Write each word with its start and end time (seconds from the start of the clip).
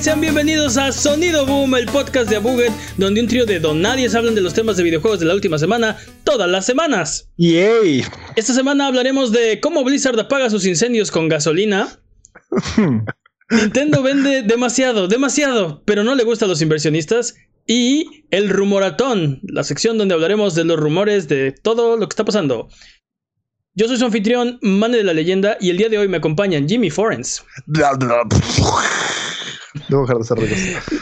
Sean 0.00 0.20
bienvenidos 0.20 0.76
a 0.76 0.92
Sonido 0.92 1.46
Boom, 1.46 1.74
el 1.74 1.86
podcast 1.86 2.28
de 2.28 2.36
Abuget, 2.36 2.72
donde 2.98 3.20
un 3.22 3.28
trío 3.28 3.46
de 3.46 3.58
donadies 3.58 4.14
hablan 4.14 4.34
de 4.34 4.42
los 4.42 4.52
temas 4.52 4.76
de 4.76 4.82
videojuegos 4.82 5.20
de 5.20 5.26
la 5.26 5.34
última 5.34 5.58
semana, 5.58 5.96
todas 6.22 6.48
las 6.50 6.66
semanas. 6.66 7.30
¡Yay! 7.38 8.04
Esta 8.36 8.52
semana 8.52 8.86
hablaremos 8.88 9.32
de 9.32 9.58
cómo 9.58 9.84
Blizzard 9.84 10.20
apaga 10.20 10.50
sus 10.50 10.66
incendios 10.66 11.10
con 11.10 11.28
gasolina. 11.28 11.98
Nintendo 13.50 14.02
vende 14.02 14.42
demasiado, 14.42 15.08
demasiado, 15.08 15.82
pero 15.86 16.04
no 16.04 16.14
le 16.14 16.24
gusta 16.24 16.44
a 16.44 16.48
los 16.48 16.60
inversionistas. 16.60 17.34
Y 17.66 18.26
el 18.30 18.50
rumoratón, 18.50 19.40
la 19.44 19.64
sección 19.64 19.96
donde 19.96 20.14
hablaremos 20.14 20.54
de 20.54 20.64
los 20.64 20.78
rumores 20.78 21.26
de 21.26 21.52
todo 21.52 21.96
lo 21.96 22.06
que 22.06 22.12
está 22.12 22.24
pasando. 22.24 22.68
Yo 23.74 23.88
soy 23.88 23.96
su 23.96 24.04
anfitrión, 24.04 24.58
Mane 24.62 24.98
de 24.98 25.04
la 25.04 25.14
Leyenda, 25.14 25.56
y 25.60 25.70
el 25.70 25.78
día 25.78 25.88
de 25.88 25.98
hoy 25.98 26.08
me 26.08 26.18
acompañan 26.18 26.68
Jimmy 26.68 26.90
Forens. 26.90 27.42
Debo 29.88 30.02
dejar 30.02 30.18
de 30.18 30.34
ruidos. 30.34 30.58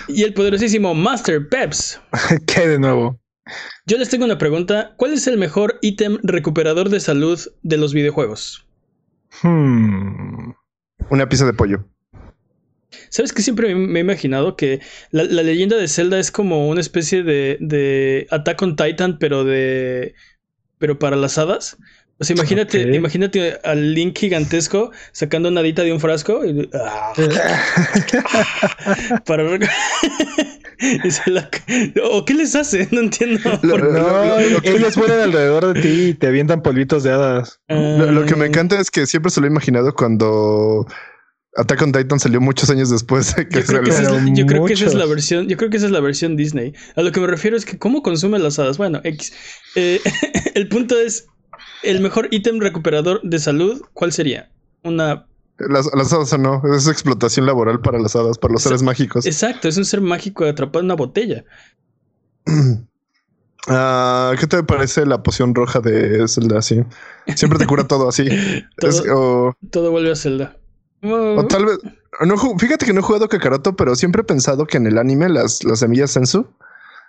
Y 0.08 0.22
el 0.22 0.34
poderosísimo 0.34 0.94
Master 0.94 1.48
Peps. 1.48 2.00
¿Qué 2.46 2.68
de 2.68 2.78
nuevo? 2.78 3.20
Yo 3.86 3.98
les 3.98 4.08
tengo 4.08 4.24
una 4.24 4.38
pregunta. 4.38 4.94
¿Cuál 4.96 5.12
es 5.12 5.26
el 5.26 5.38
mejor 5.38 5.78
ítem 5.82 6.18
recuperador 6.22 6.88
de 6.88 7.00
salud 7.00 7.38
de 7.62 7.76
los 7.76 7.92
videojuegos? 7.92 8.66
Hmm. 9.42 10.52
Una 11.10 11.28
pieza 11.28 11.44
de 11.44 11.52
pollo. 11.52 11.84
¿Sabes 13.10 13.32
que 13.32 13.42
siempre 13.42 13.74
me 13.74 13.98
he 13.98 14.02
imaginado 14.02 14.56
que 14.56 14.80
la, 15.10 15.24
la 15.24 15.42
leyenda 15.42 15.76
de 15.76 15.88
Zelda 15.88 16.18
es 16.18 16.30
como 16.30 16.68
una 16.68 16.80
especie 16.80 17.22
de, 17.22 17.58
de 17.60 18.26
Attack 18.30 18.62
on 18.62 18.76
Titan, 18.76 19.18
pero 19.18 19.44
de. 19.44 20.14
pero 20.78 20.98
para 20.98 21.16
las 21.16 21.36
hadas? 21.38 21.76
O 22.24 22.26
sea, 22.26 22.36
imagínate, 22.36 22.94
imagínate 22.94 23.58
al 23.64 23.94
Link 23.94 24.18
gigantesco 24.18 24.90
sacando 25.12 25.48
una 25.48 25.60
hadita 25.60 25.82
de 25.82 25.92
un 25.92 26.00
frasco 26.00 26.44
y, 26.44 26.68
ah, 26.74 27.12
para 29.26 29.44
y 31.04 31.10
se 31.10 31.30
la- 31.30 31.48
¿O 32.10 32.24
qué 32.24 32.34
les 32.34 32.54
hace? 32.54 32.88
No 32.90 33.00
entiendo. 33.00 33.40
Lo- 33.62 33.70
Por- 33.70 33.92
No, 33.92 34.38
ellos 34.38 34.96
vuelan 34.96 35.20
alrededor 35.20 35.72
de 35.74 35.80
ti 35.80 35.88
y 36.08 36.14
te 36.14 36.26
avientan 36.26 36.62
polvitos 36.62 37.02
de 37.02 37.12
hadas. 37.12 37.60
Lo, 37.68 38.10
lo 38.10 38.24
que 38.26 38.36
me 38.36 38.44
Ah, 38.44 38.48
encanta 38.48 38.78
es 38.80 38.90
que 38.90 39.06
siempre 39.06 39.30
se 39.30 39.40
lo 39.40 39.46
he 39.46 39.50
imaginado 39.50 39.94
cuando 39.94 40.86
Attack 41.56 41.82
on 41.82 41.92
Titan 41.92 42.20
salió 42.20 42.40
muchos 42.40 42.68
años 42.70 42.90
después 42.90 43.34
de 43.36 43.48
que 43.48 43.60
Yo 43.60 43.66
creo, 43.66 43.82
que 43.82 43.90
esa 43.90 44.02
es 44.02 44.10
la, 44.10 44.34
yo 44.34 44.46
creo 44.46 44.64
que 44.64 44.72
esa 44.74 44.86
es 44.86 44.94
la 44.94 45.06
versión, 45.06 45.48
yo 45.48 45.56
creo 45.56 45.70
que 45.70 45.76
esa 45.76 45.86
es 45.86 45.92
la 45.92 46.00
versión 46.00 46.36
Disney. 46.36 46.72
A 46.96 47.02
lo 47.02 47.12
que 47.12 47.20
me 47.20 47.26
refiero 47.28 47.56
es 47.56 47.64
que 47.64 47.78
cómo 47.78 48.02
consume 48.02 48.38
las 48.38 48.58
hadas. 48.58 48.76
Bueno, 48.76 49.00
X. 49.04 49.32
Eh, 49.76 50.00
el 50.54 50.68
punto 50.68 50.98
es 50.98 51.26
el 51.82 52.00
mejor 52.00 52.28
ítem 52.30 52.60
recuperador 52.60 53.20
de 53.22 53.38
salud. 53.38 53.82
¿Cuál 53.92 54.12
sería? 54.12 54.50
Una. 54.82 55.26
Las, 55.58 55.88
las 55.94 56.12
hadas 56.12 56.32
o 56.32 56.38
no, 56.38 56.62
es 56.74 56.88
explotación 56.88 57.46
laboral 57.46 57.80
para 57.80 57.98
las 57.98 58.16
hadas, 58.16 58.38
para 58.38 58.52
los 58.52 58.62
seres 58.62 58.82
mágicos. 58.82 59.24
Exacto, 59.24 59.68
es 59.68 59.76
un 59.76 59.84
ser 59.84 60.00
mágico 60.00 60.44
atrapado 60.44 60.80
en 60.80 60.86
una 60.86 60.94
botella. 60.96 61.44
Ah, 63.66 64.34
¿Qué 64.38 64.46
te 64.46 64.62
parece 64.62 65.06
la 65.06 65.22
poción 65.22 65.54
roja 65.54 65.80
de 65.80 66.28
Zelda? 66.28 66.60
Sí. 66.60 66.82
Siempre 67.34 67.58
te 67.58 67.66
cura 67.66 67.88
todo 67.88 68.08
así. 68.10 68.28
Todo- 68.78 68.90
Es- 68.90 69.04
o, 69.10 69.54
Todo 69.70 69.90
vuelve 69.90 70.12
a 70.12 70.16
Zelda. 70.16 70.58
Oh, 71.02 71.36
o 71.38 71.46
tal 71.46 71.64
vez. 71.64 71.78
No, 72.26 72.36
fíjate 72.58 72.84
que 72.84 72.92
no 72.92 73.00
he 73.00 73.02
jugado 73.02 73.28
Kakaroto, 73.28 73.74
pero 73.74 73.96
siempre 73.96 74.20
he 74.20 74.24
pensado 74.24 74.66
que 74.66 74.76
en 74.76 74.86
el 74.86 74.98
anime 74.98 75.30
las, 75.30 75.64
las 75.64 75.78
semillas 75.78 76.10
Sensu 76.10 76.46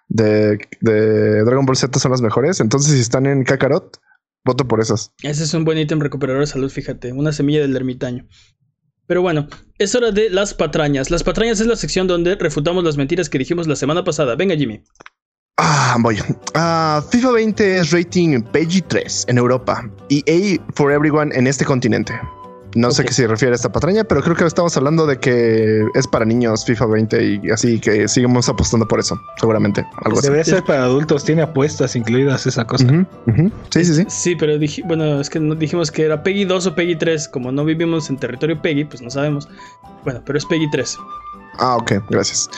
de, 0.08 0.58
de 0.80 1.44
Dragon 1.44 1.66
Ball 1.66 1.76
Z 1.76 2.00
son 2.00 2.12
las 2.12 2.22
mejores. 2.22 2.62
Entonces, 2.62 2.94
si 2.94 3.02
están 3.02 3.26
en 3.26 3.44
Kakarot, 3.44 3.98
voto 4.46 4.68
por 4.68 4.80
esas. 4.80 5.12
Ese 5.24 5.44
es 5.44 5.54
un 5.54 5.66
buen 5.66 5.78
ítem 5.78 6.00
recuperador 6.00 6.42
de 6.42 6.48
salud, 6.48 6.70
fíjate. 6.70 7.12
Una 7.12 7.32
semilla 7.32 7.62
del 7.62 7.76
ermitaño. 7.76 8.28
Pero 9.08 9.22
bueno, 9.22 9.48
es 9.78 9.94
hora 9.96 10.12
de 10.12 10.30
las 10.30 10.54
patrañas. 10.54 11.12
Las 11.12 11.24
patrañas 11.24 11.60
es 11.60 11.68
la 11.68 11.76
sección 11.76 12.08
donde 12.08 12.36
refutamos 12.36 12.84
las 12.84 12.98
mentiras 12.98 13.30
que 13.30 13.38
dijimos 13.38 13.68
la 13.68 13.76
semana 13.76 14.04
pasada. 14.04 14.36
Venga, 14.36 14.56
Jimmy. 14.56 14.84
Ah, 15.58 15.98
voy. 16.00 16.18
Ah, 16.54 17.04
FIFA 17.12 17.32
20 17.32 17.78
es 17.78 17.92
rating 17.92 18.42
PG-3 18.42 19.26
en 19.30 19.38
Europa 19.38 19.90
y 20.10 20.24
A 20.30 20.74
for 20.74 20.92
Everyone 20.92 21.34
en 21.36 21.48
este 21.48 21.66
continente. 21.66 22.14
No 22.76 22.92
sé 22.92 23.06
qué 23.06 23.14
se 23.14 23.26
refiere 23.26 23.54
a 23.54 23.56
esta 23.56 23.72
patraña, 23.72 24.04
pero 24.04 24.22
creo 24.22 24.36
que 24.36 24.44
estamos 24.46 24.76
hablando 24.76 25.08
de 25.08 25.18
que 25.18 25.86
es 25.96 26.08
para 26.08 26.26
niños 26.26 26.66
FIFA 26.66 26.86
20 26.88 27.24
y 27.24 27.50
así 27.50 27.80
que 27.80 28.08
seguimos 28.10 28.50
apostando 28.50 28.86
por 28.86 29.00
eso, 29.00 29.18
seguramente. 29.40 29.86
Algo 30.04 30.20
así. 30.20 30.28
Debe 30.28 30.44
ser 30.44 30.62
para 30.64 30.84
adultos, 30.84 31.24
tiene 31.24 31.42
apuestas 31.42 31.96
incluidas 31.96 32.46
esa 32.46 32.66
cosa. 32.66 32.86
Sí, 33.70 33.86
sí, 33.86 33.94
sí. 33.96 34.06
Sí, 34.10 34.36
pero 34.36 34.58
dije, 34.58 34.82
bueno, 34.86 35.22
es 35.22 35.30
que 35.30 35.40
no 35.40 35.56
dijimos 35.56 35.90
que 35.90 36.04
era 36.04 36.22
Peggy 36.22 36.44
2 36.44 36.68
o 36.68 36.76
Peggy 36.76 36.98
3. 36.98 37.30
Como 37.30 37.52
no 37.52 37.64
vivimos 37.64 38.10
en 38.10 38.18
territorio 38.18 38.62
Peggy, 38.62 38.84
pues 38.84 39.02
no 39.02 39.10
sabemos. 39.10 39.48
Bueno, 40.04 40.22
pero 40.26 40.38
es 40.38 40.46
Peggy 40.46 40.70
3. 40.70 40.98
Ah, 41.60 41.78
ok, 41.78 41.94
gracias. 42.10 42.50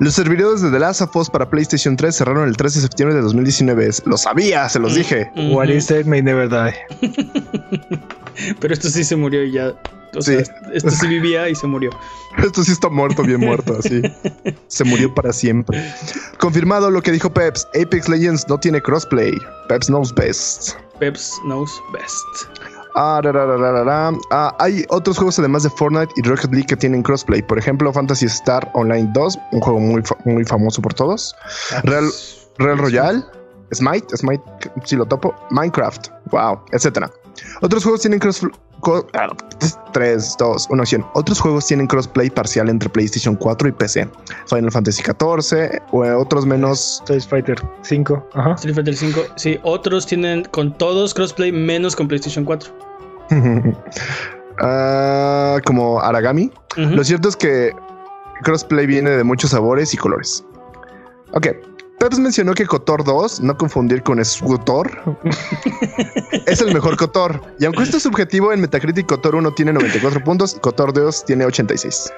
Los 0.00 0.12
servidores 0.12 0.60
de 0.60 0.70
The 0.70 0.78
Last 0.78 1.00
of 1.00 1.16
Us 1.16 1.30
para 1.30 1.48
PlayStation 1.48 1.96
3 1.96 2.14
cerraron 2.14 2.46
el 2.48 2.56
13 2.56 2.80
de 2.80 2.82
septiembre 2.82 3.14
de 3.16 3.22
2019. 3.22 3.88
Lo 4.04 4.18
sabía, 4.18 4.68
se 4.68 4.78
los 4.78 4.92
Mm. 4.92 4.96
dije. 4.96 5.30
What 5.52 5.68
Ujú. 5.68 5.72
is 5.78 5.86
dead 5.88 6.04
may 6.04 6.20
never 6.20 6.48
die. 6.50 6.74
Pero 8.60 8.74
esto 8.74 8.88
sí 8.88 9.04
se 9.04 9.16
murió 9.16 9.42
y 9.44 9.52
ya. 9.52 9.74
O 10.16 10.22
Sí. 10.22 10.32
sea, 10.36 10.44
esto 10.72 10.90
sí 10.92 11.08
vivía 11.08 11.48
y 11.48 11.54
se 11.56 11.66
murió. 11.66 11.90
Esto 12.38 12.62
sí 12.64 12.72
está 12.72 12.88
muerto, 12.88 13.22
bien 13.22 13.38
muerto, 13.40 13.76
así. 13.78 14.02
Se 14.66 14.82
murió 14.84 15.12
para 15.14 15.32
siempre. 15.32 15.84
Confirmado 16.38 16.90
lo 16.90 17.00
que 17.00 17.12
dijo 17.12 17.32
Peps. 17.32 17.66
Apex 17.80 18.08
Legends 18.08 18.46
no 18.48 18.58
tiene 18.58 18.80
crossplay. 18.82 19.32
Peps 19.68 19.86
knows 19.86 20.12
best. 20.14 20.72
Peps 20.98 21.32
knows 21.44 21.70
best. 21.92 22.24
Ah, 22.96 23.20
ra, 23.22 23.32
ra. 23.32 24.12
Ah, 24.30 24.56
hay 24.60 24.84
otros 24.88 25.16
juegos 25.16 25.38
además 25.38 25.62
de 25.64 25.70
Fortnite 25.70 26.12
y 26.16 26.22
Rocket 26.22 26.50
League 26.52 26.66
que 26.66 26.76
tienen 26.76 27.02
crossplay. 27.04 27.40
Por 27.42 27.58
ejemplo, 27.58 27.92
Fantasy 27.92 28.26
Star 28.26 28.68
Online 28.74 29.08
2, 29.14 29.38
un 29.52 29.60
juego 29.60 29.78
muy, 29.80 30.02
fa- 30.02 30.16
muy 30.24 30.44
famoso 30.44 30.80
por 30.82 30.92
todos. 30.94 31.34
Real, 31.84 32.08
Real 32.58 32.78
Royale, 32.78 33.24
Smite, 33.72 34.16
Smite, 34.16 34.42
si 34.84 34.94
lo 34.96 35.06
topo, 35.06 35.34
Minecraft, 35.50 36.08
wow, 36.30 36.60
etcétera. 36.72 37.10
Otros 37.60 37.82
juegos 37.82 38.00
tienen 38.02 38.18
cross 38.18 38.46
3, 39.92 40.36
2, 40.38 40.66
1, 40.70 40.86
100. 40.86 41.04
Otros 41.14 41.40
juegos 41.40 41.66
tienen 41.66 41.86
crossplay 41.86 42.30
parcial 42.30 42.68
entre 42.68 42.88
PlayStation 42.88 43.34
4 43.36 43.68
y 43.68 43.72
PC. 43.72 44.08
Final 44.46 44.70
Fantasy 44.70 45.02
14 45.02 45.80
o 45.92 46.02
otros 46.02 46.44
menos. 46.44 47.00
Street 47.02 47.22
Fighter 47.22 47.56
5. 47.82 48.28
Ajá. 48.34 48.52
Street 48.54 48.74
Fighter 48.74 48.94
5. 48.94 49.20
Sí, 49.36 49.58
otros 49.62 50.06
tienen 50.06 50.44
con 50.50 50.76
todos 50.76 51.14
crossplay 51.14 51.52
menos 51.52 51.96
con 51.96 52.08
PlayStation 52.08 52.44
4. 52.44 52.70
Ah, 54.60 55.58
como 55.64 56.00
Aragami. 56.00 56.48
Lo 56.76 57.02
cierto 57.02 57.28
es 57.28 57.34
que 57.34 57.72
crossplay 58.44 58.86
viene 58.86 59.10
de 59.10 59.24
muchos 59.24 59.50
sabores 59.50 59.92
y 59.94 59.96
colores. 59.96 60.44
Ok. 61.32 61.48
Peps 62.04 62.18
mencionó 62.18 62.52
que 62.52 62.66
Cotor 62.66 63.02
2, 63.02 63.40
no 63.40 63.56
confundir 63.56 64.02
con 64.02 64.22
Scotor, 64.22 64.90
es 66.46 66.60
el 66.60 66.74
mejor 66.74 66.98
Cotor. 66.98 67.40
Y 67.58 67.64
aunque 67.64 67.82
esto 67.82 67.96
es 67.96 68.02
subjetivo, 68.02 68.52
en 68.52 68.60
Metacritic 68.60 69.06
Cotor 69.06 69.34
1 69.36 69.50
tiene 69.52 69.72
94 69.72 70.22
puntos 70.22 70.54
y 70.54 70.60
Cotor 70.60 70.92
2 70.92 71.24
tiene 71.24 71.46
86. 71.46 72.12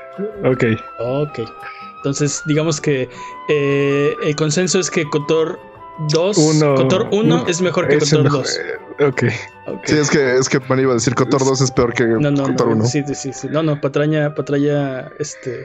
Ok. 0.44 0.64
Ok. 0.98 1.38
Entonces, 1.98 2.42
digamos 2.46 2.80
que 2.80 3.08
eh, 3.48 4.12
el 4.24 4.34
consenso 4.34 4.80
es 4.80 4.90
que 4.90 5.08
Cotor 5.08 5.56
2, 6.08 6.36
Uno- 6.36 6.74
Cotor 6.74 7.02
1 7.12 7.20
uno 7.36 7.44
es 7.46 7.60
mejor 7.60 7.86
que 7.86 7.94
es 7.94 8.10
Cotor 8.10 8.24
mejor. 8.24 8.44
2. 8.98 9.08
Ok. 9.08 9.22
Ok. 9.68 9.80
Sí, 9.84 9.98
es 9.98 10.10
que, 10.10 10.36
es 10.36 10.48
que 10.48 10.58
man 10.68 10.80
iba 10.80 10.90
a 10.90 10.94
decir 10.94 11.14
Cotor 11.14 11.44
2 11.44 11.60
es 11.60 11.70
peor 11.70 11.94
que 11.94 12.04
No, 12.08 12.30
no, 12.32 12.42
Cotor 12.42 12.68
no. 12.70 12.76
1. 12.76 12.86
Sí, 12.86 13.04
sí, 13.14 13.32
sí. 13.32 13.46
No, 13.52 13.62
no, 13.62 13.80
patraña, 13.80 14.34
patraña, 14.34 15.12
este. 15.20 15.64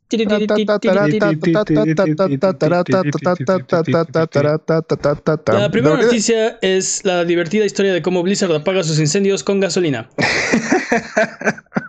La 5.53 5.71
primera 5.71 5.97
noticia 5.97 6.59
es 6.61 7.05
la 7.05 7.23
divertida 7.23 7.65
historia 7.65 7.93
de 7.93 8.01
cómo 8.01 8.21
Blizzard 8.23 8.53
apaga 8.53 8.83
sus 8.83 8.99
incendios 8.99 9.43
con 9.43 9.59
gasolina. 9.59 10.09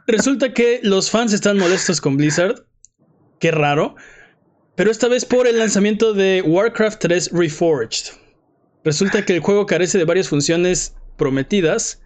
Resulta 0.07 0.53
que 0.55 0.81
los 0.83 1.11
fans 1.11 1.33
están 1.33 1.59
molestos 1.59 2.01
con 2.01 2.17
Blizzard. 2.17 2.65
Qué 3.41 3.51
raro. 3.51 3.97
Pero 4.77 4.91
esta 4.91 5.09
vez 5.09 5.25
por 5.25 5.47
el 5.47 5.59
lanzamiento 5.59 6.15
de 6.15 6.43
Warcraft 6.47 7.01
3 7.01 7.31
Reforged. 7.33 8.15
Resulta 8.85 9.25
que 9.25 9.35
el 9.35 9.41
juego 9.41 9.67
carece 9.67 9.99
de 9.99 10.05
varias 10.05 10.29
funciones 10.29 10.95
prometidas. 11.17 12.01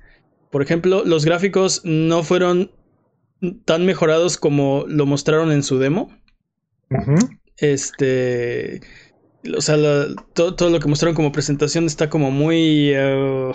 Por 0.51 0.62
ejemplo, 0.62 1.05
los 1.05 1.25
gráficos 1.25 1.83
no 1.85 2.23
fueron 2.23 2.71
tan 3.65 3.85
mejorados 3.87 4.37
como 4.38 4.85
lo 4.88 5.06
mostraron 5.06 5.53
en 5.53 5.62
su 5.62 5.79
demo. 5.79 6.11
Este. 7.59 8.81
o 9.56 9.61
sea, 9.61 9.77
la- 9.77 10.06
todo, 10.35 10.55
todo 10.56 10.71
lo 10.71 10.81
que 10.81 10.88
mostraron 10.88 11.15
como 11.15 11.33
presentación 11.33 11.85
está 11.87 12.11
como 12.11 12.31
muy... 12.31 12.91
eh, 12.94 13.53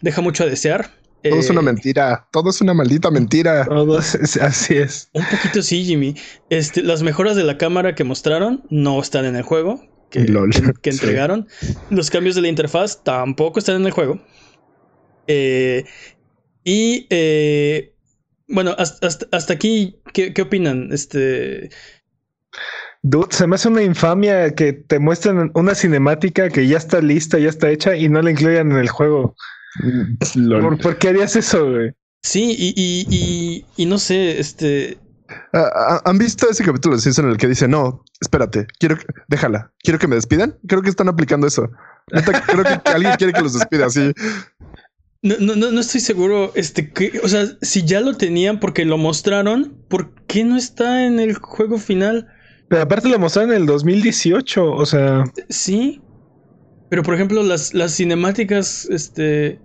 deja 0.00 0.20
mucho 0.20 0.44
a 0.44 0.46
desear. 0.46 0.90
Todo 1.22 1.38
es 1.38 1.48
Eh, 1.48 1.52
una 1.52 1.62
mentira. 1.62 2.28
Todo 2.32 2.50
es 2.50 2.60
una 2.60 2.74
maldita 2.74 3.10
mentira. 3.10 3.64
Todos, 3.66 4.14
así 4.40 4.74
es. 4.76 5.08
Un 5.12 5.24
poquito 5.24 5.62
sí, 5.62 5.84
Jimmy. 5.84 6.14
Este, 6.50 6.82
las 6.82 7.02
mejoras 7.02 7.36
de 7.36 7.44
la 7.44 7.58
cámara 7.58 7.94
que 7.94 8.04
mostraron 8.04 8.64
no 8.70 9.00
están 9.00 9.24
en 9.24 9.36
el 9.36 9.42
juego. 9.42 9.80
Que, 10.10 10.20
Lol. 10.24 10.50
que- 10.50 10.72
que 10.82 10.92
Sí. 10.92 10.98
entregaron. 10.98 11.46
Los 11.90 12.10
cambios 12.10 12.34
de 12.34 12.42
la 12.42 12.48
interfaz 12.48 13.02
tampoco 13.04 13.58
están 13.60 13.76
en 13.76 13.86
el 13.86 13.92
juego. 13.92 14.20
Eh, 15.28 15.84
y 16.64 17.06
eh, 17.10 17.91
bueno, 18.52 18.74
hasta, 18.78 19.06
hasta- 19.06 19.26
hasta 19.32 19.52
aquí, 19.54 19.96
¿qué, 20.12 20.32
qué 20.32 20.42
opinan? 20.42 20.88
Este, 20.92 21.70
Dude, 23.02 23.28
se 23.34 23.46
me 23.46 23.56
hace 23.56 23.68
una 23.68 23.82
infamia 23.82 24.54
que 24.54 24.72
te 24.72 24.98
muestren 25.00 25.50
una 25.54 25.74
cinemática 25.74 26.48
que 26.50 26.68
ya 26.68 26.76
está 26.78 27.00
lista, 27.00 27.38
ya 27.38 27.48
está 27.48 27.68
hecha 27.70 27.96
y 27.96 28.08
no 28.08 28.22
la 28.22 28.30
incluyan 28.30 28.70
en 28.70 28.78
el 28.78 28.88
juego. 28.88 29.34
Lol. 30.36 30.60
¿Por, 30.62 30.78
por 30.78 30.98
qué 30.98 31.08
harías 31.08 31.34
eso, 31.34 31.68
güey? 31.70 31.92
sí, 32.24 32.54
y, 32.56 32.72
y, 32.76 33.06
y, 33.10 33.64
y 33.76 33.86
no 33.86 33.98
sé, 33.98 34.38
este, 34.38 34.98
Ah, 35.54 35.70
ah, 35.74 36.02
¿Han 36.04 36.18
visto 36.18 36.48
ese 36.48 36.62
capítulo 36.62 36.94
de 36.94 37.00
Simpson 37.00 37.24
en 37.24 37.30
el 37.32 37.36
que 37.38 37.48
dice, 37.48 37.66
no, 37.66 38.04
espérate, 38.20 38.66
quiero 38.78 38.96
que, 38.98 39.06
déjala, 39.28 39.72
quiero 39.82 39.98
que 39.98 40.06
me 40.06 40.14
despidan? 40.14 40.58
Creo 40.68 40.82
que 40.82 40.90
están 40.90 41.08
aplicando 41.08 41.46
eso. 41.46 41.70
Creo 42.46 42.64
que, 42.64 42.80
que 42.84 42.90
alguien 42.90 43.14
quiere 43.16 43.32
que 43.32 43.40
los 43.40 43.54
despida 43.54 43.86
así. 43.86 44.12
No, 45.22 45.36
no, 45.38 45.56
no, 45.56 45.70
no 45.70 45.80
estoy 45.80 46.00
seguro, 46.00 46.52
este, 46.54 46.92
que, 46.92 47.20
o 47.22 47.28
sea, 47.28 47.46
si 47.62 47.84
ya 47.84 48.00
lo 48.00 48.16
tenían 48.16 48.58
porque 48.60 48.84
lo 48.84 48.98
mostraron, 48.98 49.76
¿por 49.88 50.14
qué 50.26 50.44
no 50.44 50.56
está 50.56 51.06
en 51.06 51.20
el 51.20 51.34
juego 51.34 51.78
final? 51.78 52.26
Pero 52.68 52.82
aparte 52.82 53.08
lo 53.08 53.18
mostraron 53.18 53.52
en 53.52 53.58
el 53.62 53.66
2018, 53.66 54.72
o 54.72 54.86
sea, 54.86 55.24
Sí. 55.48 56.00
Pero 56.90 57.02
por 57.02 57.14
ejemplo, 57.14 57.42
las, 57.42 57.72
las 57.72 57.94
cinemáticas, 57.96 58.86
este. 58.90 59.58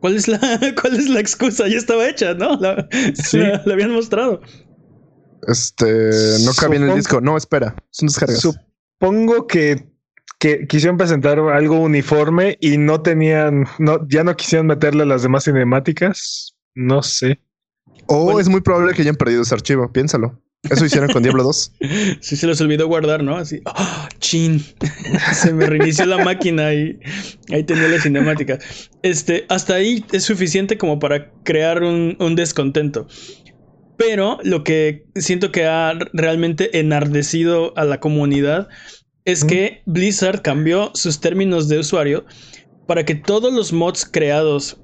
¿Cuál 0.00 0.16
es 0.16 0.28
la, 0.28 0.38
cuál 0.80 0.96
es 0.96 1.08
la 1.08 1.20
excusa? 1.20 1.66
Ya 1.68 1.76
estaba 1.76 2.08
hecha, 2.08 2.34
¿no? 2.34 2.56
La, 2.60 2.88
Sí. 3.14 3.38
la- 3.38 3.62
la 3.64 3.72
habían 3.74 3.90
mostrado. 3.92 4.40
Este, 5.46 5.84
no 6.44 6.52
cabía 6.58 6.78
en 6.80 6.88
el 6.88 6.94
disco. 6.96 7.20
No, 7.20 7.36
espera, 7.36 7.74
son 7.90 8.06
descargas. 8.08 8.40
supongo 8.40 9.46
que, 9.46 9.88
que 10.44 10.66
quisieron 10.66 10.98
presentar 10.98 11.38
algo 11.38 11.80
uniforme 11.80 12.58
y 12.60 12.76
no 12.76 13.00
tenían, 13.00 13.64
no, 13.78 14.06
ya 14.10 14.24
no 14.24 14.36
quisieron 14.36 14.66
meterle 14.66 15.06
las 15.06 15.22
demás 15.22 15.44
cinemáticas. 15.44 16.54
No 16.74 17.02
sé. 17.02 17.40
o 18.08 18.24
bueno. 18.24 18.40
es 18.40 18.50
muy 18.50 18.60
probable 18.60 18.92
que 18.92 19.00
hayan 19.00 19.14
perdido 19.14 19.40
ese 19.40 19.54
archivo, 19.54 19.90
piénsalo. 19.90 20.38
Eso 20.68 20.84
hicieron 20.84 21.10
con 21.10 21.22
Diablo 21.22 21.44
2. 21.44 21.72
Sí, 22.20 22.36
se 22.36 22.46
les 22.46 22.60
olvidó 22.60 22.86
guardar, 22.88 23.22
¿no? 23.22 23.38
Así. 23.38 23.62
¡ah! 23.64 24.06
¡Chin! 24.18 24.62
se 25.32 25.54
me 25.54 25.64
reinició 25.64 26.04
la 26.04 26.22
máquina 26.22 26.74
y 26.74 27.00
ahí 27.50 27.64
tenía 27.64 27.88
la 27.88 27.98
cinemática. 27.98 28.58
Este, 29.02 29.46
hasta 29.48 29.76
ahí 29.76 30.04
es 30.12 30.24
suficiente 30.24 30.76
como 30.76 30.98
para 30.98 31.30
crear 31.44 31.82
un, 31.82 32.18
un 32.20 32.36
descontento. 32.36 33.06
Pero 33.96 34.36
lo 34.42 34.62
que 34.62 35.06
siento 35.14 35.52
que 35.52 35.64
ha 35.64 35.94
realmente 36.12 36.78
enardecido 36.78 37.72
a 37.78 37.84
la 37.86 37.98
comunidad 37.98 38.68
es 39.24 39.44
que 39.44 39.82
Blizzard 39.86 40.42
cambió 40.42 40.90
sus 40.94 41.20
términos 41.20 41.68
de 41.68 41.78
usuario 41.78 42.24
para 42.86 43.04
que 43.04 43.14
todos 43.14 43.52
los 43.52 43.72
mods 43.72 44.04
creados, 44.10 44.78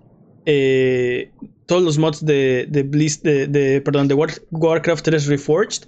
eh, 0.46 1.30
todos 1.66 1.82
los 1.82 1.98
mods 1.98 2.24
de, 2.24 2.66
de, 2.68 2.84
Blizz- 2.84 3.22
de, 3.22 3.46
de- 3.46 3.80
perdón, 3.82 4.08
de 4.08 4.14
War- 4.14 4.42
Warcraft 4.50 5.04
3 5.04 5.26
Reforged, 5.26 5.84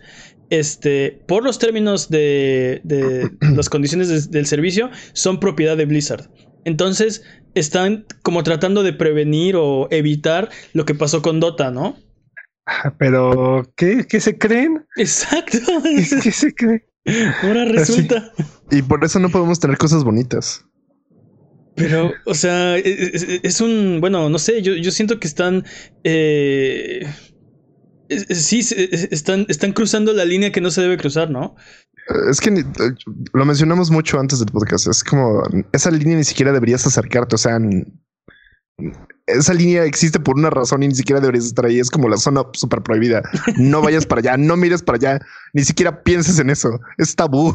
este, 0.50 1.22
por 1.26 1.42
los 1.44 1.58
términos 1.58 2.10
de, 2.10 2.80
de 2.84 3.30
las 3.56 3.70
condiciones 3.70 4.08
de- 4.08 4.30
del 4.38 4.46
servicio, 4.46 4.90
son 5.14 5.40
propiedad 5.40 5.76
de 5.76 5.86
Blizzard. 5.86 6.28
Entonces, 6.64 7.22
están 7.54 8.04
como 8.22 8.42
tratando 8.44 8.82
de 8.82 8.92
prevenir 8.92 9.56
o 9.56 9.88
evitar 9.90 10.50
lo 10.74 10.84
que 10.84 10.94
pasó 10.94 11.22
con 11.22 11.40
Dota, 11.40 11.70
¿no? 11.70 11.96
Pero, 12.98 13.64
¿qué, 13.76 14.06
qué 14.08 14.20
se 14.20 14.38
creen? 14.38 14.84
Exacto. 14.96 15.58
¿Qué, 15.82 16.04
qué 16.22 16.30
se 16.30 16.54
creen? 16.54 16.82
Ahora 17.42 17.64
resulta. 17.66 18.32
Y 18.70 18.82
por 18.82 19.04
eso 19.04 19.18
no 19.18 19.28
podemos 19.30 19.60
tener 19.60 19.76
cosas 19.78 20.04
bonitas. 20.04 20.64
Pero, 21.74 22.12
o 22.26 22.34
sea, 22.34 22.76
es, 22.76 22.86
es- 23.22 23.40
es 23.42 23.60
un, 23.60 23.98
bueno, 24.00 24.28
no 24.28 24.38
sé, 24.38 24.60
yo, 24.62 24.74
yo 24.74 24.90
siento 24.90 25.18
que 25.18 25.26
están, 25.26 25.64
eh, 26.04 27.06
sí, 28.28 28.60
están, 29.10 29.46
están 29.48 29.72
cruzando 29.72 30.12
la 30.12 30.24
línea 30.26 30.52
que 30.52 30.60
no 30.60 30.70
se 30.70 30.82
debe 30.82 30.98
cruzar, 30.98 31.30
¿no? 31.30 31.56
Es 32.30 32.40
que 32.40 32.50
ni- 32.50 32.64
lo 33.32 33.44
mencionamos 33.46 33.90
mucho 33.90 34.20
antes 34.20 34.38
del 34.40 34.48
podcast. 34.48 34.86
Es 34.88 35.02
como 35.02 35.42
esa 35.72 35.90
línea 35.90 36.16
ni 36.16 36.24
siquiera 36.24 36.52
deberías 36.52 36.86
acercarte. 36.86 37.36
O 37.36 37.38
sea, 37.38 37.58
esa 39.26 39.54
línea 39.54 39.84
existe 39.84 40.18
por 40.18 40.36
una 40.36 40.50
razón 40.50 40.82
y 40.82 40.88
ni 40.88 40.94
siquiera 40.94 41.20
deberías 41.20 41.46
estar 41.46 41.66
ahí. 41.66 41.78
Es 41.78 41.90
como 41.90 42.08
la 42.08 42.16
zona 42.16 42.42
súper 42.52 42.82
prohibida. 42.82 43.22
No 43.56 43.82
vayas 43.82 44.06
para 44.06 44.20
allá, 44.20 44.36
no 44.36 44.56
mires 44.56 44.82
para 44.82 44.96
allá, 44.96 45.26
ni 45.52 45.64
siquiera 45.64 46.02
pienses 46.02 46.38
en 46.38 46.50
eso. 46.50 46.80
Es 46.98 47.14
tabú. 47.14 47.54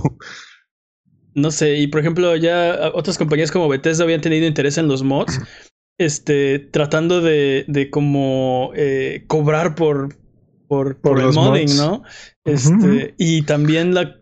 No 1.33 1.51
sé, 1.51 1.75
y 1.75 1.87
por 1.87 2.01
ejemplo, 2.01 2.35
ya 2.35 2.91
otras 2.95 3.17
compañías 3.17 3.51
como 3.51 3.69
Bethesda 3.69 4.03
habían 4.03 4.21
tenido 4.21 4.47
interés 4.47 4.77
en 4.79 4.87
los 4.87 5.03
mods, 5.03 5.39
este, 5.99 6.57
tratando 6.57 7.21
de, 7.21 7.63
de 7.67 7.91
como 7.91 8.71
eh, 8.75 9.23
cobrar 9.27 9.75
por, 9.75 10.15
por, 10.67 10.97
por, 10.99 11.13
Por 11.15 11.19
el 11.21 11.33
modding, 11.33 11.67
mods. 11.67 11.75
¿no? 11.77 12.03
Este, 12.45 12.73
Ujú. 12.73 12.97
y 13.17 13.41
también 13.43 13.93
la, 13.93 14.15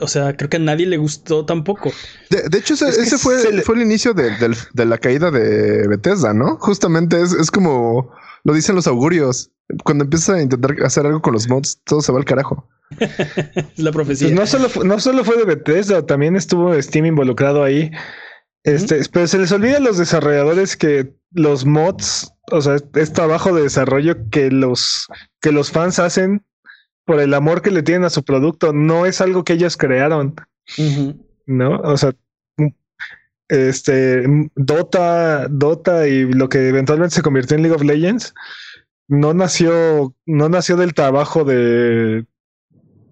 o 0.00 0.08
sea, 0.08 0.36
creo 0.36 0.50
que 0.50 0.56
a 0.56 0.60
nadie 0.60 0.86
le 0.86 0.96
gustó 0.96 1.44
tampoco. 1.44 1.90
De, 2.30 2.48
de 2.48 2.58
hecho, 2.58 2.74
ese, 2.74 2.88
Es 2.88 2.98
ese 2.98 3.18
fue, 3.18 3.38
se 3.38 3.52
le- 3.52 3.62
fue 3.62 3.76
el 3.76 3.82
inicio 3.82 4.14
de, 4.14 4.36
del- 4.38 4.56
de 4.72 4.84
la 4.86 4.98
caída 4.98 5.30
de 5.30 5.86
Bethesda, 5.88 6.32
¿no? 6.34 6.56
Justamente 6.58 7.20
es, 7.20 7.32
es 7.32 7.50
como 7.50 8.10
lo 8.44 8.54
dicen 8.54 8.74
los 8.74 8.86
augurios. 8.86 9.50
Cuando 9.84 10.04
empiezas 10.04 10.36
a 10.36 10.42
intentar 10.42 10.74
hacer 10.84 11.06
algo 11.06 11.22
con 11.22 11.32
los 11.32 11.48
mods, 11.48 11.80
todo 11.84 12.00
se 12.02 12.12
va 12.12 12.18
al 12.18 12.24
carajo. 12.24 12.68
La 13.76 13.90
profecía. 13.92 14.28
Pues 14.28 14.38
no 14.38 14.46
solo, 14.46 14.68
fu- 14.68 14.84
no 14.84 14.98
solo 15.00 15.24
fue 15.24 15.36
de 15.36 15.44
Bethesda, 15.44 16.04
también 16.04 16.36
estuvo 16.36 16.80
Steam 16.82 17.06
involucrado 17.06 17.62
ahí. 17.64 17.90
Este, 18.64 19.00
Pero 19.12 19.26
se 19.26 19.38
les 19.38 19.50
olvida 19.52 19.78
a 19.78 19.80
los 19.80 19.98
desarrolladores 19.98 20.76
que 20.76 21.14
los 21.32 21.64
mods, 21.64 22.31
o 22.50 22.60
sea, 22.60 22.76
es 22.94 23.12
trabajo 23.12 23.54
de 23.54 23.62
desarrollo 23.62 24.16
que 24.30 24.50
los, 24.50 25.08
que 25.40 25.52
los 25.52 25.70
fans 25.70 25.98
hacen 25.98 26.44
por 27.04 27.20
el 27.20 27.34
amor 27.34 27.62
que 27.62 27.70
le 27.70 27.82
tienen 27.82 28.04
a 28.04 28.10
su 28.10 28.24
producto. 28.24 28.72
No 28.72 29.06
es 29.06 29.20
algo 29.20 29.44
que 29.44 29.54
ellos 29.54 29.76
crearon. 29.76 30.34
¿no? 31.46 31.76
O 31.78 31.96
sea, 31.96 32.12
mm, 32.56 32.68
este 33.48 34.26
mm, 34.26 34.50
Dota, 34.54 35.48
Dota 35.48 36.08
y 36.08 36.32
lo 36.32 36.48
que 36.48 36.68
eventualmente 36.68 37.16
se 37.16 37.22
convirtió 37.22 37.56
en 37.56 37.62
League 37.62 37.76
of 37.76 37.82
Legends 37.82 38.34
no 39.08 39.34
nació, 39.34 40.14
no 40.26 40.48
nació 40.48 40.76
del 40.76 40.94
trabajo 40.94 41.44
de, 41.44 42.24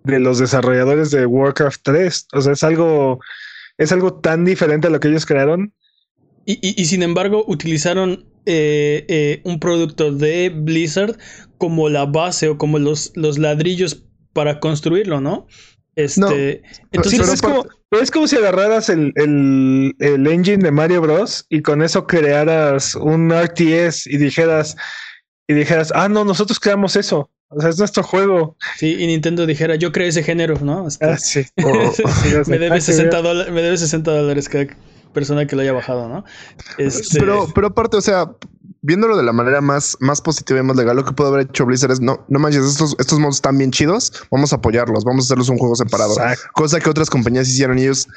de 0.05 0.21
los 0.21 0.39
desarrolladores 0.39 1.11
de 1.11 1.27
Warcraft 1.27 1.81
3. 1.83 2.29
O 2.33 2.41
sea, 2.41 2.53
es 2.53 2.63
algo, 2.65 3.21
es 3.77 3.93
algo 3.93 4.15
tan 4.15 4.45
diferente 4.45 4.87
a 4.87 4.91
lo 4.91 5.01
que 5.01 5.09
ellos 5.09 5.27
crearon. 5.27 5.75
Y, 6.47 6.53
y- 6.67 6.81
y 6.81 6.85
sin 6.87 7.03
embargo, 7.03 7.45
utilizaron 7.47 8.27
eh, 8.47 9.05
eh, 9.09 9.41
un 9.45 9.61
producto 9.61 10.13
de 10.13 10.49
Blizzard 10.49 11.17
como 11.59 11.89
la 11.89 12.07
base 12.07 12.49
o 12.49 12.57
como 12.59 12.79
los, 12.79 13.13
los 13.15 13.39
ladrillos 13.39 14.05
para 14.33 14.61
construirlo, 14.61 15.21
¿no? 15.21 15.47
Este, 15.97 16.21
No, 16.21 16.31
entonces, 16.93 17.11
Sí, 17.13 17.19
pero 17.19 17.25
pero 17.27 17.33
es, 17.35 17.43
como, 17.43 17.67
pero 17.91 18.03
es 18.03 18.11
como 18.11 18.27
si 18.27 18.37
agarraras 18.37 18.89
el, 18.89 19.13
el, 19.17 19.95
el 19.99 20.27
engine 20.27 20.63
de 20.65 20.71
Mario 20.71 21.03
Bros. 21.03 21.45
y 21.51 21.61
con 21.63 21.83
eso 21.83 22.07
crearas 22.07 22.95
un 22.95 23.31
RTS 23.33 24.07
y 24.07 24.17
dijeras, 24.17 24.77
y 25.47 25.55
dijeras, 25.55 25.93
ah, 25.95 26.09
no, 26.09 26.25
nosotros 26.25 26.59
creamos 26.59 26.97
eso. 26.97 27.31
O 27.49 27.61
sea, 27.61 27.71
es 27.71 27.79
nuestro 27.79 28.03
juego. 28.05 28.57
sí, 28.79 28.97
y 28.99 29.07
Nintendo 29.09 29.45
dijera, 29.45 29.75
yo 29.75 29.91
creé 29.91 30.09
ese 30.09 30.23
género, 30.23 30.59
¿no? 30.63 30.87
Este, 30.87 31.05
Ah, 31.05 31.19
sí. 31.19 31.43
Me, 32.47 32.59
debe 32.59 32.69
ah, 32.71 32.75
que 32.77 32.81
60 32.81 33.21
dólares, 33.21 33.53
me 33.53 33.61
debe 33.61 33.77
60 33.77 34.11
dólares 34.13 34.49
cada 34.49 34.69
persona 35.13 35.47
que 35.47 35.57
lo 35.57 35.63
haya 35.63 35.73
bajado, 35.73 36.09
¿no? 36.09 36.25
Este, 36.79 37.19
Pero, 37.19 37.49
pero 37.55 37.69
aparte, 37.69 37.97
o 37.97 38.01
sea, 38.01 38.31
viéndolo 38.83 39.17
de 39.17 39.23
la 39.23 39.33
manera 39.33 39.61
más, 39.61 39.97
más 40.01 40.21
positiva 40.21 40.61
y 40.61 40.63
más 40.63 40.77
legal, 40.77 40.97
lo 40.97 41.05
que 41.05 41.13
puede 41.13 41.31
haber 41.31 41.47
hecho 41.47 41.67
Blizzard 41.67 41.93
es 41.93 42.01
no, 42.01 42.25
no 42.29 42.39
manches, 42.39 42.65
estos, 42.65 42.97
estos 42.99 43.19
mods 43.19 43.37
están 43.37 43.59
bien 43.59 43.71
chidos, 43.71 44.13
vamos 44.31 44.53
a 44.53 44.57
apoyarlos, 44.57 45.05
vamos 45.05 45.25
a 45.25 45.27
hacerlos 45.27 45.49
un 45.49 45.59
juego 45.59 45.77
separado. 45.77 46.13
Exacto. 46.13 46.49
Cosa 46.55 46.81
que 46.81 46.91
otras 46.91 47.11
compañías 47.11 47.49
hicieron 47.49 47.79
y 47.79 47.83
ellos 47.83 48.09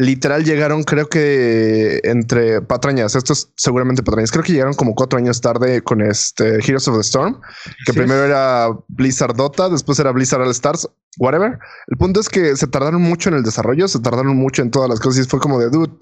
literal 0.00 0.44
llegaron, 0.44 0.82
creo 0.82 1.08
que 1.08 2.00
entre 2.04 2.62
patrañas, 2.62 3.14
estos 3.14 3.52
seguramente 3.56 4.02
patrañas, 4.02 4.30
creo 4.30 4.42
que 4.42 4.52
llegaron 4.52 4.72
como 4.74 4.94
cuatro 4.94 5.18
años 5.18 5.40
tarde 5.40 5.82
con 5.82 6.00
este 6.00 6.54
Heroes 6.54 6.88
of 6.88 6.96
the 6.96 7.02
Storm, 7.02 7.40
que 7.84 7.92
Sí. 7.92 7.98
primero 7.98 8.24
era 8.24 8.68
Blizzard 8.88 9.36
Dota, 9.36 9.68
después 9.68 9.98
era 9.98 10.10
Blizzard 10.12 10.40
All 10.40 10.50
Stars, 10.50 10.88
whatever. 11.18 11.58
El 11.88 11.96
punto 11.98 12.18
es 12.20 12.28
que 12.30 12.56
se 12.56 12.66
tardaron 12.66 13.02
mucho 13.02 13.28
en 13.28 13.36
el 13.36 13.42
desarrollo, 13.42 13.88
se 13.88 14.00
tardaron 14.00 14.36
mucho 14.36 14.62
en 14.62 14.70
todas 14.70 14.88
las 14.88 15.00
cosas 15.00 15.26
y 15.26 15.28
fue 15.28 15.38
como 15.38 15.58
de 15.58 15.68
dude. 15.68 15.92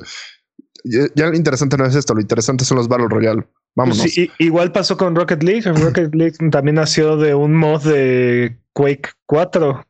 Ya, 0.85 1.27
lo 1.27 1.35
interesante 1.35 1.77
no 1.77 1.85
es 1.85 1.95
esto, 1.97 2.15
lo 2.15 2.21
interesante 2.21 2.65
son 2.65 2.77
los 2.79 2.87
Battle 2.87 3.09
Royale. 3.09 3.47
Vámonos. 3.75 3.99
Pues 4.01 4.15
sí, 4.15 4.31
igual 4.39 4.71
pasó 4.73 4.97
con 4.97 5.15
Rocket 5.17 5.43
League. 5.43 5.63
Rocket 5.73 6.15
League 6.15 6.37
también 6.51 6.77
nació 6.77 7.17
de 7.17 7.35
un 7.35 7.55
mod 7.55 7.83
de 7.83 8.59
Quake 8.73 9.11
4. 9.27 9.85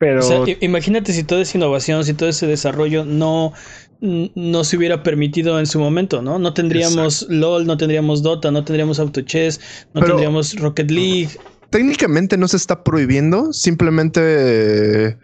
Pero 0.00 0.20
O 0.20 0.46
sea, 0.46 0.56
imagínate 0.62 1.12
si 1.12 1.24
toda 1.24 1.42
esa 1.42 1.58
innovación, 1.58 2.04
si 2.06 2.14
todo 2.14 2.30
ese 2.30 2.46
desarrollo 2.46 3.04
no, 3.04 3.52
no 4.00 4.64
se 4.64 4.78
hubiera 4.78 5.02
permitido 5.02 5.60
en 5.60 5.66
su 5.66 5.78
momento, 5.78 6.22
¿no? 6.22 6.38
No 6.38 6.54
tendríamos 6.54 7.26
LOL, 7.28 7.66
no 7.66 7.76
tendríamos 7.76 8.22
Dota, 8.22 8.50
no 8.50 8.64
tendríamos 8.64 8.98
AutoChess, 8.98 9.60
no 9.92 10.00
Pero- 10.00 10.06
tendríamos 10.14 10.54
Rocket 10.58 10.90
League. 10.90 11.28
técnicamente 11.68 12.38
no 12.38 12.48
se 12.48 12.56
está 12.56 12.82
prohibiendo, 12.82 13.52
simplemente 13.52 15.18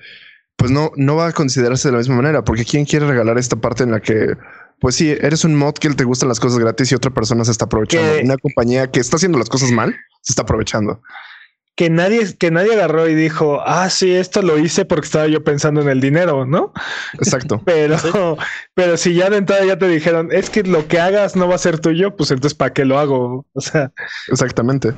pues 0.57 0.71
no, 0.71 0.91
no 0.97 1.17
va 1.17 1.29
a 1.29 1.33
considerarse 1.33 1.89
de 1.89 1.93
la 1.93 1.99
misma 1.99 2.17
manera, 2.17 2.45
porque 2.45 2.65
¿quién 2.67 2.85
quiere 2.85 3.07
regalar 3.07 3.39
esta 3.39 3.57
parte 3.57 3.83
en 3.83 3.91
la 3.93 4.01
que, 4.01 4.37
pues 4.79 4.95
sí, 4.95 5.11
eres 5.11 5.45
un 5.45 5.55
mod 5.55 5.75
que 5.75 5.89
te 5.91 6.05
gustan 6.05 6.29
las 6.29 6.39
cosas 6.39 6.59
gratis 6.59 6.93
y 6.93 6.95
otra 6.95 7.11
persona 7.13 7.47
se 7.47 7.51
está 7.51 7.65
aprovechando? 7.65 8.21
Una 8.23 8.37
compañía 8.37 8.91
que 8.91 9.01
está 9.01 9.17
haciendo 9.17 9.39
las 9.39 9.49
cosas 9.49 9.71
mal 9.73 9.95
se 10.23 10.33
está 10.33 10.43
aprovechando. 10.43 11.01
Que 11.77 11.91
nadie, 11.91 12.35
que 12.39 12.51
nadie 12.51 12.73
agarró 12.73 13.09
y 13.09 13.15
dijo, 13.15 13.61
ah, 13.65 13.89
sí, 13.91 14.11
esto 14.15 14.41
lo 14.43 14.59
hice 14.59 14.85
porque 14.87 15.05
estaba 15.07 15.27
yo 15.29 15.45
pensando 15.45 15.83
en 15.83 15.89
el 15.89 16.01
dinero, 16.01 16.47
¿no? 16.47 16.73
Exacto. 17.15 17.61
Pero, 17.67 17.99
Sí. 17.99 18.09
pero 18.75 18.97
si 18.97 19.15
ya 19.15 19.29
de 19.31 19.37
entrada 19.37 19.65
ya 19.65 19.79
te 19.79 19.87
dijeron, 19.87 20.31
es 20.33 20.49
que 20.51 20.63
lo 20.63 20.89
que 20.89 20.99
hagas 21.01 21.37
no 21.37 21.47
va 21.49 21.55
a 21.55 21.59
ser 21.59 21.79
tuyo, 21.79 22.17
pues 22.17 22.31
entonces 22.31 22.57
¿para 22.57 22.73
qué 22.73 22.85
lo 22.87 22.99
hago? 22.99 23.47
O 23.53 23.61
sea, 23.61 23.93
Exactamente. 24.29 24.95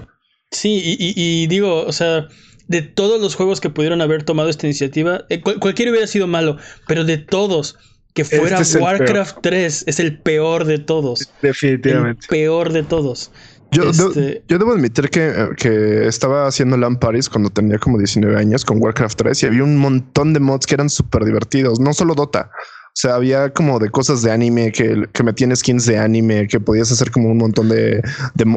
Sí, 0.51 0.81
y, 0.83 0.93
y- 0.99 1.15
y 1.43 1.47
digo, 1.49 1.83
o 1.85 1.93
sea, 1.93 2.29
de 2.69 2.83
todos 2.83 3.21
los 3.21 3.35
juegos 3.35 3.61
que 3.61 3.71
pudieron 3.71 4.01
haber 4.01 4.23
tomado 4.23 4.49
esta 4.49 4.67
iniciativa, 4.67 5.25
eh, 5.31 5.41
cual- 5.41 5.59
cualquiera 5.59 5.91
hubiera 5.91 6.07
sido 6.07 6.27
malo, 6.27 6.59
pero 6.87 7.05
de 7.05 7.19
todos, 7.19 7.77
que 8.15 8.25
fuera 8.25 8.61
Este 8.61 8.79
es 8.79 8.83
Warcraft 8.83 9.39
3, 9.43 9.85
es 9.87 10.01
el 10.01 10.19
peor 10.21 10.65
de 10.65 10.79
todos. 10.79 11.23
El 11.23 11.29
definitivamente. 11.43 12.27
peor 12.29 12.73
de 12.73 12.83
todos. 12.83 13.31
Yo, 13.71 13.85
de- 13.85 13.91
Este- 13.91 14.43
yo 14.49 14.59
debo 14.59 14.73
admitir 14.73 15.11
que, 15.11 15.51
que 15.57 16.07
estaba 16.07 16.47
haciendo 16.47 16.77
LAN 16.77 16.97
Paris 16.99 17.29
cuando 17.29 17.51
tenía 17.51 17.79
como 17.79 17.99
19 17.99 18.37
años 18.37 18.65
con 18.65 18.83
Warcraft 18.83 19.19
3 19.19 19.43
y 19.43 19.47
había 19.47 19.63
un 19.65 19.77
montón 19.77 20.33
de 20.33 20.41
mods 20.41 20.67
que 20.67 20.75
eran 20.75 20.89
súper 20.89 21.25
divertidos, 21.25 21.79
no 21.79 21.93
solo 21.93 22.15
Dota. 22.15 22.51
O 22.89 23.01
sea, 23.01 23.15
había 23.15 23.51
como 23.53 23.79
de 23.79 23.91
cosas 23.91 24.23
de 24.23 24.33
anime 24.33 24.73
que, 24.73 25.05
que 25.13 25.23
metían 25.23 25.55
skins 25.55 25.87
de 25.87 25.99
anime, 25.99 26.49
que 26.49 26.59
podías 26.59 26.91
hacer 26.91 27.13
como 27.13 27.31
un 27.31 27.39
montón 27.39 27.69
de, 27.69 28.03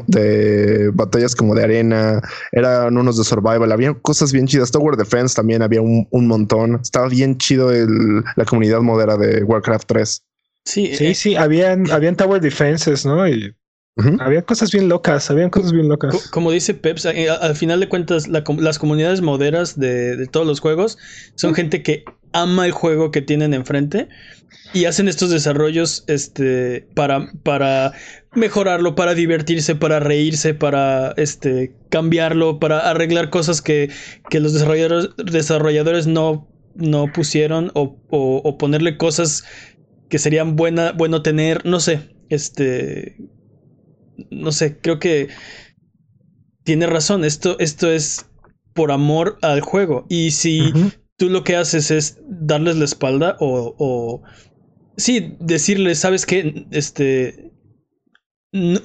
de, 0.07 0.89
batallas 0.93 1.35
como 1.35 1.53
de 1.53 1.63
arena, 1.63 2.21
eran 2.51 2.97
unos 2.97 3.17
de 3.17 3.23
survival, 3.23 3.71
había 3.71 3.93
cosas 3.93 4.31
bien 4.33 4.47
chidas. 4.47 4.71
Tower 4.71 4.95
Defense 4.95 5.35
también 5.35 5.61
había 5.61 5.81
un, 5.81 6.07
un 6.09 6.27
montón. 6.27 6.79
Estaba 6.81 7.07
bien 7.07 7.37
chido 7.37 7.71
el, 7.71 8.23
la 8.35 8.45
comunidad 8.45 8.81
modera 8.81 9.15
de 9.17 9.43
Warcraft 9.43 9.87
3. 9.87 10.23
Sí, 10.65 10.95
Sí, 10.95 11.05
eh, 11.05 11.15
sí, 11.15 11.35
habían, 11.35 11.91
habían 11.91 12.15
Tower 12.15 12.41
Defenses, 12.41 13.05
¿no? 13.05 13.27
Y 13.27 13.55
Había 14.19 14.41
cosas 14.43 14.71
bien 14.71 14.87
locas, 14.87 15.29
habían 15.29 15.49
cosas 15.49 15.73
bien 15.73 15.89
locas. 15.89 16.29
como 16.29 16.51
dice 16.51 16.73
Peps, 16.73 17.05
eh, 17.05 17.29
al 17.29 17.55
final 17.55 17.79
de 17.79 17.89
cuentas, 17.89 18.27
la 18.27 18.43
las 18.57 18.79
comunidades 18.79 19.21
moderas 19.21 19.77
de, 19.79 20.15
de 20.15 20.27
todos 20.27 20.47
los 20.47 20.59
juegos 20.59 20.97
son 21.35 21.53
gente 21.53 21.83
que 21.83 22.03
ama 22.33 22.65
el 22.65 22.71
juego 22.71 23.11
que 23.11 23.21
tienen 23.21 23.53
enfrente 23.53 24.07
y 24.73 24.85
hacen 24.85 25.09
estos 25.09 25.29
desarrollos 25.29 26.05
este, 26.07 26.87
para, 26.95 27.29
para 27.43 27.91
mejorarlo, 28.33 28.95
para 28.95 29.13
divertirse, 29.13 29.75
para 29.75 29.99
reírse, 29.99 30.53
para 30.53 31.13
este, 31.17 31.73
cambiarlo, 31.89 32.59
para 32.59 32.89
arreglar 32.89 33.29
cosas 33.29 33.61
que, 33.61 33.89
que 34.29 34.39
los 34.39 34.53
desarrolladores, 34.53 35.09
desarrolladores 35.17 36.07
no, 36.07 36.47
no 36.75 37.11
pusieron 37.11 37.71
o, 37.73 37.97
o- 38.09 38.41
o 38.43 38.57
ponerle 38.57 38.97
cosas 38.97 39.43
que 40.09 40.19
serían 40.19 40.55
buena, 40.55 40.93
bueno 40.93 41.21
tener, 41.21 41.65
no 41.65 41.81
sé, 41.81 42.15
este, 42.29 43.17
no 44.29 44.51
sé, 44.51 44.77
creo 44.79 44.99
que 44.99 45.29
tiene 46.63 46.85
razón, 46.87 47.25
esto, 47.25 47.57
esto 47.59 47.91
es 47.91 48.25
por 48.73 48.91
amor 48.91 49.37
al 49.41 49.61
juego 49.61 50.05
y 50.09 50.31
si 50.31 50.73
tú 51.17 51.29
lo 51.29 51.43
que 51.43 51.55
haces 51.55 51.91
es 51.91 52.19
darles 52.27 52.77
la 52.77 52.85
espalda 52.85 53.37
o, 53.39 53.75
o 53.77 54.23
sí, 54.97 55.35
decirles, 55.39 55.99
¿sabes 55.99 56.25
qué? 56.25 56.65
Este... 56.71 57.51
no- 58.51 58.79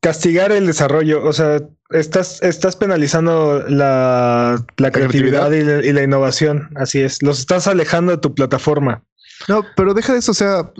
Castigar 0.00 0.52
el 0.52 0.66
desarrollo, 0.68 1.24
o 1.24 1.32
sea, 1.32 1.60
estás, 1.90 2.40
estás 2.42 2.76
penalizando 2.76 3.64
la, 3.68 4.64
la 4.76 4.90
creatividad, 4.92 5.50
Y, 5.50 5.64
la, 5.64 5.84
y 5.84 5.92
la 5.92 6.04
innovación, 6.04 6.70
así 6.76 7.00
es, 7.00 7.20
los 7.20 7.40
estás 7.40 7.66
alejando 7.66 8.12
de 8.12 8.18
tu 8.18 8.32
plataforma. 8.32 9.02
No, 9.48 9.64
pero 9.76 9.94
deja 9.94 10.12
de 10.12 10.20
eso, 10.20 10.30
o 10.30 10.34
sea, 10.34 10.70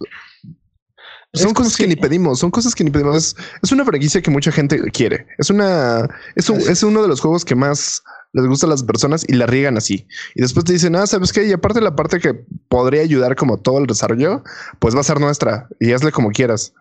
son 1.35 1.55
cosas 1.55 1.77
que 1.77 1.85
que- 1.85 1.89
ni 1.89 1.97
pedimos, 1.97 2.39
son 2.39 2.51
cosas 2.51 2.75
que 2.75 2.85
ni 2.85 2.91
pedimos. 2.91 3.17
Es, 3.17 3.37
es 3.63 3.73
una 3.73 3.85
franquicia 3.85 4.23
que 4.23 4.31
mucha 4.31 4.51
gente 4.53 4.81
quiere. 4.93 5.27
Es 5.39 5.51
una, 5.51 6.09
es, 6.37 6.49
un- 6.49 6.61
es 6.61 6.83
uno 6.83 7.03
de 7.03 7.09
los 7.09 7.21
juegos 7.21 7.45
que 7.45 7.55
más 7.55 8.03
les 8.33 8.47
gusta 8.47 8.67
a 8.67 8.71
las 8.71 8.83
personas 8.83 9.25
y 9.27 9.35
la 9.35 9.47
riegan 9.47 9.77
así. 9.77 10.07
Y 10.35 10.43
después 10.43 10.65
te 10.65 10.73
dicen, 10.73 10.95
ah, 10.97 11.07
¿sabes 11.07 11.33
qué? 11.33 11.47
Y 11.47 11.53
aparte 11.53 11.81
la 11.81 11.97
parte 11.97 12.19
que 12.21 12.35
podría 12.69 13.03
ayudar 13.03 13.37
como 13.37 13.59
todo 13.61 13.79
el 13.79 13.87
desarrollo, 13.87 14.43
pues 14.79 14.95
va 14.95 15.01
a 15.01 15.05
ser 15.05 15.19
nuestra 15.21 15.69
y 15.81 15.93
hazle 15.93 16.13
como 16.13 16.31
quieras. 16.31 16.73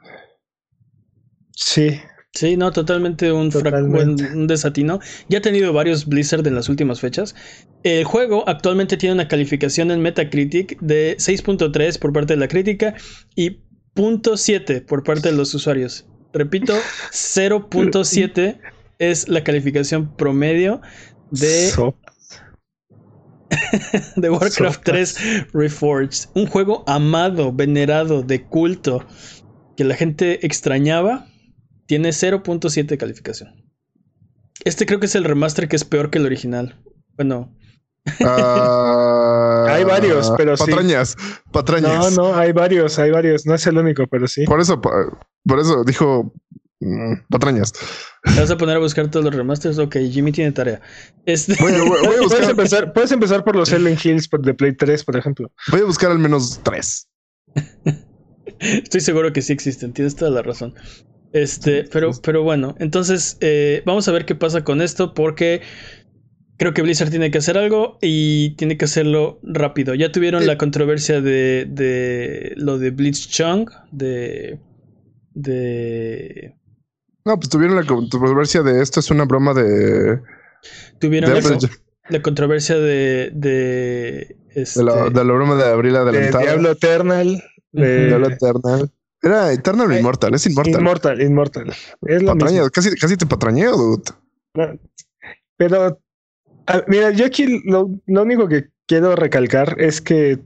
Sí, 1.55 1.99
Sí, 2.33 2.55
no, 2.55 2.71
totalmente 2.71 3.31
un, 3.31 3.49
Totalmente. 3.49 4.25
un 4.25 4.45
desatino. 4.45 4.99
Ya 5.27 5.39
ha 5.39 5.41
tenido 5.41 5.73
varios 5.73 6.05
Blizzard 6.05 6.45
en 6.45 6.53
las 6.53 6.69
últimas 6.69 6.99
fechas. 6.99 7.33
El 7.81 8.03
juego 8.03 8.47
actualmente 8.47 8.95
tiene 8.95 9.15
una 9.15 9.27
calificación 9.27 9.89
en 9.89 10.01
Metacritic 10.01 10.79
de 10.79 11.15
6.3 11.17 11.97
por 11.97 12.13
parte 12.13 12.33
de 12.33 12.39
la 12.39 12.47
crítica 12.47 12.93
y 13.35 13.63
.7 13.97 14.85
por 14.85 15.03
parte 15.03 15.29
de 15.31 15.35
los 15.35 15.53
usuarios. 15.53 16.07
Repito, 16.33 16.73
0.7 17.11 18.59
es 18.99 19.27
la 19.27 19.43
calificación 19.43 20.15
promedio 20.15 20.81
de, 21.31 21.69
So- 21.69 21.97
de 24.15 24.29
Warcraft 24.29 24.83
3 24.83 25.17
Reforged. 25.53 26.29
Un 26.35 26.45
juego 26.47 26.83
amado, 26.87 27.51
venerado, 27.53 28.23
de 28.23 28.43
culto, 28.45 29.05
que 29.75 29.83
la 29.83 29.95
gente 29.95 30.45
extrañaba, 30.45 31.27
tiene 31.85 32.09
0.7 32.09 32.85
de 32.85 32.97
calificación. 32.97 33.63
Este 34.65 34.85
creo 34.85 34.99
que 34.99 35.05
es 35.05 35.15
el 35.15 35.23
remaster 35.23 35.67
que 35.67 35.75
es 35.75 35.85
peor 35.85 36.09
que 36.09 36.17
el 36.17 36.25
original. 36.25 36.81
Bueno, 37.15 37.55
Ah, 38.23 39.65
Hay 39.69 39.83
varios, 39.83 40.31
pero 40.37 40.55
sí. 40.57 40.63
patrañas, 40.65 41.15
no, 41.17 41.51
patrañas. 41.51 42.15
no, 42.15 42.35
hay 42.35 42.51
varios, 42.51 42.97
hay 42.99 43.11
varios, 43.11 43.45
no 43.45 43.55
es 43.55 43.65
el 43.67 43.77
único, 43.77 44.05
pero 44.07 44.27
sí. 44.27 44.45
Por 44.45 44.59
eso, 44.61 44.79
por 44.81 45.59
eso 45.59 45.83
dijo 45.83 46.33
mm, 46.79 47.13
patrañas. 47.29 47.73
¿te 48.33 48.39
vas 48.39 48.51
a 48.51 48.57
poner 48.57 48.77
a 48.77 48.79
buscar 48.79 49.09
todos 49.09 49.25
los 49.25 49.35
remasters? 49.35 49.77
Ok, 49.79 49.97
Jimmy 50.11 50.31
tiene 50.31 50.51
tarea. 50.51 50.81
Este, 51.25 51.55
Voy, 51.59 51.73
a- 51.73 51.79
voy- 51.79 51.89
voy 51.89 51.97
a 51.97 52.01
Puedes 52.05 52.21
buscar, 52.23 52.49
empezar, 52.49 52.93
puedes 52.93 53.11
empezar 53.11 53.43
por 53.43 53.55
los 53.55 53.69
Silent 53.69 54.03
Hills 54.03 54.29
de 54.41 54.53
Play 54.53 54.75
3, 54.75 55.03
por 55.03 55.15
ejemplo. 55.17 55.51
voy 55.71 55.81
a 55.81 55.85
buscar 55.85 56.11
al 56.11 56.19
menos 56.19 56.59
tres. 56.63 57.07
Estoy 58.59 59.01
seguro 59.01 59.33
que 59.33 59.41
sí 59.41 59.53
existen, 59.53 59.93
tienes 59.93 60.15
toda 60.15 60.31
la 60.31 60.41
razón. 60.41 60.73
Este, 61.33 61.83
pero, 61.91 62.11
pero 62.23 62.41
bueno, 62.41 62.73
entonces 62.79 63.37
eh, 63.41 63.83
vamos 63.85 64.07
a 64.07 64.11
ver 64.13 64.25
qué 64.25 64.33
pasa 64.33 64.63
con 64.63 64.81
esto 64.81 65.13
porque 65.13 65.61
creo 66.57 66.73
que 66.73 66.81
Blizzard 66.81 67.09
tiene 67.09 67.31
que 67.31 67.37
hacer 67.37 67.57
algo 67.57 67.97
y 68.01 68.55
tiene 68.55 68.77
que 68.77 68.85
hacerlo 68.85 69.39
rápido. 69.43 69.93
Ya 69.95 70.11
tuvieron 70.11 70.41
Sí. 70.41 70.47
la 70.47 70.57
controversia 70.57 71.21
de, 71.21 71.65
de 71.69 72.53
lo 72.57 72.77
de 72.79 72.91
Blitzchung, 72.91 73.69
de... 73.91 74.59
de... 75.33 76.55
No, 77.25 77.35
pues 77.37 77.49
tuvieron 77.49 77.75
la 77.75 77.83
controversia 77.85 78.63
de 78.63 78.81
esto 78.81 78.99
es 79.01 79.11
una 79.11 79.25
broma 79.25 79.53
de, 79.53 80.19
Tuvieron 80.99 81.33
de, 81.33 81.41
la, 81.41 81.49
de 81.57 81.69
la 82.09 82.21
controversia 82.21 82.77
de... 82.77 83.31
de, 83.33 84.37
este, 84.55 84.83
la, 84.83 85.09
de 85.09 85.23
la 85.25 85.33
broma 85.33 85.55
de 85.55 85.65
abril 85.65 85.93
De 85.93 85.99
adelantada. 85.99 86.43
Diablo 86.43 86.71
Eternal. 86.71 87.43
de- 87.73 88.07
Diablo 88.07 88.29
Eternal. 88.29 88.89
Era 89.21 89.51
Eternal 89.51 89.89
o 89.89 89.93
Eh, 89.93 89.99
Inmortal, 89.99 90.33
es 90.35 90.45
Inmortal. 90.47 90.79
Inmortal, 90.79 91.21
Inmortal. 91.21 91.73
Es 92.03 92.23
lo 92.23 92.35
mismo. 92.35 92.69
casi, 92.69 92.95
casi 92.95 93.17
te 93.17 93.25
patrañeo, 93.25 93.75
dude. 93.75 94.03
No, 94.53 94.79
Pero, 95.57 95.99
ah, 96.67 96.83
mira, 96.87 97.11
yo 97.11 97.25
aquí 97.25 97.61
lo, 97.65 97.89
lo 98.05 98.21
único 98.23 98.47
que 98.47 98.69
quiero 98.87 99.15
recalcar 99.15 99.75
es 99.79 100.01
que 100.01 100.39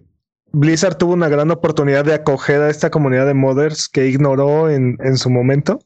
Blizzard 0.53 0.97
tuvo 0.97 1.13
una 1.13 1.29
gran 1.29 1.49
oportunidad 1.51 2.03
de 2.05 2.13
acoger 2.13 2.61
a 2.61 2.69
esta 2.69 2.89
comunidad 2.89 3.25
de 3.25 3.33
modders 3.33 3.87
que 3.87 4.07
ignoró 4.07 4.69
en, 4.69 4.97
en 5.03 5.17
su 5.17 5.29
momento. 5.29 5.79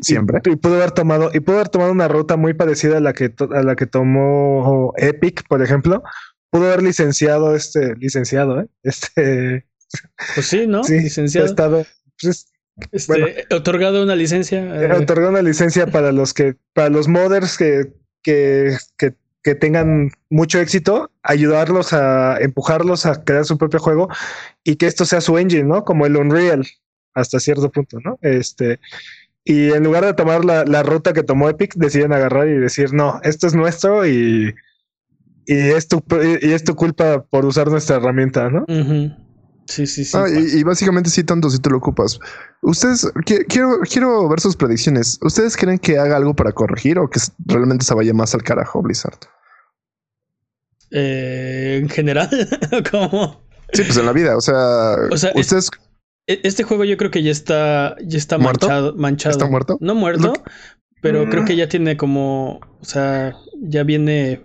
Siempre. 0.00 0.40
Y, 0.44 0.50
y 0.52 0.56
pudo 0.56 0.76
haber 0.76 0.90
tomado, 0.92 1.30
y 1.32 1.40
pudo 1.40 1.56
haber 1.56 1.68
tomado 1.68 1.92
una 1.92 2.08
ruta 2.08 2.36
muy 2.36 2.54
parecida 2.54 2.96
a 2.96 3.00
la 3.00 3.12
que 3.12 3.28
to- 3.28 3.50
a 3.52 3.62
la 3.62 3.76
que 3.76 3.86
tomó 3.86 4.92
Epic, 4.96 5.46
por 5.48 5.62
ejemplo. 5.62 6.02
Pudo 6.50 6.66
haber 6.66 6.82
licenciado 6.82 7.54
este, 7.54 7.94
licenciado, 7.96 8.60
¿eh? 8.60 8.66
Este, 8.82 9.66
Pues 10.34 10.46
sí, 10.46 10.66
¿no? 10.66 10.82
sí, 10.82 10.98
Licenciado. 11.00 11.46
estado, 11.46 11.86
pues, 12.20 12.46
Este, 12.90 13.12
bueno. 13.20 13.26
otorgado 13.52 14.02
una 14.02 14.16
licencia. 14.16 14.58
eh, 14.82 14.90
otorgó 14.92 15.28
una 15.28 15.42
licencia 15.42 15.86
para 15.86 16.10
los 16.10 16.34
que, 16.34 16.56
para 16.72 16.88
los 16.88 17.06
modders 17.06 17.56
que, 17.56 17.92
que, 18.24 18.76
que, 18.98 19.14
que 19.44 19.54
tengan 19.54 20.10
mucho 20.30 20.58
éxito, 20.58 21.10
ayudarlos 21.22 21.92
a 21.92 22.38
empujarlos 22.40 23.06
a 23.06 23.22
crear 23.22 23.44
su 23.44 23.58
propio 23.58 23.78
juego 23.78 24.08
y 24.64 24.76
que 24.76 24.86
esto 24.86 25.04
sea 25.04 25.20
su 25.20 25.36
engine, 25.38 25.64
¿no? 25.64 25.84
Como 25.84 26.06
el 26.06 26.16
Unreal, 26.16 26.66
hasta 27.14 27.38
cierto 27.38 27.70
punto, 27.70 27.98
¿no? 28.02 28.18
Este, 28.22 28.80
y 29.44 29.70
en 29.70 29.84
lugar 29.84 30.04
de 30.06 30.14
tomar 30.14 30.44
la, 30.46 30.64
la 30.64 30.82
ruta 30.82 31.12
que 31.12 31.22
tomó 31.22 31.50
Epic, 31.50 31.74
deciden 31.76 32.14
agarrar 32.14 32.48
y 32.48 32.54
decir, 32.58 32.94
no, 32.94 33.20
esto 33.22 33.46
es 33.46 33.54
nuestro 33.54 34.06
y, 34.06 34.54
y 35.46 35.54
es 35.54 35.88
tu, 35.88 36.02
y 36.40 36.50
es 36.52 36.64
tu 36.64 36.74
culpa 36.74 37.22
por 37.24 37.44
usar 37.44 37.68
nuestra 37.68 37.96
herramienta, 37.96 38.48
¿no? 38.48 38.64
Sí, 39.66 39.86
sí, 39.86 40.04
sí. 40.04 40.16
Ah, 40.16 40.26
y, 40.28 40.58
y 40.58 40.62
básicamente 40.62 41.10
sí, 41.10 41.24
tanto 41.24 41.50
si 41.50 41.58
tú 41.58 41.70
lo 41.70 41.78
ocupas. 41.78 42.18
Ustedes, 42.62 43.04
qui- 43.26 43.44
quiero, 43.48 43.80
quiero 43.80 44.26
ver 44.28 44.40
sus 44.40 44.56
predicciones. 44.56 45.18
¿Ustedes 45.22 45.56
creen 45.56 45.78
que 45.78 45.98
haga 45.98 46.16
algo 46.16 46.34
para 46.34 46.52
corregir 46.52 46.98
o 46.98 47.08
que 47.08 47.20
realmente 47.46 47.84
se 47.84 47.94
vaya 47.94 48.12
más 48.14 48.34
al 48.34 48.42
carajo 48.42 48.82
Blizzard? 48.82 49.18
Eh, 50.96 51.80
en 51.82 51.88
general, 51.88 52.28
como 52.90 53.42
Sí, 53.72 53.82
pues 53.82 53.96
en 53.96 54.06
la 54.06 54.12
vida, 54.12 54.36
o 54.36 54.40
sea, 54.40 54.94
O 55.10 55.16
sea, 55.16 55.32
ustedes 55.34 55.68
E- 56.28 56.40
Este 56.44 56.62
juego 56.62 56.84
yo 56.84 56.96
creo 56.96 57.10
que 57.10 57.22
ya 57.24 57.32
está, 57.32 57.96
ya 58.04 58.16
está 58.16 58.38
¿Muerto? 58.38 58.68
manchado, 58.68 58.94
manchado. 58.96 59.32
¿Está 59.32 59.46
muerto? 59.50 59.76
No 59.80 59.94
muerto, 59.96 60.32
pero 61.02 61.26
Mm. 61.26 61.30
creo 61.30 61.44
que 61.44 61.56
ya 61.56 61.68
tiene 61.68 61.96
como, 61.96 62.60
o 62.80 62.84
sea, 62.84 63.34
ya 63.60 63.82
viene. 63.82 64.40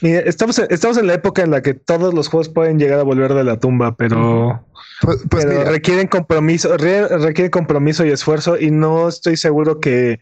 Mira, 0.00 0.20
estamos, 0.20 0.58
en, 0.58 0.66
estamos 0.70 0.96
en 0.98 1.06
la 1.06 1.14
época 1.14 1.42
en 1.42 1.50
la 1.50 1.60
que 1.62 1.74
todos 1.74 2.12
los 2.14 2.28
juegos 2.28 2.48
pueden 2.48 2.78
llegar 2.78 2.98
a 2.98 3.02
volver 3.04 3.34
de 3.34 3.44
la 3.44 3.58
tumba, 3.58 3.94
pero, 3.96 4.66
pues, 5.02 5.18
pues 5.30 5.44
pero 5.44 5.58
mira, 5.60 5.70
requieren 5.70 6.06
compromiso, 6.08 6.76
re- 6.76 7.08
requieren 7.08 7.50
compromiso 7.50 8.04
y 8.06 8.10
esfuerzo, 8.10 8.58
y 8.58 8.70
no 8.70 9.08
estoy 9.08 9.36
seguro 9.36 9.78
que, 9.80 10.18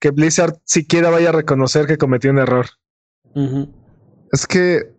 que 0.00 0.10
Blizzard 0.10 0.54
siquiera 0.64 1.10
vaya 1.10 1.28
a 1.28 1.32
reconocer 1.32 1.86
que 1.86 1.96
cometió 1.98 2.30
un 2.30 2.38
error. 2.38 2.66
Ujú. 3.34 3.72
Es 4.32 4.46
que 4.46 4.94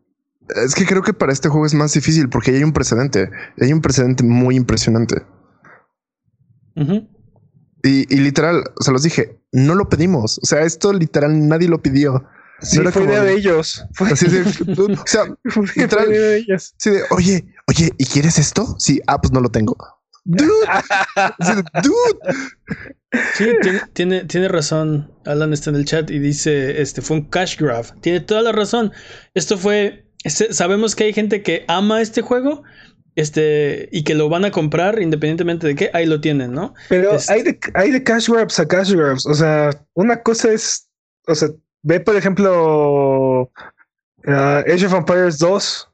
es 0.63 0.73
que 0.73 0.85
creo 0.85 1.03
que 1.03 1.13
para 1.13 1.31
este 1.31 1.47
juego 1.49 1.65
es 1.65 1.73
más 1.75 1.93
difícil 1.93 2.27
porque 2.29 2.51
hay 2.51 2.63
un 2.63 2.73
precedente, 2.73 3.29
hay 3.61 3.71
un 3.71 3.81
precedente 3.81 4.23
muy 4.23 4.55
impresionante. 4.55 5.23
Y, 7.83 8.13
y 8.13 8.19
literal, 8.19 8.63
se 8.79 8.91
los 8.91 9.03
dije, 9.03 9.39
no 9.51 9.75
lo 9.75 9.89
pedimos. 9.89 10.39
O 10.41 10.45
sea, 10.45 10.61
esto 10.61 10.91
literal 10.93 11.47
nadie 11.47 11.67
lo 11.69 11.81
pidió. 11.81 12.25
Sí, 12.61 12.77
No 12.77 12.81
era 12.83 12.91
fue 12.91 13.01
como 13.03 13.13
idea 13.13 13.23
de- 13.23 13.33
ellos. 13.33 13.85
Fue, 13.93 14.09
Así 14.09 14.27
de, 14.27 14.41
o 15.01 15.03
sea, 15.05 15.23
fue 15.45 15.65
idea 15.75 16.05
de 16.05 16.37
ellos. 16.37 16.73
así 16.77 16.89
de, 16.89 17.03
oye, 17.11 17.45
oye, 17.67 17.93
¿y 17.97 18.05
quieres 18.05 18.37
esto? 18.37 18.75
Sí, 18.79 19.01
ah, 19.07 19.21
pues 19.21 19.31
no 19.31 19.39
lo 19.41 19.49
tengo. 19.49 19.77
Dude, 20.25 20.49
así 21.15 21.55
de, 21.55 21.63
dude. 21.81 22.19
Sí, 23.33 23.49
tiene, 23.61 23.81
tiene, 23.93 24.25
tiene 24.25 24.47
razón. 24.47 25.11
Alan 25.25 25.53
está 25.53 25.69
en 25.71 25.77
el 25.77 25.85
chat 25.85 26.09
y 26.11 26.19
dice, 26.19 26.81
este 26.81 27.01
fue 27.01 27.17
un 27.17 27.29
cash 27.29 27.57
grab. 27.57 27.85
Tiene 28.01 28.19
toda 28.19 28.41
la 28.41 28.51
razón. 28.51 28.91
Esto 29.33 29.57
fue, 29.57 30.05
este- 30.23 30.53
sabemos 30.53 30.95
que 30.95 31.05
hay 31.05 31.13
gente 31.13 31.41
que 31.41 31.65
ama 31.67 32.01
este 32.01 32.21
juego, 32.21 32.63
este, 33.15 33.89
y 33.91 34.03
que 34.03 34.15
lo 34.15 34.29
van 34.29 34.45
a 34.45 34.51
comprar 34.51 35.01
independientemente 35.01 35.67
de 35.67 35.75
qué, 35.75 35.89
ahí 35.93 36.05
lo 36.05 36.21
tienen, 36.21 36.53
¿no? 36.53 36.73
Pero 36.87 37.17
hay, 37.27 37.41
de, 37.43 37.59
hay 37.73 37.91
de 37.91 38.03
cash 38.03 38.29
grabs 38.29 38.59
a 38.59 38.67
cash 38.67 38.93
grabs. 38.93 39.25
O 39.25 39.33
sea, 39.33 39.71
una 39.93 40.21
cosa 40.21 40.51
es, 40.51 40.87
o 41.27 41.35
sea, 41.35 41.49
ve 41.81 41.99
por 41.99 42.15
ejemplo 42.15 43.51
ah, 44.27 44.63
Age 44.67 44.85
of 44.85 44.93
Empires 44.93 45.37
2. 45.39 45.89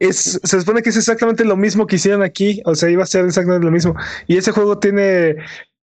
Es, 0.00 0.40
se 0.42 0.60
supone 0.60 0.82
que 0.82 0.90
es 0.90 0.96
exactamente 0.96 1.44
lo 1.44 1.56
mismo 1.56 1.86
que 1.86 1.96
hicieron 1.96 2.22
aquí. 2.22 2.60
O 2.66 2.74
sea, 2.74 2.90
iba 2.90 3.04
a 3.04 3.06
ser 3.06 3.24
exactamente 3.24 3.64
lo 3.64 3.72
mismo. 3.72 3.94
Y 4.26 4.36
ese 4.36 4.50
juego 4.52 4.78
tiene 4.78 5.36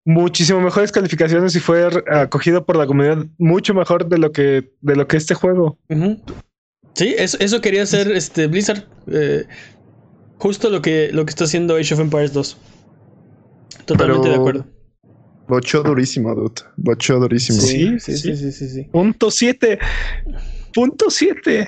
muchísimo 0.05 0.59
mejores 0.61 0.91
calificaciones 0.91 1.55
y 1.55 1.59
fue 1.59 1.87
acogido 2.11 2.65
por 2.65 2.75
la 2.75 2.87
comunidad 2.87 3.25
mucho 3.37 3.73
mejor 3.73 4.07
de 4.07 4.17
lo 4.17 4.31
que, 4.31 4.71
de 4.81 4.95
lo 4.95 5.07
que 5.07 5.17
este 5.17 5.33
juego. 5.35 5.77
Sí, 6.93 7.15
eso, 7.17 7.37
eso 7.39 7.61
quería 7.61 7.83
hacer 7.83 8.11
este 8.11 8.47
Blizzard. 8.47 8.83
eh, 9.07 9.45
justo 10.37 10.69
lo 10.69 10.81
que, 10.81 11.09
lo 11.13 11.23
que 11.25 11.29
está 11.29 11.43
haciendo 11.43 11.75
Age 11.75 11.93
of 11.93 11.99
Empires 11.99 12.33
2. 12.33 12.57
Totalmente 13.85 14.21
Pero- 14.23 14.33
de 14.33 14.39
acuerdo. 14.39 14.65
Bochó 15.47 15.83
durísimo, 15.83 16.33
dude. 16.33 16.61
Bochó 16.77 17.19
durísimo. 17.19 17.59
Sí, 17.59 17.99
sí, 17.99 18.15
sí. 18.17 18.17
sí, 18.17 18.35
sí, 18.37 18.51
sí, 18.53 18.69
sí. 18.69 18.83
Punto 18.85 19.29
7. 19.29 19.79
Punto 20.73 21.09
7. 21.09 21.67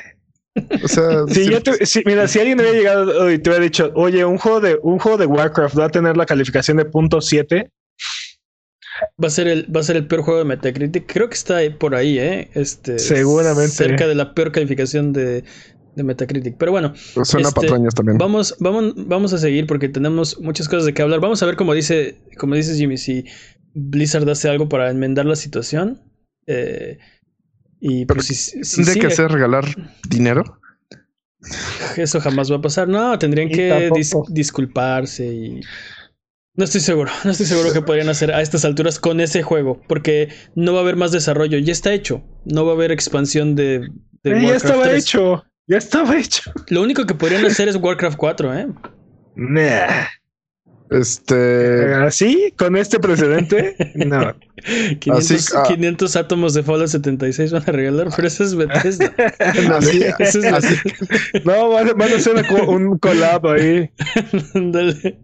O 0.84 0.88
sea, 0.88 1.26
Si 1.28 1.34
sí, 1.46 1.50
yo 1.52 1.62
te- 1.62 1.86
si- 1.86 2.02
mira, 2.06 2.28
si 2.30 2.40
alguien 2.40 2.60
hubiera 2.62 2.78
llegado 2.78 3.30
y 3.32 3.40
te 3.40 3.50
hubiera 3.50 3.64
dicho, 3.64 3.92
oye, 3.96 4.24
un 4.24 4.38
juego 4.38 4.62
de 4.62 4.80
un 4.82 5.00
juego 5.00 5.18
de 5.18 5.26
Warcraft 5.26 5.78
va 5.78 5.86
a 5.86 5.90
tener 5.90 6.16
la 6.16 6.26
calificación 6.26 6.78
de 6.78 6.86
punto 6.86 7.20
7, 7.20 7.72
Va 9.22 9.28
a 9.28 9.32
ser 9.32 9.48
el, 9.48 9.76
va 9.76 9.80
a 9.80 9.84
ser 9.84 9.96
el 9.98 10.08
peor 10.08 10.22
juego 10.22 10.40
de 10.40 10.46
Metacritic. 10.46 11.12
Creo 11.12 11.28
que 11.30 11.36
está 11.36 11.60
por 11.80 11.96
ahí, 11.96 12.20
¿eh? 12.20 12.50
Este, 12.54 13.00
Seguramente. 13.00 13.70
Cerca 13.72 14.08
de 14.08 14.16
la 14.16 14.34
peor 14.34 14.52
calificación 14.52 15.14
de, 15.14 15.44
de 15.96 16.04
Metacritic. 16.04 16.58
Pero 16.58 16.72
bueno, 16.72 16.94
suena 17.24 17.48
este, 17.50 17.62
patrañas 17.62 17.94
también. 17.96 18.18
vamos, 18.18 18.56
vamos, 18.60 18.94
vamos 18.96 19.34
a 19.34 19.38
seguir 19.38 19.66
porque 19.68 19.90
tenemos 19.90 20.40
muchas 20.40 20.68
cosas 20.70 20.86
de 20.86 20.94
qué 20.94 21.02
hablar. 21.02 21.20
Vamos 21.22 21.42
a 21.42 21.46
ver 21.46 21.56
cómo 21.56 21.74
dice, 21.74 22.20
como 22.38 22.56
dices 22.56 22.78
Jimmy, 22.78 22.98
si 22.98 23.26
Blizzard 23.74 24.30
hace 24.30 24.50
algo 24.50 24.70
para 24.70 24.90
enmendar 24.92 25.26
la 25.26 25.36
situación. 25.36 26.02
Eh, 26.46 26.98
y 27.80 28.06
Pero 28.06 28.18
pues 28.18 28.28
si, 28.28 28.36
si 28.36 28.76
¿Tendría 28.76 28.94
sigue- 28.94 29.02
que 29.08 29.14
hacer 29.14 29.32
regalar 29.32 29.66
dinero? 30.08 30.44
Eso 31.98 32.22
jamás 32.22 32.52
va 32.52 32.58
a 32.58 32.62
pasar. 32.62 32.88
No, 32.88 33.18
tendrían 33.20 33.50
Y 33.50 33.52
que 33.52 33.90
dis- 33.92 34.26
disculparse 34.30 35.26
y. 35.26 35.62
No 36.56 36.66
estoy 36.66 36.82
seguro, 36.82 37.12
no 37.24 37.32
estoy 37.32 37.48
seguro 37.48 37.74
que 37.74 37.82
podrían 37.82 38.10
hacer 38.10 38.32
a 38.32 38.42
estas 38.42 38.64
alturas 38.64 39.00
con 39.00 39.20
ese 39.20 39.42
juego, 39.42 39.82
porque 39.88 40.30
no 40.56 40.74
va 40.74 40.80
a 40.80 40.82
haber 40.84 40.96
más 40.98 41.12
desarrollo, 41.12 41.58
ya 41.58 41.72
está 41.72 41.94
hecho, 41.94 42.24
no 42.46 42.64
va 42.66 42.74
a 42.74 42.76
haber 42.76 42.92
expansión 42.92 43.56
de, 43.56 43.90
de 44.22 44.38
Eh, 44.38 44.42
ya 44.48 44.56
estaba 44.56 44.84
3. 44.84 45.04
hecho. 45.04 45.44
Ya 45.66 45.78
estaba 45.78 46.16
hecho. 46.18 46.52
Lo 46.68 46.82
único 46.84 47.06
que 47.06 47.16
podrían 47.16 47.44
hacer 47.46 47.70
es 47.70 47.78
Warcraft 47.78 48.18
4, 48.18 48.54
¿eh? 48.60 48.68
Nah. 49.36 50.06
Este. 50.92 51.92
Así, 51.96 52.54
con 52.56 52.76
este 52.78 53.00
precedente, 53.00 53.76
no. 53.96 54.36
500, 55.00 55.32
Así, 55.32 55.54
ah. 55.56 55.64
500 55.68 56.16
átomos 56.18 56.54
de 56.54 56.62
Fallout 56.62 56.90
76 56.90 57.52
van 57.52 57.64
a 57.66 57.72
regalar, 57.72 58.10
pero 58.16 58.28
eso 58.28 58.44
es 58.44 58.54
Bethesda. 58.54 59.12
Así, 59.76 60.04
Eso 60.20 60.40
es 60.40 60.46
así, 60.54 60.76
No, 61.46 61.70
van, 61.70 61.90
a- 61.90 61.94
van 61.94 62.12
a 62.12 62.16
hacer 62.18 62.34
un 62.68 62.98
collab 63.00 63.48
ahí. 63.48 63.90
Ándale. 64.54 65.18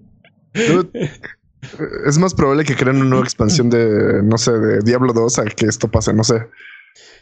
Dude, 0.53 1.11
es 2.05 2.17
más 2.17 2.33
probable 2.33 2.63
que 2.63 2.75
creen 2.75 2.97
una 2.97 3.05
nueva 3.05 3.25
expansión 3.25 3.69
de, 3.69 4.21
no 4.23 4.37
sé, 4.37 4.51
de 4.53 4.79
Diablo 4.81 5.13
2 5.13 5.39
a 5.39 5.45
que 5.45 5.65
esto 5.65 5.89
pase, 5.89 6.13
no 6.13 6.23
sé. 6.23 6.45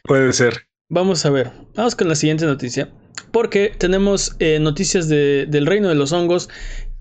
Puede 0.03 0.31
ser. 0.33 0.67
Vamos 0.89 1.25
a 1.25 1.29
ver, 1.31 1.51
vamos 1.75 1.95
con 1.95 2.07
la 2.07 2.15
siguiente 2.15 2.45
noticia, 2.45 2.89
porque 3.31 3.73
tenemos 3.77 4.35
eh, 4.39 4.57
noticias 4.59 5.09
de- 5.09 5.45
del 5.47 5.65
reino 5.65 5.89
de 5.89 5.95
los 5.95 6.13
hongos. 6.13 6.47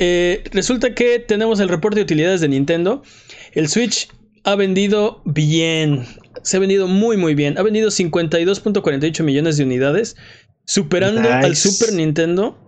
Eh, 0.00 0.42
resulta 0.50 0.92
que 0.94 1.20
tenemos 1.20 1.60
el 1.60 1.68
reporte 1.68 1.96
de 2.00 2.02
utilidades 2.02 2.40
de 2.40 2.48
Nintendo. 2.48 3.02
El 3.52 3.68
Switch 3.68 4.08
ha 4.42 4.56
vendido 4.56 5.22
bien, 5.24 6.04
se 6.42 6.56
ha 6.56 6.60
vendido 6.60 6.88
muy 6.88 7.16
muy 7.16 7.34
bien. 7.36 7.58
Ha 7.58 7.62
vendido 7.62 7.90
52.48 7.90 9.22
millones 9.22 9.56
de 9.56 9.64
unidades, 9.64 10.16
superando 10.64 11.20
Nice. 11.20 11.32
al 11.32 11.54
Super 11.56 11.92
Nintendo 11.94 12.58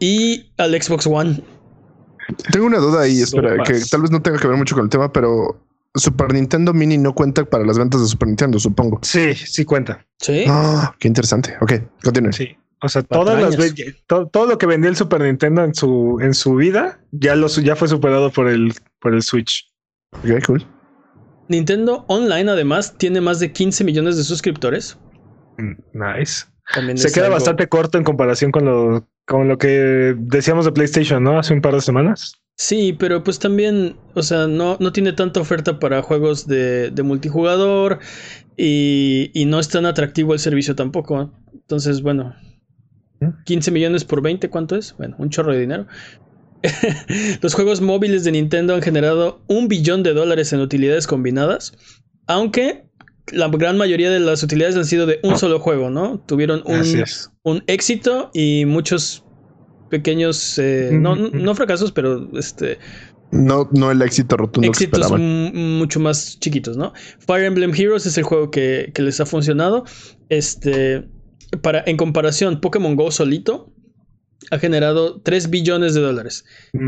y 0.00 0.52
al 0.58 0.80
Xbox 0.80 1.06
One. 1.06 1.40
Tengo 2.52 2.66
una 2.66 2.78
duda 2.78 3.02
ahí, 3.02 3.20
espera, 3.20 3.62
que 3.64 3.80
tal 3.90 4.02
vez 4.02 4.10
no 4.10 4.22
tenga 4.22 4.38
que 4.38 4.46
ver 4.48 4.56
mucho 4.56 4.74
con 4.74 4.84
el 4.84 4.90
tema, 4.90 5.12
pero 5.12 5.60
Super 5.94 6.32
Nintendo 6.32 6.72
Mini 6.74 6.98
no 6.98 7.14
cuenta 7.14 7.44
para 7.44 7.64
las 7.64 7.78
ventas 7.78 8.00
de 8.00 8.06
Super 8.06 8.28
Nintendo, 8.28 8.58
supongo. 8.58 9.00
Sí, 9.02 9.34
sí 9.34 9.64
cuenta. 9.64 10.04
Sí. 10.18 10.44
Ah, 10.48 10.94
qué 10.98 11.08
interesante. 11.08 11.56
Ok, 11.60 11.72
continúen. 12.02 12.32
Sí. 12.32 12.56
O 12.82 12.88
sea, 12.88 13.02
todas 13.02 13.40
las 13.40 13.56
Patrañas. 13.56 13.74
ve- 13.74 13.96
to- 14.06 14.26
todo, 14.28 14.46
lo 14.46 14.58
que 14.58 14.66
vendía 14.66 14.90
el 14.90 14.96
Super 14.96 15.22
Nintendo 15.22 15.64
en 15.64 15.74
su, 15.74 16.18
en 16.20 16.34
su 16.34 16.54
vida 16.56 17.00
ya, 17.12 17.34
lo, 17.34 17.48
ya 17.48 17.74
fue 17.74 17.88
superado 17.88 18.30
por 18.30 18.48
el, 18.48 18.74
por 19.00 19.14
el 19.14 19.22
Switch. 19.22 19.66
Ok, 20.12 20.44
cool. 20.46 20.66
Nintendo 21.48 22.04
Online 22.08 22.50
además 22.50 22.96
tiene 22.98 23.20
más 23.20 23.38
de 23.40 23.52
15 23.52 23.84
millones 23.84 24.16
de 24.16 24.24
suscriptores. 24.24 24.98
Mm, 25.58 25.72
Nice. 25.94 26.44
También 26.74 26.98
Se 26.98 27.12
queda 27.12 27.26
algo- 27.26 27.36
bastante 27.36 27.68
corto 27.68 27.96
en 27.96 28.04
comparación 28.04 28.50
con 28.50 28.64
lo, 28.64 29.06
con 29.26 29.48
lo 29.48 29.58
que 29.58 30.14
decíamos 30.16 30.64
de 30.64 30.72
PlayStation, 30.72 31.22
¿no? 31.22 31.38
Hace 31.38 31.54
un 31.54 31.60
par 31.60 31.74
de 31.74 31.80
semanas. 31.80 32.34
Sí, 32.56 32.94
pero 32.98 33.22
pues 33.22 33.38
también, 33.38 33.96
o 34.14 34.22
sea, 34.22 34.46
no, 34.46 34.78
no 34.80 34.92
tiene 34.92 35.12
tanta 35.12 35.40
oferta 35.40 35.78
para 35.78 36.00
juegos 36.00 36.46
de, 36.46 36.90
de 36.90 37.02
multijugador 37.02 37.98
y, 38.56 39.30
y 39.34 39.44
no 39.44 39.60
es 39.60 39.68
tan 39.68 39.84
atractivo 39.84 40.32
el 40.32 40.38
servicio 40.38 40.74
tampoco. 40.74 41.32
Entonces, 41.52 42.00
bueno, 42.00 42.34
15 43.44 43.70
millones 43.70 44.04
por 44.04 44.22
20, 44.22 44.48
¿cuánto 44.48 44.76
es? 44.76 44.94
Bueno, 44.96 45.16
un 45.18 45.28
chorro 45.28 45.52
de 45.52 45.60
dinero. 45.60 45.86
Los 47.42 47.54
juegos 47.54 47.80
móviles 47.80 48.24
de 48.24 48.32
Nintendo 48.32 48.74
han 48.74 48.82
generado 48.82 49.42
un 49.48 49.68
billón 49.68 50.02
de 50.02 50.14
dólares 50.14 50.52
en 50.52 50.60
utilidades 50.60 51.06
combinadas, 51.06 51.74
aunque 52.26 52.86
la 53.32 53.48
gran 53.48 53.76
mayoría 53.76 54.10
de 54.10 54.20
las 54.20 54.42
utilidades 54.42 54.76
han 54.76 54.84
sido 54.84 55.06
de 55.06 55.20
un 55.22 55.38
solo 55.38 55.58
juego, 55.58 55.90
¿no? 55.90 56.20
Tuvieron 56.26 56.62
un, 57.44 57.62
éxito 57.66 58.30
y 58.32 58.64
muchos 58.66 59.24
pequeños, 59.90 60.58
eh, 60.58 60.90
no, 60.92 61.16
no 61.16 61.54
fracasos, 61.54 61.92
pero 61.92 62.28
este, 62.38 62.78
No, 63.30 63.68
no 63.72 63.90
el 63.90 64.02
éxito 64.02 64.36
rotundo 64.36 64.66
que 64.66 64.84
éxitos 64.84 65.10
m- 65.12 65.52
mucho 65.52 66.00
más 66.00 66.38
chiquitos, 66.40 66.76
¿no? 66.76 66.92
Fire 67.18 67.44
Emblem 67.44 67.72
Heroes 67.74 68.06
es 68.06 68.18
el 68.18 68.24
juego 68.24 68.50
que, 68.50 68.90
que 68.94 69.02
les 69.02 69.20
ha 69.20 69.26
funcionado. 69.26 69.84
Este, 70.28 71.08
para, 71.62 71.82
en 71.86 71.96
comparación, 71.96 72.60
Pokémon 72.60 72.96
Go 72.96 73.10
solito 73.10 73.72
ha 74.50 74.58
generado 74.58 75.20
3 75.22 75.50
billones 75.50 75.94
de 75.94 76.00
dólares. 76.00 76.44
Y 76.72 76.78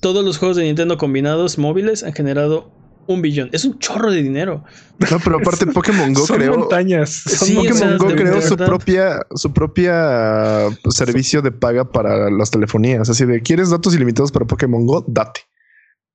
todos 0.00 0.24
los 0.24 0.38
juegos 0.38 0.56
de 0.56 0.64
Nintendo 0.64 0.96
combinados 0.96 1.58
móviles 1.58 2.02
han 2.02 2.12
generado 2.14 2.72
un 3.14 3.22
billón. 3.22 3.48
Es 3.52 3.64
un 3.64 3.78
chorro 3.78 4.10
de 4.10 4.22
dinero. 4.22 4.64
No, 4.98 5.18
pero 5.24 5.36
aparte 5.38 5.66
Pokémon 5.72 6.12
Go 6.12 6.26
Son 6.26 6.36
creó. 6.38 6.58
montañas. 6.58 7.10
Sí, 7.10 7.54
Pokémon 7.54 7.72
o 7.76 7.78
sea, 7.78 7.96
Go 7.96 8.08
creó 8.08 8.40
su 8.42 8.56
propia, 8.56 9.26
su 9.34 9.52
propia 9.52 10.68
pues, 10.82 10.96
servicio 10.96 11.42
de 11.42 11.52
paga 11.52 11.90
para 11.90 12.30
las 12.30 12.50
telefonías. 12.50 13.08
Así 13.10 13.24
de 13.24 13.40
¿quieres 13.42 13.70
datos 13.70 13.94
ilimitados 13.94 14.30
para 14.32 14.46
Pokémon 14.46 14.86
Go? 14.86 15.04
Date. 15.06 15.40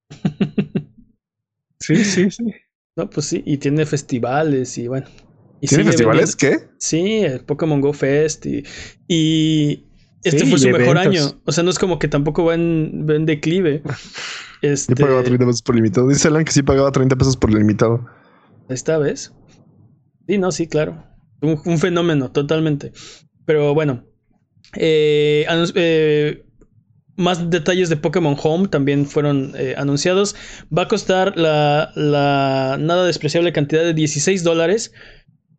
Sí, 1.80 2.04
sí, 2.04 2.32
sí. 2.32 2.44
No, 2.96 3.10
pues 3.10 3.28
sí, 3.28 3.44
y 3.46 3.58
tiene 3.58 3.86
festivales 3.86 4.78
y 4.78 4.88
bueno. 4.88 5.06
Y 5.62 5.68
¿Tiene 5.68 5.84
festivales? 5.84 6.36
vendiendo- 6.38 6.66
¿Qué? 6.68 6.76
Sí, 6.80 7.18
el 7.20 7.42
Pokémon 7.42 7.82
Go 7.82 7.94
Fest 7.94 8.46
y, 8.46 8.64
y 9.08 9.85
este 10.26 10.46
Sí, 10.46 10.50
fue 10.50 10.60
su 10.60 10.70
mejor 10.70 10.98
eventos. 10.98 11.06
año. 11.28 11.42
O 11.46 11.52
sea, 11.52 11.64
no 11.64 11.70
es 11.70 11.80
como 11.80 12.00
que 12.00 12.08
tampoco 12.08 12.46
va 12.46 12.56
en, 12.56 13.06
va 13.10 13.16
en 13.16 13.26
declive. 13.26 13.82
Este, 14.62 14.94
Yo 14.96 14.96
pagaba 14.98 15.22
30 15.24 15.46
pesos 15.46 15.62
por 15.62 15.76
limitado. 15.76 16.08
Dice 16.08 16.28
Alan 16.28 16.44
que 16.46 16.52
sí 16.52 16.64
pagaba 16.64 16.92
30 16.92 17.16
pesos 17.18 17.38
por 17.38 17.54
limitado. 17.54 18.06
Esta 18.68 18.98
vez. 18.98 19.32
Sí, 20.28 20.38
no, 20.40 20.52
sí, 20.52 20.68
claro. 20.68 21.06
Un, 21.42 21.62
un 21.66 21.78
fenómeno, 21.78 22.32
totalmente. 22.32 22.92
Pero 23.46 23.76
bueno. 23.76 24.06
eh, 24.76 25.46
eh, 25.76 26.46
más 27.18 27.50
detalles 27.52 27.90
de 27.90 27.98
Pokémon 27.98 28.36
Home 28.42 28.68
también 28.70 29.06
fueron 29.06 29.54
eh, 29.56 29.76
anunciados. 29.78 30.36
Va 30.76 30.84
a 30.84 30.88
costar 30.88 31.38
la, 31.38 31.92
la 31.96 32.78
nada 32.80 33.06
despreciable 33.06 33.54
cantidad 33.54 33.84
de 33.84 33.94
16 33.94 34.44
dólares 34.44 34.94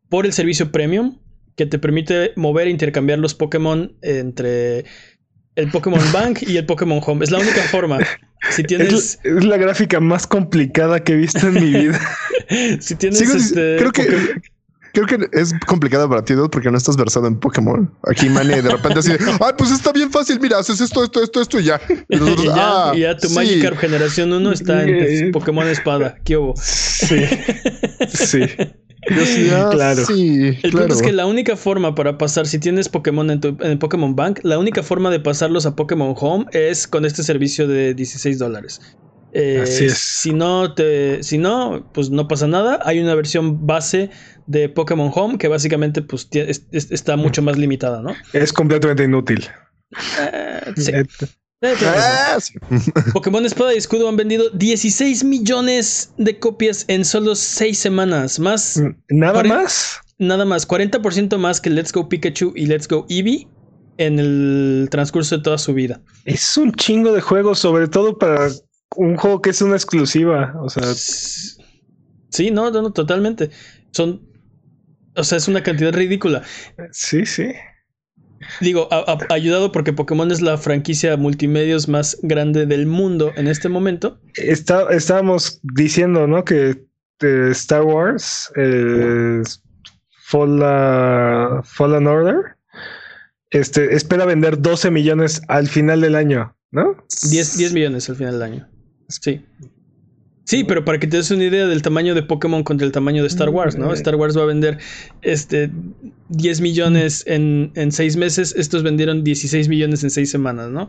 por 0.09 0.27
el 0.27 0.33
servicio 0.33 0.73
premium 0.73 1.19
que 1.57 1.67
te 1.67 1.79
permite 1.79 2.33
mover 2.37 2.69
e 2.69 2.71
intercambiar 2.71 3.19
los 3.19 3.35
Pokémon 3.35 3.97
entre 4.03 4.85
el 5.57 5.71
Pokémon 5.71 6.01
Bank 6.13 6.43
y 6.43 6.57
el 6.59 6.67
Pokémon 6.67 7.01
Home. 7.05 7.25
Es 7.25 7.31
la 7.31 7.39
única 7.39 7.63
forma. 7.63 7.99
Si 8.51 8.63
tienes, 8.63 8.93
Es, 8.93 9.19
es 9.25 9.45
la 9.45 9.57
gráfica 9.57 9.99
más 9.99 10.27
complicada 10.27 11.03
que 11.03 11.15
he 11.15 11.17
visto 11.17 11.49
en 11.49 11.55
mi 11.55 11.73
vida. 11.73 12.01
si 12.81 12.95
tienes 12.95 13.19
Sigo 13.19 13.35
este, 13.35 13.77
creo 13.79 13.91
que 13.93 14.07
creo 14.93 15.07
que 15.07 15.29
es 15.39 15.53
complicado 15.67 16.09
para 16.09 16.25
ti, 16.25 16.33
Dude, 16.35 16.49
porque 16.49 16.71
no 16.71 16.79
estás 16.79 16.97
versado 16.97 17.27
en 17.27 17.39
Pokémon. 17.39 17.93
Aquí 18.05 18.29
Mane 18.29 18.63
de 18.63 18.71
repente 18.71 19.01
así, 19.01 19.13
ay, 19.41 19.53
pues 19.59 19.71
está 19.71 19.93
bien 19.93 20.11
fácil, 20.11 20.39
mira, 20.41 20.59
haces 20.59 20.81
esto, 20.81 21.05
esto, 21.05 21.23
esto, 21.23 21.43
esto 21.43 21.61
y 21.61 21.65
ya. 21.65 21.81
Y 22.09 22.17
nosotros, 22.17 22.45
y, 22.45 22.47
ya, 22.49 22.55
"Ah, 22.57 22.93
y 22.95 23.01
ya 23.01 23.17
tu 23.17 23.29
sí". 23.29 23.35
Magikarp 23.35 23.79
generación 23.79 24.33
1 24.33 24.53
está 24.53 24.85
en. 24.85 25.33
Pokémon 25.33 25.67
Espada. 25.69 26.17
¿Qué 26.25 26.37
hubo? 26.37 26.55
Sí. 26.57 27.25
Sí. 28.09 28.41
Ah, 29.09 29.69
Claro. 29.73 30.05
Sí, 30.05 30.59
El 30.63 30.71
claro. 30.71 30.79
punto 30.89 30.95
es 30.95 31.03
que 31.03 31.13
la 31.13 31.27
única 31.27 31.57
forma 31.57 31.95
para 31.95 32.19
pasar, 32.19 32.47
si 32.47 32.59
tienes 32.59 32.89
Pokémon 32.89 33.31
en, 33.31 33.41
tu, 33.41 33.57
en 33.61 33.79
Pokémon 33.79 34.15
Bank, 34.17 34.41
la 34.43 34.59
única 34.59 34.83
forma 34.83 35.11
de 35.11 35.21
pasarlos 35.21 35.67
a 35.67 35.77
Pokémon 35.77 36.15
Home 36.19 36.47
es 36.53 36.87
con 36.87 37.05
este 37.05 37.23
servicio 37.23 37.69
de 37.69 37.95
16 37.95 38.39
dólares. 38.39 38.81
Eh, 39.33 39.61
Así 39.63 39.85
es. 39.87 39.99
Si 39.99 40.33
no, 40.33 40.75
te, 40.75 41.23
si 41.23 41.37
no, 41.39 41.89
pues 41.93 42.11
no 42.11 42.27
pasa 42.27 42.47
nada. 42.47 42.81
Hay 42.85 43.01
una 43.01 43.15
versión 43.15 43.67
base 43.67 44.11
de 44.47 44.69
Pokémon 44.69 45.11
Home 45.15 45.37
que 45.39 45.49
básicamente 45.49 46.01
pues, 46.03 46.31
tie- 46.31 46.47
es- 46.49 46.67
es- 46.73 46.91
está 46.91 47.17
mucho 47.17 47.43
más 47.43 47.59
limitada, 47.59 48.01
¿no? 48.03 48.15
Es 48.33 48.53
completamente 48.53 49.05
inútil. 49.05 49.47
Eh, 50.21 50.73
sí. 50.77 50.93
Ah, 51.63 52.39
sí. 52.41 52.55
Pokémon 53.13 53.45
Espada 53.45 53.75
y 53.75 53.79
Escudo 53.79 54.09
han 54.09 54.17
vendido 54.17 54.51
16 54.51 55.25
millones 55.25 56.13
de 56.19 56.39
copias 56.39 56.85
en 56.89 57.05
solo 57.05 57.35
6 57.35 57.79
semanas. 57.79 58.39
Más, 58.39 58.81
Nada 59.09 59.43
más. 59.43 60.01
nada 60.19 60.45
más, 60.45 60.69
40% 60.69 61.39
más 61.39 61.61
que 61.61 61.71
Let's 61.71 61.93
Go 61.93 62.09
Pikachu 62.09 62.53
y 62.55 62.67
Let's 62.67 62.87
Go 62.89 63.07
Eevee 63.09 63.49
en 63.99 64.19
el 64.19 64.89
transcurso 64.91 65.39
de 65.39 65.43
toda 65.43 65.59
su 65.59 65.73
vida. 65.73 66.01
Es 66.27 66.57
un 66.57 66.73
chingo 66.73 67.13
de 67.13 67.21
juegos, 67.23 67.59
sobre 67.59 67.89
todo 67.89 68.19
para 68.19 68.51
un 68.97 69.17
juego 69.17 69.41
que 69.41 69.51
es 69.51 69.63
una 69.63 69.77
exclusiva. 69.77 70.55
O 70.61 70.69
sea, 70.69 70.85
Sí, 72.31 72.51
no, 72.51 72.71
no, 72.71 72.83
no, 72.83 72.93
totalmente. 72.93 73.51
Son. 73.93 74.21
O 75.15 75.25
sea, 75.25 75.39
es 75.39 75.49
una 75.49 75.63
cantidad 75.63 75.95
ridícula. 75.95 76.43
sí, 76.93 77.25
sí. 77.25 77.53
Digo, 78.61 78.89
a- 78.91 79.05
a- 79.13 79.35
ayudado 79.35 79.73
porque 79.73 79.93
Pokémon 79.93 80.31
es 80.31 80.41
la 80.41 80.57
franquicia 80.59 81.17
multimedios 81.17 81.89
más 81.89 82.17
grande 82.23 82.67
del 82.67 82.87
mundo 82.87 83.33
en 83.37 83.49
este 83.49 83.69
momento. 83.69 84.19
Está, 84.35 84.91
estábamos 84.91 85.61
diciendo, 85.63 86.27
¿no? 86.27 86.45
Que 86.45 86.85
eh, 87.21 87.49
Star 87.53 87.83
Wars, 87.83 88.51
eh, 88.57 89.43
Fallen, 90.25 91.63
Fallen 91.65 92.07
Order, 92.07 92.37
este, 93.51 93.95
espera 93.95 94.25
vender 94.25 94.61
12 94.61 94.91
millones 94.91 95.41
al 95.49 95.69
final 95.69 96.01
del 96.01 96.15
año, 96.15 96.57
¿no? 96.73 96.97
10, 97.31 97.57
10 97.59 97.73
millones 97.73 98.09
al 98.11 98.17
final 98.17 98.33
del 98.35 98.43
año. 98.43 98.69
Sí. 99.09 99.45
Sí, 100.47 100.63
pero 100.65 100.85
para 100.85 100.99
que 101.01 101.07
te 101.09 101.17
des 101.17 101.31
una 101.33 101.45
idea 101.45 101.67
del 101.67 101.83
tamaño 101.83 102.15
de 102.15 102.23
Pokémon 102.23 102.63
contra 102.63 102.87
el 102.87 102.93
tamaño 102.93 103.23
de 103.23 103.29
Star 103.29 103.49
Wars, 103.51 103.77
¿no? 103.77 103.89
Mm. 103.91 103.95
Star 103.95 104.15
Wars 104.15 104.39
va 104.39 104.43
a 104.43 104.47
vender 104.47 104.79
este 105.23 105.71
10 106.29 106.61
millones 106.61 107.25
en, 107.27 107.73
en 107.75 107.91
6 107.91 108.17
meses. 108.17 108.55
Estos 108.57 108.83
vendieron 108.85 109.25
16 109.25 109.69
millones 109.69 110.05
en 110.05 110.11
6 110.11 110.31
semanas, 110.31 110.71
¿no? 110.71 110.89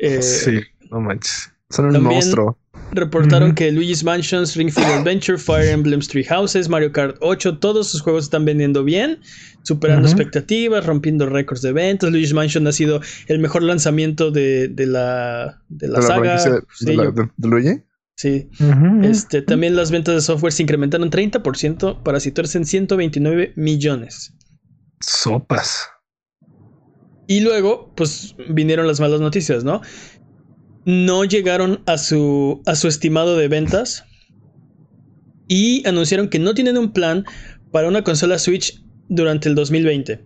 Eh, 0.00 0.20
sí, 0.20 0.58
no 0.90 1.00
manches. 1.00 1.50
Son 1.70 1.86
un 1.86 1.92
También- 1.92 2.14
monstruo. 2.14 2.58
Reportaron 2.92 3.54
que 3.54 3.70
Luigi's 3.70 4.02
Mansions, 4.02 4.56
Ring 4.56 4.70
Fit 4.70 4.84
Adventure, 4.84 5.36
Fire 5.36 5.68
Emblem 5.68 6.00
Three 6.00 6.24
Houses, 6.24 6.68
Mario 6.70 6.90
Kart 6.90 7.16
8, 7.20 7.58
todos 7.58 7.88
sus 7.90 8.00
juegos 8.00 8.24
están 8.24 8.46
vendiendo 8.46 8.82
bien, 8.82 9.18
superando 9.62 10.08
expectativas, 10.08 10.86
rompiendo 10.86 11.26
récords 11.26 11.60
de 11.60 11.72
ventas. 11.72 12.10
Luigi's 12.10 12.32
Mansion 12.32 12.66
ha 12.66 12.72
sido 12.72 13.00
el 13.26 13.40
mejor 13.40 13.62
lanzamiento 13.62 14.30
de, 14.30 14.68
de 14.68 14.86
la, 14.86 15.60
de 15.68 15.88
la 15.88 16.00
de 16.00 16.06
saga. 16.06 16.42
de, 16.80 16.94
la- 16.96 17.10
de 17.10 17.48
Luigi. 17.48 17.82
Sí. 18.18 18.50
Este, 19.02 19.42
también 19.42 19.76
las 19.76 19.90
ventas 19.92 20.14
de 20.16 20.20
software 20.20 20.52
se 20.52 20.62
incrementaron 20.64 21.08
30% 21.10 22.02
para 22.02 22.18
situarse 22.18 22.58
en 22.58 22.66
129 22.66 23.52
millones. 23.56 24.34
Sopas. 25.00 25.88
Y 27.28 27.40
luego, 27.40 27.92
pues 27.94 28.34
vinieron 28.48 28.86
las 28.86 29.00
malas 29.00 29.20
noticias, 29.20 29.62
¿no? 29.62 29.82
No 30.84 31.24
llegaron 31.24 31.82
a 31.86 31.96
su, 31.98 32.62
a 32.66 32.74
su 32.74 32.88
estimado 32.88 33.36
de 33.36 33.48
ventas 33.48 34.04
y 35.46 35.86
anunciaron 35.86 36.28
que 36.28 36.38
no 36.38 36.54
tienen 36.54 36.76
un 36.76 36.92
plan 36.92 37.24
para 37.70 37.86
una 37.86 38.02
consola 38.02 38.38
Switch 38.38 38.82
durante 39.08 39.48
el 39.48 39.54
2020. 39.54 40.24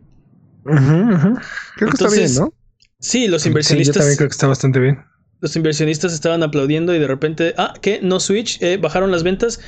Ujú, 0.65 0.75
ujú. 0.75 1.35
Creo 1.77 1.91
que 1.91 1.97
está 1.97 2.05
Entonces, 2.05 2.35
bien, 2.35 2.45
¿no? 2.47 2.55
Sí, 3.01 3.27
los 3.27 3.43
Sí, 3.43 3.49
yo 3.49 3.51
inversionistas, 3.51 3.97
también 3.97 4.17
creo 4.17 4.29
que 4.29 4.33
está 4.33 4.47
bastante 4.47 4.79
bien. 4.79 4.99
Los 5.43 5.55
inversionistas 5.57 6.15
estaban 6.15 6.43
aplaudiendo 6.43 6.95
y 6.95 6.99
de 6.99 7.07
repente, 7.07 7.53
ah, 7.59 7.75
¿qué? 7.83 8.01
No 8.03 8.19
Switch, 8.21 8.63
Eh, 8.63 8.79
bajaron 8.79 9.11
las 9.11 9.23
ventas. 9.25 9.61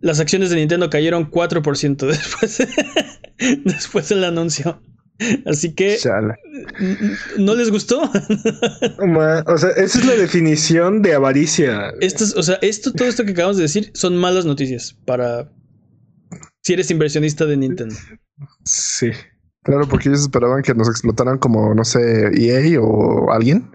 Las 0.00 0.20
acciones 0.20 0.50
de 0.50 0.56
Nintendo 0.56 0.88
cayeron 0.88 1.30
4% 1.30 2.06
después, 2.06 2.66
después 3.64 4.08
del 4.08 4.24
anuncio. 4.24 4.80
Así 5.46 5.74
que 5.74 5.96
no 7.38 7.54
les 7.54 7.70
gustó. 7.70 8.02
O 9.46 9.58
sea, 9.58 9.70
esa 9.70 9.98
es 9.98 10.04
la 10.06 10.14
definición 10.14 11.00
de 11.02 11.14
avaricia. 11.14 11.90
Esto 12.00 12.24
es- 12.24 12.36
o 12.36 12.42
sea, 12.42 12.58
esto, 12.62 12.92
todo 12.92 13.08
esto 13.08 13.24
que 13.24 13.32
acabamos 13.32 13.56
de 13.56 13.62
decir 13.64 13.90
son 13.94 14.16
malas 14.16 14.44
noticias 14.44 14.94
para 15.06 15.50
si 16.62 16.74
eres 16.74 16.90
inversionista 16.90 17.46
de 17.46 17.56
Nintendo. 17.56 17.94
Sí. 18.64 19.10
Claro, 19.62 19.88
porque 19.88 20.08
ellos 20.10 20.20
esperaban 20.20 20.62
que 20.62 20.74
nos 20.74 20.88
explotaran 20.88 21.38
como, 21.38 21.74
no 21.74 21.84
sé, 21.84 22.30
EA 22.34 22.80
o 22.80 23.32
alguien. 23.32 23.70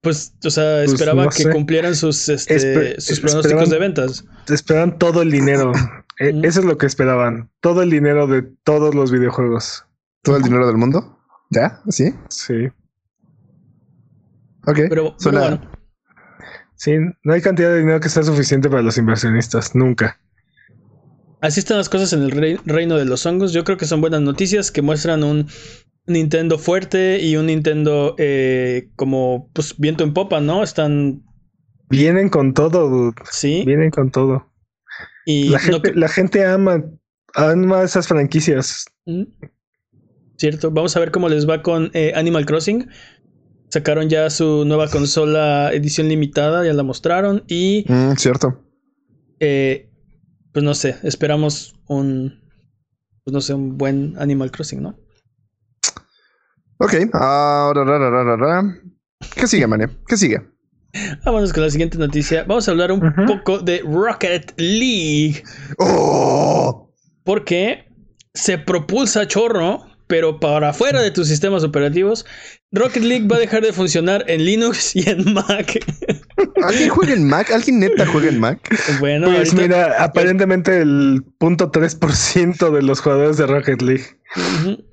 Pues, 0.00 0.32
o 0.44 0.50
sea, 0.50 0.82
Pues, 0.84 0.92
esperaba 0.92 1.24
no 1.24 1.30
que 1.30 1.42
sé. 1.42 1.50
cumplieran 1.50 1.94
sus, 1.96 2.28
este, 2.28 2.56
Espe- 2.56 3.00
sus 3.00 3.20
pronósticos 3.20 3.62
esperaban- 3.64 3.70
de 3.70 3.78
ventas. 3.78 4.24
Esperaban 4.48 4.98
todo 4.98 5.22
el 5.22 5.30
dinero. 5.30 5.72
E-. 6.20 6.40
Eso 6.44 6.60
es 6.60 6.66
lo 6.66 6.78
que 6.78 6.86
esperaban. 6.86 7.50
Todo 7.60 7.82
el 7.82 7.90
dinero 7.90 8.26
de 8.26 8.42
todos 8.64 8.94
los 8.94 9.10
videojuegos. 9.12 9.84
Todo 10.22 10.36
el 10.36 10.42
dinero 10.42 10.66
del 10.66 10.76
mundo. 10.76 11.18
¿Ya? 11.50 11.80
¿Sí? 11.88 12.12
Sí. 12.28 12.68
Ok. 14.66 14.76
Pero, 14.76 14.88
pero 14.88 15.14
Suena- 15.18 15.40
bueno, 15.40 15.70
Sí, 16.74 16.92
no 17.24 17.32
hay 17.32 17.40
cantidad 17.40 17.70
de 17.70 17.80
dinero 17.80 17.98
que 17.98 18.08
sea 18.08 18.22
suficiente 18.22 18.68
para 18.70 18.82
los 18.82 18.98
inversionistas. 18.98 19.74
Nunca. 19.74 20.20
así 21.40 21.60
están 21.60 21.76
las 21.78 21.88
cosas 21.88 22.12
en 22.12 22.22
el 22.22 22.32
rei- 22.32 22.60
reino 22.64 22.96
de 22.96 23.04
los 23.04 23.24
hongos. 23.26 23.52
Yo 23.52 23.62
creo 23.64 23.76
que 23.76 23.86
son 23.86 24.00
buenas 24.00 24.20
noticias 24.20 24.70
que 24.72 24.82
muestran 24.82 25.22
un 25.24 25.48
Nintendo 26.08 26.58
fuerte 26.58 27.20
y 27.22 27.36
un 27.36 27.46
Nintendo 27.46 28.14
eh, 28.18 28.88
como 28.96 29.50
pues 29.52 29.74
viento 29.78 30.04
en 30.04 30.14
popa, 30.14 30.40
¿no? 30.40 30.62
Están, 30.62 31.22
Vienen 31.90 32.28
con 32.28 32.52
todo, 32.54 32.88
dude. 32.88 33.14
sí. 33.30 33.62
Vienen 33.66 33.90
con 33.90 34.10
todo. 34.10 34.50
Y 35.26 35.50
La 35.50 35.58
no 35.58 35.64
gente, 35.64 35.92
cre- 35.92 35.94
la 35.94 36.08
gente 36.08 36.44
ama, 36.44 36.84
ama 37.34 37.82
esas 37.82 38.08
franquicias. 38.08 38.86
Mm. 39.06 39.22
Cierto, 40.36 40.70
vamos 40.70 40.96
a 40.96 41.00
ver 41.00 41.10
cómo 41.10 41.28
les 41.28 41.48
va 41.48 41.62
con 41.62 41.90
eh, 41.94 42.12
Animal 42.14 42.46
Crossing. 42.46 42.88
Sacaron 43.70 44.08
ya 44.08 44.30
su 44.30 44.64
nueva 44.64 44.88
consola 44.88 45.70
edición 45.72 46.08
limitada, 46.08 46.64
ya 46.64 46.72
la 46.72 46.82
mostraron. 46.82 47.44
Y 47.48 47.84
Mm, 47.88 48.12
cierto. 48.16 48.62
eh, 49.40 49.90
pues 50.52 50.64
no 50.64 50.74
sé, 50.74 50.96
esperamos 51.02 51.74
un, 51.88 52.40
pues 53.24 53.32
no 53.32 53.40
sé, 53.40 53.54
un 53.54 53.76
buen 53.76 54.14
Animal 54.18 54.50
Crossing, 54.50 54.82
¿no? 54.82 54.98
Ok. 56.78 56.94
Ahora, 57.12 57.84
ra, 57.84 57.98
ra, 57.98 58.10
ra, 58.10 58.24
ra, 58.24 58.36
ra. 58.36 58.62
¿Qué 59.34 59.46
sigue, 59.46 59.66
Mane? 59.66 59.88
¿Qué 60.06 60.16
sigue? 60.16 60.40
Vámonos 61.24 61.52
con 61.52 61.62
la 61.64 61.70
siguiente 61.70 61.98
noticia. 61.98 62.44
Vamos 62.46 62.66
a 62.68 62.70
hablar 62.70 62.92
un 62.92 63.00
poco 63.26 63.58
de 63.58 63.82
Rocket 63.84 64.52
League. 64.58 65.42
¡Oh! 65.78 66.92
Porque 67.24 67.88
se 68.34 68.58
propulsa 68.58 69.26
chorro, 69.26 69.80
pero 70.06 70.40
para 70.40 70.70
afuera 70.70 71.02
de 71.02 71.10
tus 71.10 71.28
sistemas 71.28 71.62
operativos. 71.64 72.24
Rocket 72.72 73.02
League 73.02 73.26
va 73.26 73.36
a 73.36 73.40
dejar 73.40 73.62
de 73.62 73.72
funcionar 73.72 74.24
en 74.28 74.44
Linux 74.44 74.94
y 74.96 75.08
en 75.08 75.32
Mac. 75.34 75.78
¿Alguien 76.62 76.88
juega 76.90 77.12
en 77.14 77.26
Mac? 77.28 77.50
¿Alguien 77.50 77.80
neta 77.80 78.06
juega 78.06 78.28
en 78.28 78.40
Mac? 78.40 78.58
bueno, 79.00 79.26
Pues 79.26 79.52
ahorita- 79.52 79.62
mira, 79.62 80.02
aparentemente 80.04 80.80
el 80.80 81.22
punto 81.38 81.70
3% 81.70 82.70
de 82.70 82.82
los 82.82 83.00
jugadores 83.00 83.36
de 83.36 83.46
Rocket 83.46 83.82
League. 83.82 84.04
Ujú. 84.36 84.84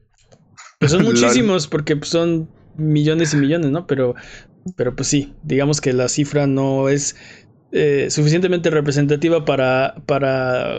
Pues 0.80 0.92
son 0.92 1.04
muchísimos 1.06 1.68
porque 1.68 1.96
pues, 1.96 2.10
son 2.12 2.50
millones 2.76 3.34
y 3.34 3.38
millones, 3.38 3.72
¿no? 3.72 3.88
Pero, 3.88 4.16
pero 4.76 4.96
pues 4.96 5.08
sí, 5.10 5.36
digamos 5.44 5.82
que 5.82 5.94
la 5.94 6.10
cifra 6.10 6.48
no 6.48 6.90
es 6.90 7.16
eh, 7.72 8.08
suficientemente 8.10 8.70
representativa 8.70 9.46
para, 9.46 9.96
para 10.06 10.78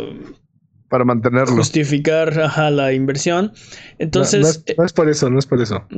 Para 0.89 1.05
mantenerlo. 1.05 1.57
justificar 1.57 2.39
ajá, 2.41 2.71
la 2.71 2.93
inversión. 2.93 3.53
Entonces, 3.99 4.41
no, 4.41 4.47
no 4.47 4.51
es, 4.51 4.65
no 4.79 4.85
es 4.85 4.93
por 4.93 5.09
eso, 5.09 5.31
no 5.31 5.39
es 5.39 5.47
por 5.47 5.61
eso. 5.61 5.91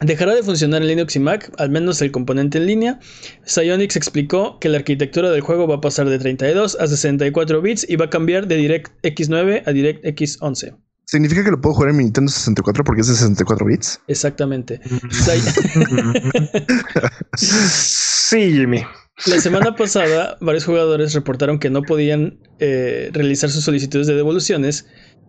dejará 0.00 0.34
de 0.34 0.42
funcionar 0.42 0.82
en 0.82 0.88
Linux 0.88 1.16
y 1.16 1.20
Mac, 1.20 1.52
al 1.58 1.70
menos 1.70 2.00
el 2.02 2.10
componente 2.12 2.58
en 2.58 2.66
línea. 2.66 2.98
Psyonix 3.44 3.96
explicó 3.96 4.58
que 4.58 4.68
la 4.68 4.78
arquitectura 4.78 5.30
del 5.30 5.40
juego 5.40 5.66
va 5.68 5.76
a 5.76 5.80
pasar 5.80 6.08
de 6.08 6.18
32 6.18 6.76
a 6.80 6.86
64 6.86 7.60
bits 7.62 7.86
y 7.88 7.96
va 7.96 8.06
a 8.06 8.10
cambiar 8.10 8.46
de 8.46 8.56
DirectX 8.56 9.28
9 9.28 9.62
a 9.66 9.72
DirectX 9.72 10.38
11. 10.40 10.74
¿Significa 11.06 11.44
que 11.44 11.50
lo 11.50 11.60
puedo 11.60 11.74
jugar 11.74 11.90
en 11.90 11.96
mi 11.98 12.04
Nintendo 12.04 12.30
64 12.32 12.82
porque 12.84 13.02
es 13.02 13.08
de 13.08 13.14
64 13.14 13.66
bits? 13.66 14.00
Exactamente. 14.08 14.80
Psy- 15.10 15.40
Sí, 17.36 18.52
Jimmy. 18.52 18.84
La 19.26 19.38
semana 19.40 19.76
pasada, 19.76 20.36
varios 20.40 20.64
jugadores 20.64 21.12
reportaron 21.14 21.58
que 21.60 21.70
no 21.70 21.82
podían 21.82 22.40
eh, 22.58 23.10
realizar 23.12 23.50
sus 23.50 23.64
solicitudes 23.64 24.06
de 24.08 24.14
devoluciones 24.14 24.86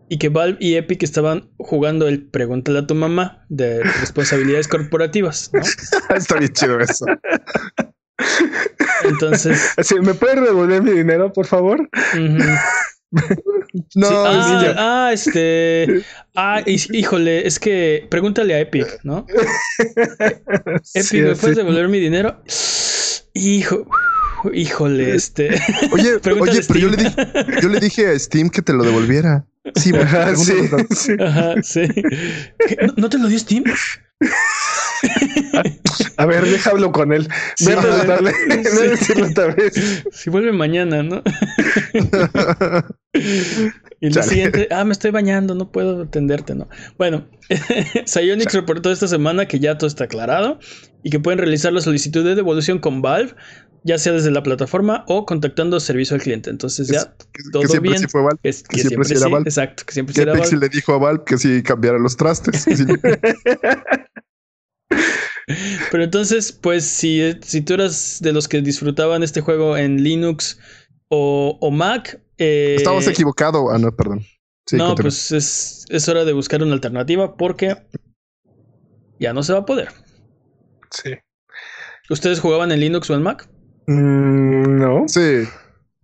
y 0.09 0.17
que 0.17 0.29
Valve 0.29 0.57
y 0.59 0.75
Epic 0.75 1.03
estaban 1.03 1.49
jugando 1.57 2.07
el 2.07 2.25
pregúntale 2.27 2.79
a 2.79 2.87
tu 2.87 2.95
mamá 2.95 3.45
de 3.49 3.83
responsabilidades 3.83 4.67
corporativas, 4.67 5.51
¿no? 5.53 5.61
Está 6.15 6.37
bien 6.39 6.51
chido 6.53 6.79
eso. 6.79 7.05
Entonces, 9.03 9.73
¿Me 10.01 10.13
puedes 10.13 10.41
devolver 10.41 10.81
mi 10.81 10.91
dinero, 10.91 11.31
por 11.33 11.45
favor? 11.45 11.87
ujú. 12.13 12.39
No, 13.95 14.07
Sí, 14.07 14.13
ah, 14.15 15.07
ah, 15.07 15.13
este. 15.13 16.03
Ah, 16.37 16.61
híjole, 16.65 17.47
es 17.47 17.59
que 17.59 18.07
pregúntale 18.09 18.53
a 18.55 18.59
Epic, 18.59 18.99
¿no? 19.03 19.25
Epic, 19.79 20.81
Sí, 20.83 21.21
¿me 21.21 21.33
sí. 21.33 21.41
puedes 21.41 21.55
devolver 21.55 21.87
mi 21.87 21.99
dinero? 21.99 22.41
Hijo, 23.33 23.85
híjole, 24.53 25.15
este. 25.15 25.49
Oye, 25.93 26.15
oye, 26.15 26.19
pero 26.21 26.45
yo 26.79 26.89
le, 26.89 26.97
dije, 26.97 27.15
yo 27.61 27.69
le 27.69 27.79
dije 27.79 28.07
a 28.07 28.19
Steam 28.19 28.49
que 28.49 28.61
te 28.61 28.73
lo 28.73 28.83
devolviera. 28.83 29.45
Sí, 29.75 29.95
Ajá, 29.95 30.35
sí. 30.35 30.53
Ajá, 31.19 31.55
sí. 31.63 31.87
¿No, 32.85 32.93
no 32.97 33.09
te 33.09 33.17
lo 33.17 33.27
dio 33.29 33.39
Steam? 33.39 33.63
A 36.17 36.25
ver, 36.25 36.45
deja 36.45 36.71
hablo 36.71 36.91
con 36.91 37.11
él. 37.13 37.27
Sí, 37.55 37.71
a 37.71 37.79
a 37.79 38.17
Sí. 38.97 39.21
otra 39.31 39.47
vez. 39.53 40.03
Si 40.11 40.29
vuelve 40.29 40.51
mañana, 40.51 41.03
¿no? 41.03 41.21
Y 44.01 44.09
Chale. 44.11 44.27
siguiente, 44.27 44.67
ah, 44.71 44.83
me 44.83 44.91
estoy 44.91 45.11
bañando, 45.11 45.55
no 45.55 45.71
puedo 45.71 46.03
atenderte, 46.03 46.53
¿no? 46.53 46.67
Bueno, 46.97 47.25
Psyonix 48.05 48.53
reportó 48.53 48.91
esta 48.91 49.07
semana 49.07 49.47
que 49.47 49.59
ya 49.59 49.77
todo 49.77 49.87
está 49.87 50.03
aclarado 50.03 50.59
y 51.01 51.09
que 51.09 51.19
pueden 51.21 51.39
realizar 51.39 51.71
la 51.71 51.79
solicitud 51.81 52.23
de 52.25 52.35
devolución 52.35 52.79
con 52.79 53.01
Valve, 53.01 53.33
ya 53.83 53.97
sea 53.97 54.11
desde 54.13 54.31
la 54.31 54.43
plataforma 54.43 55.05
o 55.07 55.25
contactando 55.25 55.79
servicio 55.79 56.15
al 56.15 56.21
cliente. 56.21 56.49
Entonces 56.49 56.87
ya 56.89 57.15
Que, 57.31 57.41
que 57.43 57.49
todo 57.51 57.63
siempre 57.67 57.91
bien. 57.91 58.01
sí 58.01 58.07
fue 58.09 58.21
Valve. 58.21 58.39
que, 58.43 58.51
que 58.51 58.63
que 58.69 58.81
siempre 58.81 59.09
era 59.11 59.19
sí, 59.25 59.31
Valve. 59.31 59.49
exacto, 59.49 59.83
que 59.85 59.93
siempre 59.93 60.13
Que 60.13 60.21
sí 60.21 60.25
Valve. 60.27 60.57
le 60.57 60.69
dijo 60.69 60.93
a 60.93 60.97
Valve 60.97 61.23
que 61.25 61.37
sí 61.37 61.63
cambiara 61.63 61.97
los 61.97 62.17
trastes. 62.17 62.65
que 62.65 62.75
sí. 62.75 62.83
Pero 65.91 66.03
entonces, 66.03 66.51
pues 66.51 66.85
si, 66.85 67.21
si 67.41 67.61
tú 67.61 67.75
eras 67.75 68.17
de 68.21 68.33
los 68.33 68.47
que 68.47 68.61
disfrutaban 68.61 69.21
este 69.23 69.41
juego 69.41 69.77
en 69.77 70.03
Linux 70.03 70.59
o, 71.09 71.57
o 71.61 71.71
Mac, 71.71 72.19
eh, 72.37 72.75
Estabas 72.77 73.07
equivocado. 73.07 73.71
Ah, 73.71 73.77
no, 73.77 73.95
perdón. 73.95 74.21
Sí, 74.65 74.77
no, 74.77 74.95
pues 74.95 75.31
es, 75.31 75.85
es 75.89 76.09
hora 76.09 76.25
de 76.25 76.33
buscar 76.33 76.63
una 76.63 76.73
alternativa 76.73 77.37
porque 77.37 77.77
ya 79.19 79.31
no 79.33 79.43
se 79.43 79.53
va 79.53 79.59
a 79.59 79.65
poder. 79.65 79.89
Sí. 80.89 81.13
¿Ustedes 82.09 82.39
jugaban 82.39 82.71
en 82.71 82.79
Linux 82.79 83.09
o 83.09 83.13
en 83.15 83.21
Mac? 83.23 83.47
Mm, 83.87 84.77
no. 84.79 85.03
Sí, 85.07 85.43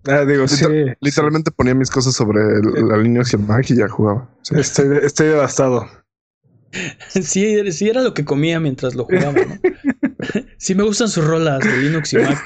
Ah, 0.08 0.26
digo, 0.26 0.48
sí. 0.48 0.66
Liter- 0.66 0.98
literalmente 1.00 1.52
ponía 1.52 1.76
mis 1.76 1.92
cosas 1.92 2.16
sobre 2.16 2.42
el- 2.42 2.88
la 2.88 2.98
línea 2.98 3.22
y 3.24 3.36
el 3.36 3.42
Mac 3.44 3.70
y 3.70 3.76
ya 3.76 3.88
jugaba. 3.88 4.28
Sí. 4.42 4.56
Estoy, 4.58 4.98
estoy 5.04 5.28
devastado. 5.28 5.88
Sí, 7.10 7.72
sí 7.72 7.90
era 7.90 8.02
lo 8.02 8.14
que 8.14 8.24
comía 8.26 8.60
mientras 8.60 8.96
lo 8.96 9.06
jugaba, 9.06 9.34
¿no? 9.34 9.60
Sí 10.58 10.76
me 10.76 10.84
gustan 10.84 11.10
sus 11.10 11.26
rolas 11.26 11.60
de 11.60 11.78
Linux 11.78 12.14
y 12.14 12.18
Mac. 12.18 12.40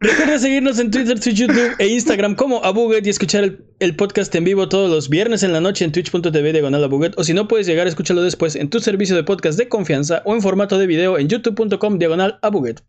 Recuerda 0.00 0.38
seguirnos 0.38 0.78
en 0.78 0.90
Twitter, 0.90 1.18
Twitch, 1.20 1.36
YouTube 1.36 1.76
e 1.78 1.86
Instagram 1.88 2.34
como 2.34 2.64
Abuget 2.64 3.06
y 3.06 3.10
escuchar 3.10 3.44
el, 3.44 3.64
el 3.78 3.96
podcast 3.96 4.34
en 4.34 4.44
vivo 4.44 4.68
todos 4.68 4.90
los 4.90 5.08
viernes 5.08 5.42
en 5.42 5.52
la 5.52 5.60
noche 5.60 5.84
en 5.84 5.92
twitch.tv 5.92 6.52
diagonal 6.52 6.84
Abuget 6.84 7.14
o 7.16 7.24
si 7.24 7.32
no 7.32 7.48
puedes 7.48 7.66
llegar, 7.66 7.86
escúchalo 7.86 8.22
después 8.22 8.56
en 8.56 8.68
tu 8.70 8.80
servicio 8.80 9.14
de 9.16 9.24
podcast 9.24 9.58
de 9.58 9.68
confianza 9.68 10.22
o 10.24 10.34
en 10.34 10.42
formato 10.42 10.78
de 10.78 10.86
video 10.86 11.18
en 11.18 11.28
youtube.com 11.28 11.98
diagonal 11.98 12.38
Abuget. 12.42 12.82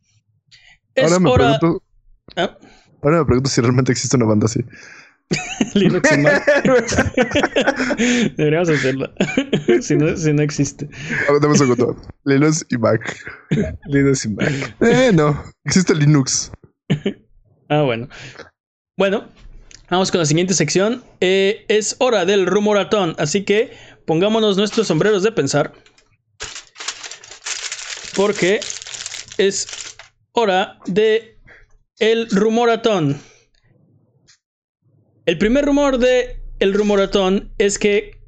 Es 0.96 1.06
Ahora 1.06 1.20
me, 1.20 1.30
hora... 1.30 1.60
pregunto, 1.60 1.84
Ah, 2.36 2.58
ahora 3.02 3.20
me 3.20 3.26
pregunto 3.26 3.50
si 3.50 3.62
realmente 3.62 3.92
existe 3.92 4.18
una 4.18 4.26
banda 4.26 4.46
así. 4.46 4.62
Linux 5.74 6.12
y 6.12 6.18
Mac. 6.18 6.46
Deberíamos 8.38 8.70
hacerla. 8.70 9.12
si, 9.82 9.96
no, 9.96 10.16
si 10.16 10.34
no 10.34 10.42
existe. 10.42 10.88
Dame 11.28 11.48
un 11.48 11.58
segundo. 11.58 11.96
Linux 12.24 12.66
y 12.70 12.78
Mac. 12.78 13.02
Linux 13.88 14.26
y 14.26 14.30
Mac. 14.30 14.76
Eh, 14.82 15.12
no. 15.14 15.44
Existe 15.64 15.96
Linux. 15.96 16.52
Ah, 17.68 17.82
bueno. 17.82 18.08
Bueno, 18.96 19.28
vamos 19.90 20.12
con 20.12 20.20
la 20.20 20.28
siguiente 20.28 20.54
sección. 20.54 21.04
Eh, 21.20 21.66
es 21.68 21.96
hora 21.98 22.24
del 22.24 22.46
rumoratón, 22.46 23.16
así 23.18 23.44
que 23.44 23.72
pongámonos 24.06 24.56
nuestros 24.56 24.86
sombreros 24.86 25.24
de 25.24 25.32
pensar. 25.32 25.74
Porque 28.16 28.60
es 29.40 29.98
hora 30.32 30.78
de 30.86 31.40
el 31.98 32.30
rumoratón. 32.30 33.20
El 35.26 35.38
primer 35.38 35.66
rumor 35.66 35.98
de 35.98 36.42
el 36.60 36.74
rumoratón 36.74 37.52
es 37.58 37.80
que 37.80 38.20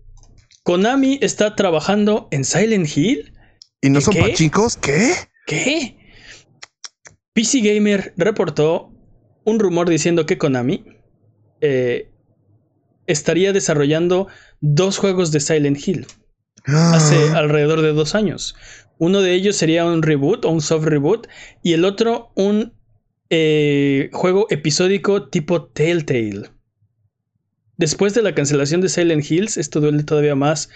Konami 0.64 1.20
está 1.22 1.56
trabajando 1.56 2.28
en 2.32 2.44
Silent 2.44 2.88
Hill. 2.96 3.34
¿Y 3.82 3.90
no 3.90 4.00
¿Y 4.00 4.02
son 4.02 4.14
qué? 4.16 4.22
pachincos? 4.22 4.78
¿Qué? 4.78 5.14
¿Qué? 5.46 5.98
PC 7.34 7.62
Gamer 7.62 8.14
reportó 8.18 8.92
un 9.46 9.60
rumor 9.60 9.88
diciendo 9.90 10.26
que 10.26 10.38
Konami 10.38 10.86
eh, 11.62 12.10
estaría 13.06 13.54
desarrollando 13.54 14.28
dos 14.60 14.98
juegos 14.98 15.32
de 15.32 15.40
Silent 15.40 15.78
Hill 15.88 16.08
hace 16.66 17.16
Ah. 17.30 17.38
alrededor 17.38 17.82
de 17.82 17.94
dos 17.94 18.16
años. 18.16 18.56
Uno 18.98 19.22
de 19.22 19.34
ellos 19.34 19.56
sería 19.56 19.86
un 19.86 20.02
reboot 20.02 20.44
o 20.46 20.50
un 20.50 20.62
soft 20.62 20.86
reboot 20.86 21.28
y 21.64 21.74
el 21.74 21.86
otro 21.86 22.32
un 22.36 22.74
eh, 23.30 24.10
juego 24.12 24.48
episódico 24.50 25.30
tipo 25.30 25.66
Telltale. 25.68 26.50
Después 27.78 28.14
de 28.16 28.24
la 28.24 28.34
cancelación 28.34 28.82
de 28.82 28.90
Silent 28.90 29.30
Hills, 29.30 29.56
esto 29.58 29.80
duele 29.80 30.04
todavía 30.04 30.36
más. 30.36 30.70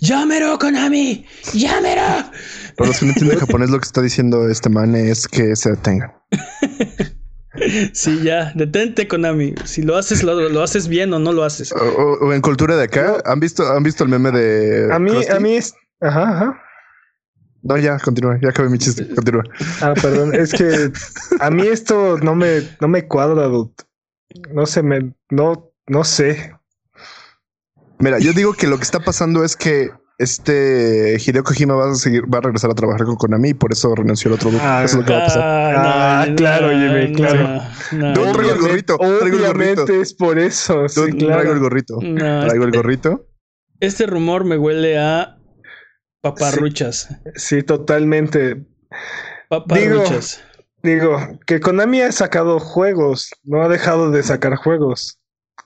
¡Llámero, 0.00 0.58
Konami! 0.58 1.24
¡Llámero! 1.54 2.02
Para 2.76 2.88
los 2.88 2.98
que 2.98 3.06
no 3.06 3.12
entienden 3.12 3.38
japonés, 3.38 3.70
lo 3.70 3.78
que 3.80 3.86
está 3.86 4.02
diciendo 4.02 4.48
este 4.48 4.68
man 4.68 4.94
es 4.94 5.26
que 5.26 5.56
se 5.56 5.70
detengan. 5.70 6.12
Sí, 7.92 8.22
ya, 8.22 8.50
detente, 8.54 9.06
Konami. 9.06 9.54
Si 9.64 9.82
lo 9.82 9.96
haces, 9.98 10.22
lo, 10.22 10.48
lo 10.48 10.62
haces 10.62 10.88
bien 10.88 11.12
o 11.12 11.18
no 11.18 11.32
lo 11.32 11.44
haces. 11.44 11.70
O, 11.72 11.76
o- 11.76 12.26
o 12.26 12.32
en 12.32 12.40
cultura 12.40 12.76
de 12.76 12.84
acá, 12.84 13.22
¿han 13.26 13.40
visto, 13.40 13.70
¿han 13.70 13.82
visto 13.82 14.04
el 14.04 14.10
meme 14.10 14.30
de. 14.30 14.88
A 14.90 14.98
mí, 14.98 15.10
Krusty? 15.10 15.32
a 15.32 15.38
mí 15.38 15.54
es. 15.56 15.74
Ajá, 16.00 16.22
ajá. 16.34 16.62
No, 17.62 17.76
ya, 17.76 17.98
continúa. 17.98 18.38
Ya 18.42 18.48
acabé 18.48 18.70
mi 18.70 18.78
chiste. 18.78 19.06
Continúa. 19.14 19.44
Ah, 19.82 19.92
perdón. 20.00 20.34
Es 20.34 20.52
que 20.52 20.90
a 21.40 21.50
mí 21.50 21.66
esto 21.66 22.16
no 22.22 22.34
me, 22.34 22.62
no 22.80 22.88
me 22.88 23.06
cuadra, 23.06 23.44
dude. 23.48 23.72
No 24.50 24.64
sé, 24.64 24.82
me, 24.82 25.12
no, 25.30 25.71
no 25.86 26.04
sé. 26.04 26.54
Mira, 27.98 28.18
yo 28.18 28.32
digo 28.32 28.52
que 28.54 28.66
lo 28.66 28.76
que 28.78 28.84
está 28.84 29.00
pasando 29.00 29.44
es 29.44 29.56
que 29.56 29.90
este 30.18 31.16
Hideo 31.24 31.42
Kojima 31.42 31.74
va 31.74 31.90
a 31.90 31.94
seguir, 31.94 32.22
va 32.32 32.38
a 32.38 32.40
regresar 32.42 32.70
a 32.70 32.74
trabajar 32.74 33.06
con 33.06 33.16
Konami 33.16 33.50
y 33.50 33.54
por 33.54 33.72
eso 33.72 33.94
renunció 33.94 34.28
el 34.28 34.34
otro 34.34 34.50
grupo. 34.50 34.64
Ah, 34.64 34.82
eso 34.84 34.94
es 34.96 35.00
lo 35.00 35.06
que 35.06 35.12
va 35.12 35.18
a 35.22 35.26
pasar. 35.26 35.42
Ah, 35.44 36.26
claro, 36.36 36.68
Jimmy, 36.70 37.12
claro. 37.14 37.62
No, 37.92 38.14
No, 38.14 38.32
traigo 38.32 38.54
el 38.54 38.60
gorrito, 38.60 38.96
traigo 38.98 39.24
el 39.26 39.32
Obviamente 39.44 39.80
gorrito. 39.82 40.02
es 40.02 40.14
por 40.14 40.38
eso. 40.38 40.88
Sí, 40.88 41.00
claro. 41.18 41.34
Traigo 41.34 41.52
el 41.52 41.60
gorrito. 41.60 41.98
no, 42.02 42.44
Traigo 42.46 42.64
el 42.64 42.70
gorrito. 42.72 43.26
Este 43.80 44.06
rumor 44.06 44.44
me 44.44 44.58
huele 44.58 44.98
a 44.98 45.38
Paparruchas. 46.20 47.08
Sí, 47.34 47.62
totalmente. 47.62 48.64
Paparruchas. 49.48 50.40
Digo, 50.82 51.18
que 51.46 51.60
Konami 51.60 52.00
ha 52.02 52.12
sacado 52.12 52.58
juegos, 52.58 53.30
no 53.44 53.62
ha 53.62 53.68
dejado 53.68 54.10
de 54.10 54.22
sacar 54.22 54.56
juegos. 54.56 55.18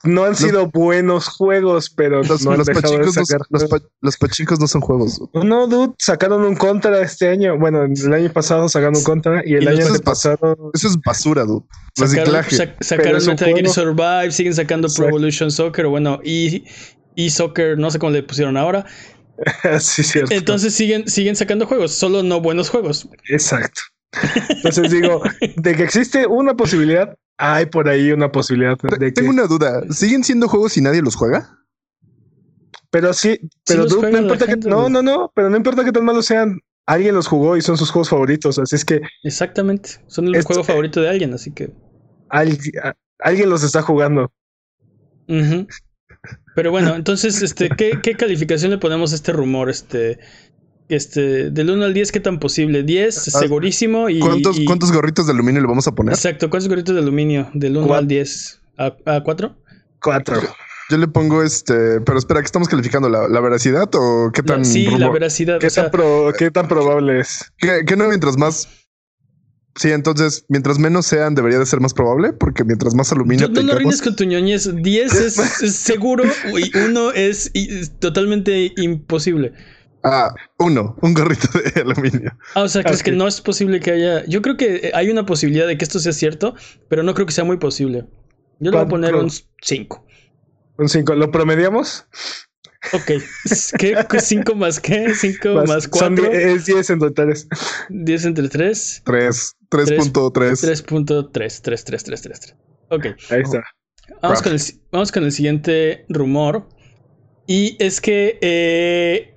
No 0.07 0.23
han 0.25 0.35
sido 0.35 0.67
buenos 0.71 1.27
juegos, 1.27 1.89
pero 1.89 2.23
Los, 2.23 2.43
no 2.43 2.51
han 2.51 2.57
los 2.59 2.67
dejado 2.67 2.93
de 2.93 2.99
pachincos 2.99 3.17
no, 3.17 3.25
sacar 3.25 3.47
los, 3.49 3.63
juegos. 3.63 3.81
pa- 3.81 3.89
los 4.01 4.17
pachincos 4.17 4.59
no 4.59 4.67
son 4.67 4.81
juegos. 4.81 5.21
No, 5.33 5.67
dude, 5.67 5.93
sacaron 5.99 6.43
un 6.43 6.55
contra 6.55 7.01
este 7.01 7.29
año. 7.29 7.57
Bueno, 7.57 7.83
el 7.83 8.13
año 8.13 8.31
pasado 8.31 8.69
sacaron 8.69 8.95
un 8.97 9.03
contra 9.03 9.41
y 9.45 9.53
el 9.55 9.63
Y 9.63 9.67
año 9.67 9.85
pasado. 10.03 10.71
Eso 10.73 10.87
es 10.87 10.97
basura, 11.05 11.43
dude. 11.43 11.65
Sacaron, 11.95 12.33
sac- 12.33 12.75
sacaron 12.81 13.25
Metal 13.25 13.53
Gear. 13.53 13.67
Survive, 13.69 14.31
siguen 14.31 14.53
sacando 14.55 14.87
Pro. 14.87 15.07
Evolution 15.07 15.51
Soccer, 15.51 15.87
bueno, 15.87 16.19
y, 16.23 16.63
y 17.15 17.29
Soccer, 17.29 17.77
no 17.77 17.89
sé 17.91 17.99
cómo 17.99 18.11
le 18.11 18.23
pusieron 18.23 18.57
ahora. 18.57 18.85
sí, 19.79 20.03
cierto. 20.03 20.33
Entonces 20.33 20.73
siguen, 20.73 21.07
siguen 21.07 21.35
sacando 21.35 21.65
juegos, 21.67 21.91
solo 21.93 22.23
no 22.23 22.41
buenos 22.41 22.69
juegos. 22.69 23.07
Exacto. 23.29 23.81
Entonces 24.49 24.89
digo, 24.91 25.21
de 25.57 25.75
que 25.75 25.83
existe 25.83 26.25
una 26.27 26.55
posibilidad, 26.55 27.15
hay 27.37 27.65
por 27.67 27.87
ahí 27.89 28.11
una 28.11 28.31
posibilidad 28.31 28.77
de 28.77 28.97
que. 29.07 29.11
Tengo 29.11 29.29
una 29.31 29.47
duda. 29.47 29.83
¿Siguen 29.91 30.23
siendo 30.23 30.47
juegos 30.47 30.77
y 30.77 30.81
nadie 30.81 31.01
los 31.01 31.15
juega? 31.15 31.59
Pero 32.89 33.13
sí, 33.13 33.39
pero 33.65 33.85
no 33.85 34.17
importa 34.17 34.45
que. 34.45 34.51
gente, 34.51 34.69
No, 34.69 34.89
no, 34.89 35.01
no, 35.01 35.31
pero 35.35 35.49
no 35.49 35.57
importa 35.57 35.83
que 35.85 35.91
tan 35.91 36.05
malos 36.05 36.25
sean. 36.25 36.59
Alguien 36.85 37.15
los 37.15 37.27
jugó 37.27 37.57
y 37.57 37.61
son 37.61 37.77
sus 37.77 37.91
juegos 37.91 38.09
favoritos. 38.09 38.57
Así 38.59 38.75
es 38.77 38.85
que 38.85 39.01
Exactamente, 39.23 39.89
son 40.07 40.27
el 40.27 40.35
Esto- 40.35 40.47
juego 40.53 40.63
favorito 40.63 41.01
de 41.01 41.09
alguien, 41.09 41.33
así 41.33 41.51
que. 41.51 41.73
alguien, 42.29 42.59
a- 42.81 42.95
alguien 43.19 43.49
los 43.49 43.63
está 43.63 43.81
jugando. 43.81 44.31
Pero 46.55 46.71
bueno, 46.71 46.95
entonces, 46.95 47.41
este, 47.41 47.69
¿qué, 47.69 47.99
qué 48.01 48.15
calificación 48.15 48.71
le 48.71 48.77
ponemos 48.77 49.11
a 49.11 49.15
este 49.15 49.31
rumor? 49.33 49.69
Este, 49.69 50.17
este, 50.89 51.49
del 51.51 51.69
1 51.69 51.85
al 51.85 51.93
10, 51.93 52.11
¿qué 52.11 52.19
tan 52.19 52.39
posible? 52.39 52.83
10, 52.83 53.17
Ah, 53.35 53.39
segurísimo. 53.39 54.09
Y, 54.09 54.19
¿Cuántos, 54.19 54.57
y- 54.59 54.65
¿Cuántos 54.65 54.91
gorritos 54.91 55.25
de 55.27 55.33
aluminio 55.33 55.61
le 55.61 55.67
vamos 55.67 55.87
a 55.87 55.91
poner? 55.93 56.13
Exacto, 56.13 56.49
¿cuántos 56.49 56.69
gorritos 56.69 56.95
de 56.95 57.01
aluminio? 57.01 57.49
Del 57.53 57.77
1 57.77 57.87
Cuatro. 57.87 57.99
al 57.99 58.07
10. 58.07 58.59
¿A, 58.77 58.95
a 59.05 59.23
4? 59.23 59.55
Cuatro. 60.01 60.41
Yo 60.89 60.97
le 60.97 61.07
pongo 61.09 61.43
este, 61.43 61.99
pero 62.01 62.17
espera, 62.17 62.39
¿qué 62.41 62.45
estamos 62.45 62.69
calificando? 62.69 63.09
¿La, 63.09 63.27
la 63.27 63.41
veracidad 63.41 63.89
o 63.95 64.31
qué 64.33 64.41
tan 64.41 64.63
sí, 64.63 64.85
la 64.85 64.91
rumor? 64.91 65.13
veracidad. 65.13 65.59
¿Qué, 65.59 65.67
o 65.67 65.69
sea, 65.69 65.83
tan 65.83 65.91
pro- 65.91 66.31
¿Qué 66.37 66.49
tan 66.51 66.67
probable 66.69 67.19
es? 67.19 67.51
¿Qué, 67.57 67.81
qué 67.85 67.97
no 67.97 68.07
mientras 68.07 68.37
más? 68.37 68.69
Sí, 69.75 69.91
entonces, 69.91 70.45
mientras 70.47 70.79
menos 70.79 71.05
sean, 71.05 71.35
debería 71.35 71.59
de 71.59 71.65
ser 71.65 71.81
más 71.81 71.93
probable, 71.93 72.33
porque 72.33 72.63
mientras 72.63 72.95
más 72.95 73.11
aluminio 73.11 73.47
no, 73.47 73.53
no, 73.53 73.53
no 73.53 73.59
tengamos- 73.67 73.79
rindes 73.79 74.01
con 74.01 74.15
tu 74.15 74.23
ñoñez. 74.23 74.73
10 74.81 75.13
es, 75.13 75.61
es 75.61 75.75
seguro 75.75 76.23
y 76.57 76.75
1 76.77 77.11
es, 77.11 77.51
y- 77.53 77.79
es 77.79 77.91
totalmente 77.99 78.71
imposible. 78.77 79.51
Ah, 80.09 80.33
uno, 80.59 80.95
un 81.01 81.13
gorrito 81.13 81.47
de 81.59 81.81
aluminio. 81.81 82.31
Ah, 82.55 82.63
o 82.63 82.67
sea, 82.69 82.83
¿crees 82.83 82.99
Ok. 82.99 83.05
que 83.05 83.11
no 83.11 83.27
es 83.27 83.41
posible 83.41 83.79
que 83.79 83.91
haya...? 83.91 84.25
Yo 84.25 84.41
creo 84.41 84.55
que 84.57 84.91
hay 84.93 85.09
una 85.09 85.25
posibilidad 85.25 85.67
de 85.67 85.77
que 85.77 85.83
esto 85.83 85.99
sea 85.99 86.13
cierto, 86.13 86.55
pero 86.87 87.03
no 87.03 87.13
creo 87.13 87.25
que 87.25 87.33
sea 87.33 87.43
muy 87.43 87.57
posible. 87.57 88.05
Yo 88.59 88.71
le 88.71 88.77
voy 88.77 88.85
a 88.85 88.89
poner 88.89 89.15
un 89.15 89.29
5. 89.61 90.05
Un 90.77 90.89
cinco. 90.89 91.13
¿Lo 91.15 91.29
promediamos? 91.31 92.05
Ok. 92.93 93.05
¿Qué? 93.77 93.95
¿5 93.97 94.55
más 94.55 94.79
qué? 94.79 95.07
¿5 95.07 95.67
más 95.67 95.83
Son 95.83 96.15
4? 96.15 96.29
die- 96.31 96.53
es 96.53 96.65
10 96.65 96.89
en 96.91 96.99
totales. 96.99 97.47
10 97.89 98.25
entre 98.25 98.47
3. 98.49 99.01
Tres, 99.03 99.55
3.3. 99.69 100.31
3.3, 100.85 101.29
3, 101.31 101.61
3, 101.61 101.83
3, 101.83 102.03
3, 102.03 102.21
3. 102.21 102.55
Ok. 102.89 103.05
Ahí 103.29 103.41
está. 103.41 103.63
Vamos 104.21 104.41
con, 104.41 104.53
el, 104.53 104.61
vamos 104.91 105.11
con 105.11 105.23
el 105.25 105.31
siguiente 105.31 106.05
rumor. 106.09 106.69
Y 107.45 107.75
es 107.83 107.99
que 108.01 108.37
eh, 108.41 109.35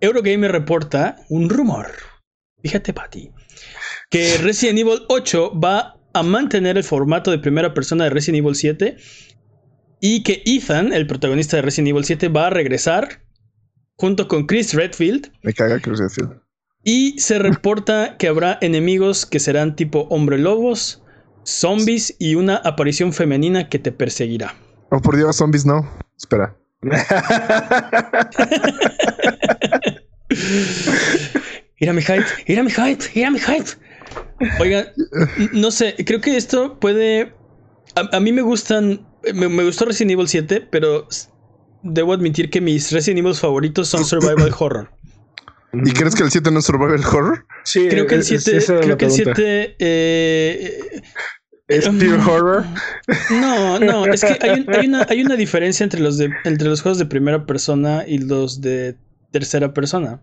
Eurogamer 0.00 0.52
reporta 0.52 1.16
un 1.28 1.48
rumor. 1.48 1.86
Fíjate, 2.62 2.92
Patty. 2.92 3.30
Que 4.10 4.38
Resident 4.38 4.78
Evil 4.78 5.00
8 5.08 5.58
va 5.58 5.96
a 6.12 6.22
mantener 6.22 6.76
el 6.76 6.84
formato 6.84 7.30
de 7.30 7.38
primera 7.38 7.74
persona 7.74 8.04
de 8.04 8.10
Resident 8.10 8.44
Evil 8.44 8.54
7. 8.54 8.96
Y 10.00 10.22
que 10.22 10.42
Ethan, 10.44 10.92
el 10.92 11.06
protagonista 11.06 11.56
de 11.56 11.62
Resident 11.62 11.88
Evil 11.88 12.04
7, 12.04 12.28
va 12.28 12.48
a 12.48 12.50
regresar 12.50 13.22
junto 13.96 14.28
con 14.28 14.46
Chris 14.46 14.74
Redfield. 14.74 15.32
Me 15.42 15.52
caga 15.52 15.80
Chris 15.80 15.98
Redfield. 15.98 16.40
Y 16.84 17.18
se 17.18 17.38
reporta 17.38 18.16
que 18.18 18.28
habrá 18.28 18.58
enemigos 18.60 19.26
que 19.26 19.40
serán 19.40 19.74
tipo 19.74 20.02
hombre 20.10 20.38
lobos, 20.38 21.02
zombies 21.44 22.14
y 22.18 22.34
una 22.34 22.56
aparición 22.56 23.12
femenina 23.12 23.68
que 23.68 23.78
te 23.78 23.92
perseguirá. 23.92 24.54
Oh, 24.90 25.00
por 25.00 25.16
Dios, 25.16 25.36
zombies 25.36 25.66
no. 25.66 25.88
Espera. 26.16 26.56
Mira 31.80 31.92
mi 31.92 32.02
hype, 32.02 32.24
mira 32.48 32.62
mi 32.62 32.70
hype, 32.70 33.04
mira 33.14 33.30
mi 33.30 33.38
hype. 33.38 33.70
Oigan, 34.60 34.86
no 35.52 35.70
sé, 35.70 35.94
creo 36.06 36.20
que 36.20 36.36
esto 36.36 36.78
puede. 36.78 37.34
A, 37.94 38.16
a 38.16 38.20
mí 38.20 38.32
me 38.32 38.42
gustan. 38.42 39.06
Me, 39.34 39.48
me 39.48 39.64
gustó 39.64 39.84
Resident 39.84 40.12
Evil 40.12 40.28
7, 40.28 40.68
pero 40.70 41.06
debo 41.82 42.12
admitir 42.12 42.50
que 42.50 42.60
mis 42.60 42.92
Resident 42.92 43.18
Evil 43.20 43.34
favoritos 43.34 43.88
son 43.88 44.04
Survival 44.04 44.52
Horror. 44.58 44.90
¿Y 45.72 45.92
crees 45.92 46.14
que 46.14 46.22
el 46.22 46.30
7 46.30 46.50
no 46.50 46.60
es 46.60 46.64
survival 46.64 47.04
horror? 47.04 47.44
Sí, 47.64 47.88
Creo 47.90 48.06
que 48.06 48.14
el 48.14 48.20
es- 48.22 48.28
7. 48.28 48.56
esa 48.56 48.72
era 48.74 48.82
Creo 48.82 48.96
que 48.96 49.04
el 49.06 49.12
pregunta. 49.12 49.34
7. 49.36 49.76
eh, 49.78 50.78
¿Es 51.68 51.86
em, 51.86 51.98
pure 51.98 52.12
horror? 52.22 52.64
No, 53.28 53.78
no, 53.78 54.06
es 54.06 54.24
que 54.24 54.38
hay, 54.40 54.60
un- 54.60 54.74
hay 54.74 54.86
una, 54.86 55.06
hay 55.08 55.22
una 55.22 55.36
diferencia 55.36 55.84
entre 55.84 56.00
los, 56.00 56.16
de, 56.18 56.30
entre 56.44 56.68
los 56.68 56.82
juegos 56.82 56.98
de 56.98 57.06
primera 57.06 57.44
persona 57.46 58.04
y 58.06 58.18
los 58.18 58.60
de 58.60 58.96
tercera 59.32 59.72
persona. 59.74 60.22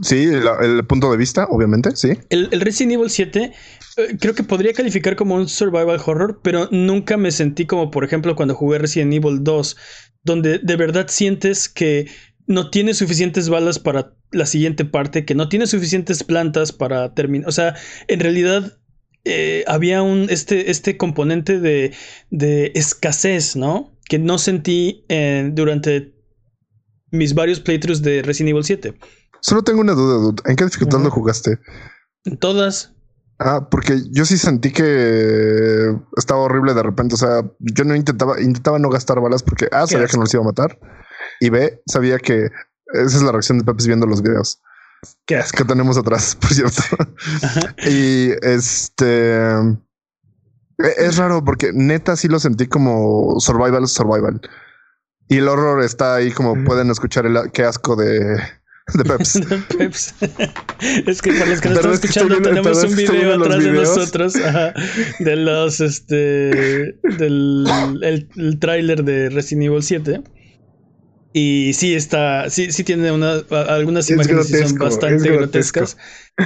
Sí, 0.00 0.24
el 0.62 0.86
punto 0.86 1.10
de 1.10 1.16
vista, 1.16 1.46
obviamente, 1.50 1.94
sí. 1.96 2.12
El, 2.30 2.48
el 2.52 2.60
Resident 2.60 2.92
Evil 2.92 3.10
7 3.10 3.52
eh, 3.96 4.16
creo 4.20 4.34
que 4.34 4.44
podría 4.44 4.72
calificar 4.72 5.16
como 5.16 5.34
un 5.34 5.48
survival 5.48 6.00
horror, 6.06 6.40
pero 6.42 6.68
nunca 6.70 7.16
me 7.16 7.32
sentí 7.32 7.66
como, 7.66 7.90
por 7.90 8.04
ejemplo, 8.04 8.36
cuando 8.36 8.54
jugué 8.54 8.78
Resident 8.78 9.12
Evil 9.12 9.42
2, 9.42 9.76
donde 10.22 10.58
de 10.60 10.76
verdad 10.76 11.06
sientes 11.08 11.68
que 11.68 12.08
no 12.46 12.70
tiene 12.70 12.94
suficientes 12.94 13.48
balas 13.48 13.78
para 13.80 14.14
la 14.30 14.46
siguiente 14.46 14.84
parte, 14.84 15.24
que 15.24 15.34
no 15.34 15.48
tiene 15.48 15.66
suficientes 15.66 16.22
plantas 16.22 16.70
para 16.72 17.12
terminar. 17.14 17.48
O 17.48 17.52
sea, 17.52 17.74
en 18.06 18.20
realidad 18.20 18.78
eh, 19.24 19.64
había 19.66 20.02
un 20.02 20.28
este, 20.30 20.70
este 20.70 20.96
componente 20.96 21.60
de, 21.60 21.94
de 22.30 22.72
escasez, 22.74 23.56
¿no? 23.56 23.92
Que 24.08 24.18
no 24.18 24.38
sentí 24.38 25.04
eh, 25.08 25.50
durante 25.52 26.14
mis 27.10 27.34
varios 27.34 27.60
playthroughs 27.60 28.02
de 28.02 28.22
Resident 28.22 28.50
Evil 28.50 28.64
7. 28.64 28.98
Solo 29.40 29.62
tengo 29.62 29.80
una 29.80 29.92
duda, 29.92 30.16
dude. 30.16 30.42
¿En 30.46 30.56
qué 30.56 30.64
dificultad 30.64 31.00
lo 31.00 31.10
jugaste? 31.10 31.58
Todas. 32.40 32.94
Ah, 33.38 33.68
porque 33.70 34.00
yo 34.10 34.24
sí 34.24 34.36
sentí 34.36 34.72
que 34.72 35.94
estaba 36.16 36.40
horrible 36.40 36.74
de 36.74 36.82
repente. 36.82 37.14
O 37.14 37.18
sea, 37.18 37.42
yo 37.58 37.84
no 37.84 37.94
intentaba, 37.94 38.40
intentaba 38.40 38.78
no 38.78 38.90
gastar 38.90 39.20
balas 39.20 39.42
porque 39.42 39.66
A, 39.66 39.82
Qué 39.82 39.92
sabía 39.92 40.06
que 40.06 40.16
no 40.16 40.24
los 40.24 40.34
iba 40.34 40.42
a 40.42 40.46
matar. 40.46 40.78
Y 41.40 41.50
B, 41.50 41.82
sabía 41.86 42.18
que 42.18 42.48
esa 42.94 43.16
es 43.16 43.22
la 43.22 43.32
reacción 43.32 43.58
de 43.58 43.64
Pepes 43.64 43.86
viendo 43.86 44.06
los 44.06 44.22
videos 44.22 44.60
Qué 45.26 45.36
asco. 45.36 45.58
que 45.58 45.64
tenemos 45.64 45.96
atrás, 45.96 46.36
por 46.40 46.52
cierto. 46.52 46.82
Ajá. 47.42 47.60
y 47.88 48.30
este 48.42 49.50
e- 50.78 50.94
es 50.98 51.16
raro 51.16 51.44
porque 51.44 51.70
neta 51.72 52.16
sí 52.16 52.28
lo 52.28 52.38
sentí 52.40 52.66
como 52.66 53.38
survival, 53.40 53.86
survival. 53.88 54.40
Y 55.28 55.36
el 55.38 55.48
horror 55.48 55.82
está 55.82 56.14
ahí 56.14 56.30
como 56.32 56.52
Ujú. 56.52 56.64
pueden 56.64 56.90
escuchar 56.90 57.26
el 57.26 57.36
qué 57.52 57.62
asco 57.64 57.96
de, 57.96 58.20
de 58.94 59.04
Peps. 59.04 59.40
Peps. 59.78 60.14
es 61.06 61.20
que 61.22 61.32
para 61.34 61.46
los 61.46 61.60
que 61.60 61.68
nos 61.68 61.78
están 61.78 61.92
estoy 61.92 62.08
escuchando, 62.10 62.28
viendo- 62.28 62.48
tenemos 62.48 62.78
un 62.84 62.98
estoy 62.98 63.16
video 63.18 63.34
atrás 63.34 63.62
de 63.62 63.72
nosotros 63.72 64.36
ajá, 64.36 64.72
de 65.18 65.36
los 65.36 65.80
este 65.80 66.14
del 67.18 67.66
el, 68.02 68.28
el 68.36 68.58
tráiler 68.58 69.04
de 69.04 69.28
Resident 69.30 69.66
Evil 69.66 69.82
7. 69.82 70.22
Y 71.32 71.72
sí 71.74 71.94
está, 71.94 72.48
sí, 72.50 72.72
sí 72.72 72.84
tiene 72.84 73.12
una, 73.12 73.42
algunas 73.68 74.06
Es 74.06 74.10
imágenes 74.14 74.48
que 74.48 74.66
son 74.66 74.78
bastante 74.78 75.30
grotescas. 75.30 75.96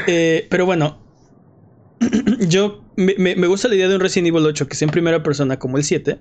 Eh, 0.07 0.47
pero 0.51 0.67
bueno, 0.67 0.99
yo 2.49 2.83
me, 2.97 3.15
me- 3.37 3.47
gusta 3.47 3.69
la 3.69 3.77
idea 3.77 3.89
de 3.89 3.95
un 3.95 4.01
Resident 4.01 4.29
Evil 4.29 4.47
8 4.47 4.67
que 4.69 4.77
sea 4.77 4.87
en 4.87 4.93
primera 4.93 5.23
persona 5.23 5.59
como 5.59 5.77
el 5.79 5.85
7. 5.85 6.21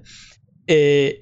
Eh, 0.68 1.20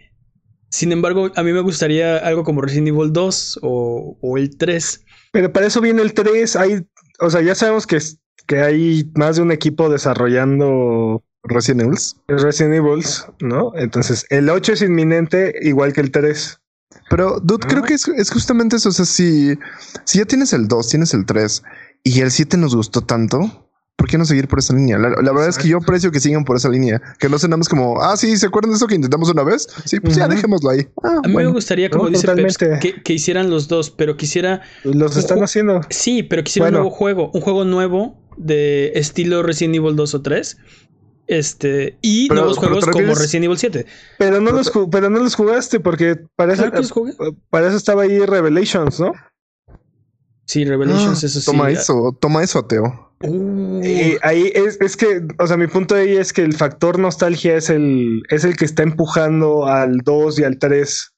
sin 0.69 0.91
embargo, 0.91 1.31
a 1.35 1.43
mí 1.43 1.51
me 1.53 1.61
gustaría 1.61 2.17
algo 2.17 2.43
como 2.43 2.61
Resident 2.61 2.89
Evil 2.89 3.11
2 3.13 3.59
o, 3.63 4.17
o 4.21 4.37
el 4.37 4.57
3. 4.57 5.05
Pero 5.31 5.51
para 5.51 5.67
eso 5.67 5.81
viene 5.81 6.01
el 6.01 6.13
3. 6.13 6.55
Hay, 6.55 6.85
o 7.19 7.29
sea, 7.29 7.41
ya 7.41 7.55
sabemos 7.55 7.87
que, 7.87 7.99
que 8.45 8.59
hay 8.59 9.09
más 9.15 9.37
de 9.37 9.41
un 9.41 9.51
equipo 9.51 9.89
desarrollando 9.89 11.23
Resident 11.43 11.81
Evil. 11.81 11.97
Resident 12.27 12.75
Evil, 12.75 13.03
¿no? 13.39 13.71
Entonces, 13.75 14.25
el 14.29 14.49
8 14.49 14.73
es 14.73 14.81
inminente, 14.81 15.53
igual 15.61 15.93
que 15.93 16.01
el 16.01 16.11
3. 16.11 16.58
Pero, 17.09 17.39
dude, 17.41 17.67
creo 17.67 17.83
que 17.83 17.93
es, 17.93 18.07
es 18.07 18.31
justamente 18.31 18.75
eso. 18.77 18.89
O 18.89 18.91
sea, 18.91 19.05
si, 19.05 19.57
si 20.05 20.17
ya 20.19 20.25
tienes 20.25 20.53
el 20.53 20.67
2, 20.67 20.89
tienes 20.89 21.13
el 21.13 21.25
3 21.25 21.63
y 22.03 22.21
el 22.21 22.31
7 22.31 22.57
nos 22.57 22.75
gustó 22.75 23.01
tanto, 23.01 23.69
¿por 23.95 24.07
qué 24.07 24.17
no 24.17 24.25
seguir 24.25 24.47
por 24.47 24.59
esa 24.59 24.73
línea? 24.73 24.97
La, 24.97 25.09
la 25.09 25.31
verdad 25.31 25.49
es 25.49 25.57
que 25.57 25.67
yo 25.67 25.77
aprecio 25.77 26.11
que 26.11 26.19
sigan 26.19 26.45
por 26.45 26.57
esa 26.57 26.69
línea. 26.69 27.01
Que 27.19 27.29
no 27.29 27.37
sea 27.37 27.49
nada 27.49 27.57
más 27.57 27.69
como, 27.69 28.01
ah, 28.01 28.15
sí, 28.17 28.35
¿se 28.37 28.47
acuerdan 28.47 28.71
de 28.71 28.77
eso 28.77 28.87
que 28.87 28.95
intentamos 28.95 29.29
una 29.29 29.43
vez? 29.43 29.67
Sí, 29.85 29.99
pues 29.99 30.15
ya 30.15 30.27
dejémoslo 30.27 30.69
ahí. 30.71 30.87
Ah, 31.03 31.19
A 31.23 31.27
mí 31.27 31.33
bueno. 31.33 31.49
me 31.49 31.55
gustaría, 31.55 31.89
como 31.89 32.05
No, 32.05 32.09
dice 32.09 32.27
Peps, 32.27 32.57
que, 32.57 33.01
que 33.03 33.13
hicieran 33.13 33.49
los 33.49 33.67
dos, 33.67 33.91
pero 33.91 34.17
quisiera. 34.17 34.61
Los 34.83 35.15
están 35.17 35.43
haciendo. 35.43 35.81
Sí, 35.89 36.23
pero 36.23 36.43
quisiera 36.43 36.65
Bueno. 36.65 36.77
un 36.79 36.83
nuevo 36.83 36.95
juego. 36.95 37.31
Un 37.33 37.41
juego 37.41 37.65
nuevo 37.65 38.19
de 38.37 38.93
estilo 38.95 39.43
Resident 39.43 39.75
Evil 39.75 39.95
2 39.95 40.13
o 40.15 40.21
3. 40.21 40.57
Este. 41.29 41.95
Y 42.01 42.27
Pero- 42.27 42.41
nuevos 42.41 42.57
pero 42.59 42.71
juegos 42.81 42.89
como 42.89 43.13
Resident 43.13 43.45
Evil 43.45 43.57
7. 43.59 43.85
Pero 44.17 44.41
no, 44.41 44.51
los, 44.51 44.71
pero 44.91 45.09
no 45.11 45.19
los 45.19 45.35
jugaste 45.35 45.79
porque 45.79 46.17
para 46.35 46.55
que 46.55 46.77
los 46.77 46.89
jugué. 46.91 47.13
para 47.51 47.67
eso 47.67 47.77
estaba 47.77 48.01
ahí 48.03 48.17
Revelations, 48.19 48.99
¿no? 48.99 49.13
Sí, 50.45 50.65
Revelations, 50.65 51.23
Ah, 51.23 51.27
eso 51.27 51.39
sí. 51.39 51.45
Toma 51.45 51.69
eso, 51.69 52.17
toma 52.19 52.43
eso, 52.43 52.57
Ateo. 52.59 53.13
Uh, 53.21 53.79
Y 53.83 54.17
ahí 54.23 54.51
es, 54.55 54.81
es 54.81 54.97
que, 54.97 55.21
o 55.37 55.45
sea, 55.45 55.57
mi 55.57 55.67
punto 55.67 55.93
ahí 55.93 56.17
es 56.17 56.33
que 56.33 56.41
el 56.41 56.53
factor 56.55 56.97
nostalgia 56.97 57.55
es 57.55 57.69
el, 57.69 58.23
es 58.29 58.43
el 58.43 58.57
que 58.57 58.65
está 58.65 58.81
empujando 58.81 59.67
al 59.67 59.99
2 59.99 60.39
y 60.39 60.43
al 60.45 60.57
3. 60.57 61.13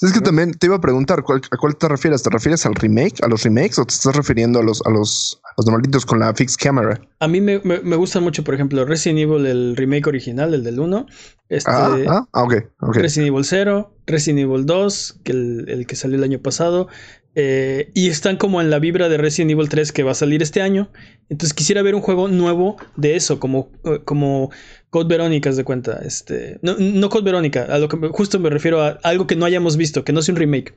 Es 0.00 0.12
que 0.12 0.20
también 0.20 0.52
te 0.52 0.66
iba 0.66 0.76
a 0.76 0.80
preguntar, 0.80 1.22
¿cuál- 1.22 1.42
¿a 1.50 1.56
cuál 1.58 1.76
te 1.76 1.88
refieres? 1.88 2.22
¿Te 2.22 2.30
refieres 2.30 2.64
al 2.64 2.74
remake, 2.74 3.22
a 3.22 3.28
los 3.28 3.42
remakes 3.42 3.78
o 3.78 3.84
te 3.84 3.92
estás 3.94 4.16
refiriendo 4.16 4.58
a 4.60 4.62
los, 4.62 4.80
a 4.86 4.90
los, 4.90 5.40
a 5.44 5.52
los 5.58 5.66
normalitos 5.66 6.06
con 6.06 6.18
la 6.20 6.34
fixed 6.34 6.56
camera? 6.58 7.00
A 7.20 7.28
mí 7.28 7.40
me, 7.40 7.60
me, 7.64 7.80
me 7.80 7.96
gusta 7.96 8.20
mucho, 8.20 8.44
por 8.44 8.54
ejemplo, 8.54 8.84
Resident 8.86 9.20
Evil, 9.20 9.44
el 9.46 9.76
remake 9.76 10.06
original, 10.06 10.54
el 10.54 10.64
del 10.64 10.80
1. 10.80 11.06
Este, 11.50 11.70
Ah, 11.70 11.96
ah, 12.08 12.26
ah, 12.32 12.42
ok, 12.44 12.54
ok. 12.80 12.96
Resident 12.96 13.28
Evil 13.28 13.44
0, 13.44 13.94
Resident 14.06 14.40
Evil 14.40 14.64
2, 14.64 15.20
que 15.22 15.32
el, 15.32 15.66
el 15.68 15.86
que 15.86 15.96
salió 15.96 16.16
el 16.16 16.24
año 16.24 16.38
pasado. 16.40 16.88
eh, 17.36 17.90
y 17.94 18.08
están 18.10 18.36
como 18.36 18.60
en 18.60 18.70
la 18.70 18.78
vibra 18.78 19.08
de 19.08 19.16
Resident 19.18 19.50
Evil 19.50 19.68
3 19.68 19.90
que 19.92 20.02
va 20.04 20.12
a 20.12 20.14
salir 20.14 20.40
este 20.42 20.62
año. 20.62 20.90
Entonces 21.28 21.52
quisiera 21.52 21.82
ver 21.82 21.94
un 21.96 22.00
juego 22.00 22.28
nuevo 22.28 22.76
de 22.96 23.16
eso, 23.16 23.40
como, 23.40 23.70
eh, 23.84 24.00
como 24.04 24.50
Code 24.94 25.08
Verónica, 25.08 25.50
haz 25.50 25.56
de 25.56 25.64
cuenta. 25.64 26.02
Este, 26.04 26.60
no, 26.62 26.76
no 26.78 27.08
Code 27.08 27.24
Verónica, 27.24 27.64
a 27.64 27.78
lo 27.78 27.88
que 27.88 27.96
justo 28.12 28.38
me 28.38 28.48
refiero 28.48 28.80
a 28.80 28.90
algo 29.02 29.26
que 29.26 29.34
no 29.34 29.44
hayamos 29.44 29.76
visto, 29.76 30.04
que 30.04 30.12
no 30.12 30.22
sea 30.22 30.34
un 30.34 30.38
remake. 30.38 30.72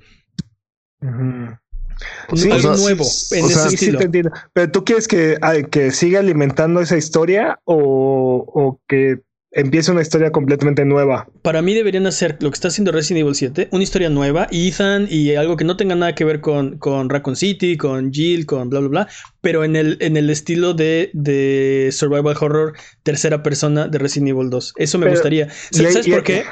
Sí, 2.33 2.49
algo 2.49 2.71
o 2.71 2.75
sea, 2.75 2.83
nuevo 2.83 3.05
en 3.29 3.43
o 3.43 3.47
ese 3.47 3.53
sea, 3.53 3.69
sí, 3.69 3.75
estilo. 3.75 3.99
te. 3.99 4.23
Pero 4.53 4.71
tú 4.71 4.83
quieres 4.83 5.07
que, 5.07 5.37
que 5.69 5.91
siga 5.91 6.19
alimentando 6.19 6.81
esa 6.81 6.97
historia 6.97 7.59
o, 7.65 8.43
o 8.47 8.81
que 8.87 9.21
empiece 9.51 9.91
una 9.91 10.01
historia 10.01 10.31
completamente 10.31 10.83
nueva. 10.85 11.27
Para 11.41 11.61
mí 11.61 11.73
deberían 11.73 12.05
hacer 12.05 12.37
lo 12.41 12.51
que 12.51 12.55
está 12.55 12.67
haciendo 12.67 12.91
Resident 12.91 13.21
Evil 13.21 13.35
7, 13.35 13.69
una 13.71 13.83
historia 13.83 14.09
nueva, 14.09 14.47
y 14.51 14.67
Ethan 14.69 15.07
y 15.09 15.35
algo 15.35 15.55
que 15.57 15.63
no 15.63 15.77
tenga 15.77 15.95
nada 15.95 16.13
que 16.15 16.25
ver 16.25 16.41
con, 16.41 16.77
con 16.77 17.09
Raccoon 17.09 17.35
City, 17.35 17.77
con 17.77 18.11
Jill, 18.11 18.45
con 18.45 18.69
bla 18.69 18.79
bla 18.81 18.89
bla, 18.89 19.07
pero 19.41 19.63
en 19.63 19.75
el, 19.75 19.97
en 20.01 20.17
el 20.17 20.29
estilo 20.29 20.73
de, 20.73 21.09
de 21.13 21.89
Survival 21.91 22.35
Horror 22.39 22.73
tercera 23.03 23.41
persona 23.41 23.87
de 23.87 23.97
Resident 23.97 24.29
Evil 24.29 24.49
2. 24.49 24.73
Eso 24.77 24.97
me 24.97 25.05
Pero- 25.05 25.13
gustaría. 25.15 25.47
y 25.71 25.75
¿Sabes 25.77 26.07
y 26.07 26.11
por 26.11 26.23
qué? 26.23 26.43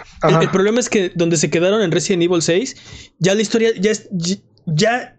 El, 0.41 0.49
problema 0.49 0.79
es 0.79 0.89
que 0.89 1.11
donde 1.15 1.37
se 1.37 1.49
quedaron 1.49 1.81
en 1.81 1.91
Resident 1.91 2.23
Evil 2.23 2.41
6, 2.41 2.75
ya 3.19 3.35
la 3.35 3.41
historia 3.41 3.69
ya 3.79 3.91
es. 3.91 4.09
ya 4.65 5.17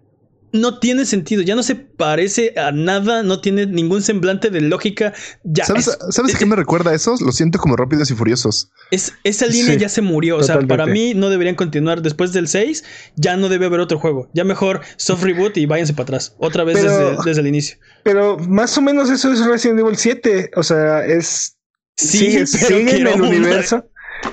no 0.52 0.78
tiene 0.78 1.04
sentido, 1.04 1.42
ya 1.42 1.54
no 1.54 1.62
se 1.62 1.74
parece 1.74 2.54
a 2.56 2.72
nada, 2.72 3.22
no 3.22 3.40
tiene 3.40 3.66
ningún 3.66 4.02
semblante 4.02 4.48
de 4.50 4.60
lógica. 4.60 5.12
Ya 5.44 5.64
¿Sabes, 5.66 5.88
es- 5.88 5.98
¿sabes 6.14 6.34
a 6.34 6.38
qué 6.38 6.46
me 6.46 6.56
recuerda 6.56 6.94
eso? 6.94 7.14
Lo 7.20 7.32
siento 7.32 7.58
como 7.58 7.76
rápidos 7.76 8.10
y 8.10 8.14
furiosos. 8.14 8.70
es, 8.90 9.12
esa 9.24 9.46
línea 9.46 9.74
Sí, 9.74 9.78
ya 9.80 9.88
se 9.88 10.00
murió. 10.02 10.36
O 10.36 10.42
sea, 10.42 10.54
totalmente. 10.54 10.76
para 10.76 10.86
mí 10.86 11.14
no 11.14 11.28
deberían 11.28 11.56
continuar 11.56 12.00
después 12.02 12.32
del 12.32 12.48
6. 12.48 12.84
Ya 13.16 13.36
no 13.36 13.48
debe 13.48 13.66
haber 13.66 13.80
otro 13.80 13.98
juego. 13.98 14.30
Ya 14.34 14.44
mejor 14.44 14.80
soft 14.96 15.22
reboot 15.24 15.56
y 15.56 15.66
váyanse 15.66 15.92
para 15.92 16.04
atrás. 16.04 16.34
Otra 16.38 16.64
vez 16.64 16.78
Pero- 16.78 17.10
desde, 17.10 17.22
desde 17.24 17.40
el 17.40 17.46
inicio. 17.48 17.76
Pero 18.04 18.38
más 18.38 18.76
o 18.78 18.82
menos 18.82 19.10
eso 19.10 19.32
es 19.32 19.44
Resident 19.44 19.80
Evil 19.80 19.96
7. 19.96 20.50
O 20.56 20.62
sea, 20.62 21.04
es. 21.04 21.56
Sí, 21.96 22.18
sigue, 22.18 22.44
pero 22.52 22.66
sigue 22.78 22.96
en 23.00 23.06
el 23.08 23.14
una- 23.20 23.28
universo. 23.28 23.84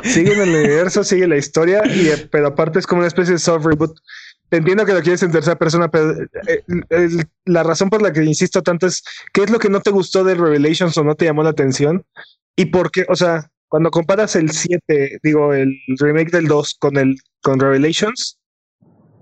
Sigue 0.03 0.33
en 0.33 0.41
el 0.41 0.49
universo, 0.49 1.03
sigue 1.03 1.27
la 1.27 1.35
historia, 1.37 1.81
y, 1.85 2.07
eh, 2.07 2.27
pero 2.31 2.47
aparte 2.47 2.79
es 2.79 2.87
como 2.87 2.99
una 2.99 3.07
especie 3.07 3.33
de 3.33 3.39
soft 3.39 3.65
reboot. 3.65 3.91
Te 4.53 4.57
entiendo 4.57 4.85
que 4.85 4.93
lo 4.93 5.01
quieres 5.01 5.23
en 5.23 5.31
tercera 5.31 5.57
persona, 5.57 5.89
pero 5.89 6.11
eh, 6.47 6.63
el- 6.89 7.23
la 7.45 7.63
razón 7.63 7.89
por 7.89 8.03
la 8.03 8.13
que 8.13 8.23
insisto 8.23 8.61
tanto 8.61 8.85
es 8.85 9.01
qué 9.33 9.41
es 9.41 9.49
lo 9.49 9.57
que 9.57 9.67
no 9.67 9.81
te 9.81 9.89
gustó 9.89 10.23
de 10.23 10.35
Revelations 10.35 10.95
o 10.95 11.03
no 11.03 11.15
te 11.15 11.25
llamó 11.25 11.41
la 11.41 11.49
atención 11.49 12.05
y 12.55 12.65
por 12.65 12.91
qué, 12.91 13.03
o 13.09 13.15
sea, 13.15 13.49
cuando 13.67 13.89
comparas 13.89 14.35
el 14.35 14.51
7, 14.51 15.17
digo, 15.23 15.55
el 15.55 15.73
remake 15.97 16.29
del 16.29 16.47
2 16.47 16.75
con 16.79 16.97
el 16.97 17.15
con 17.41 17.59
Revelations, 17.59 18.37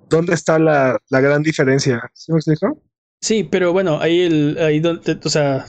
¿dónde 0.09 0.33
está 0.33 0.59
la, 0.59 0.99
la 1.09 1.21
gran 1.21 1.43
diferencia? 1.43 2.11
¿Sí 2.13 2.33
me 2.33 2.39
explico? 2.39 2.81
Sí, 3.21 3.45
pero 3.49 3.71
bueno, 3.71 3.99
ahí 4.01 4.19
el. 4.21 4.57
Ahí 4.59 4.81
donde. 4.81 5.17
O 5.23 5.29
sea. 5.29 5.65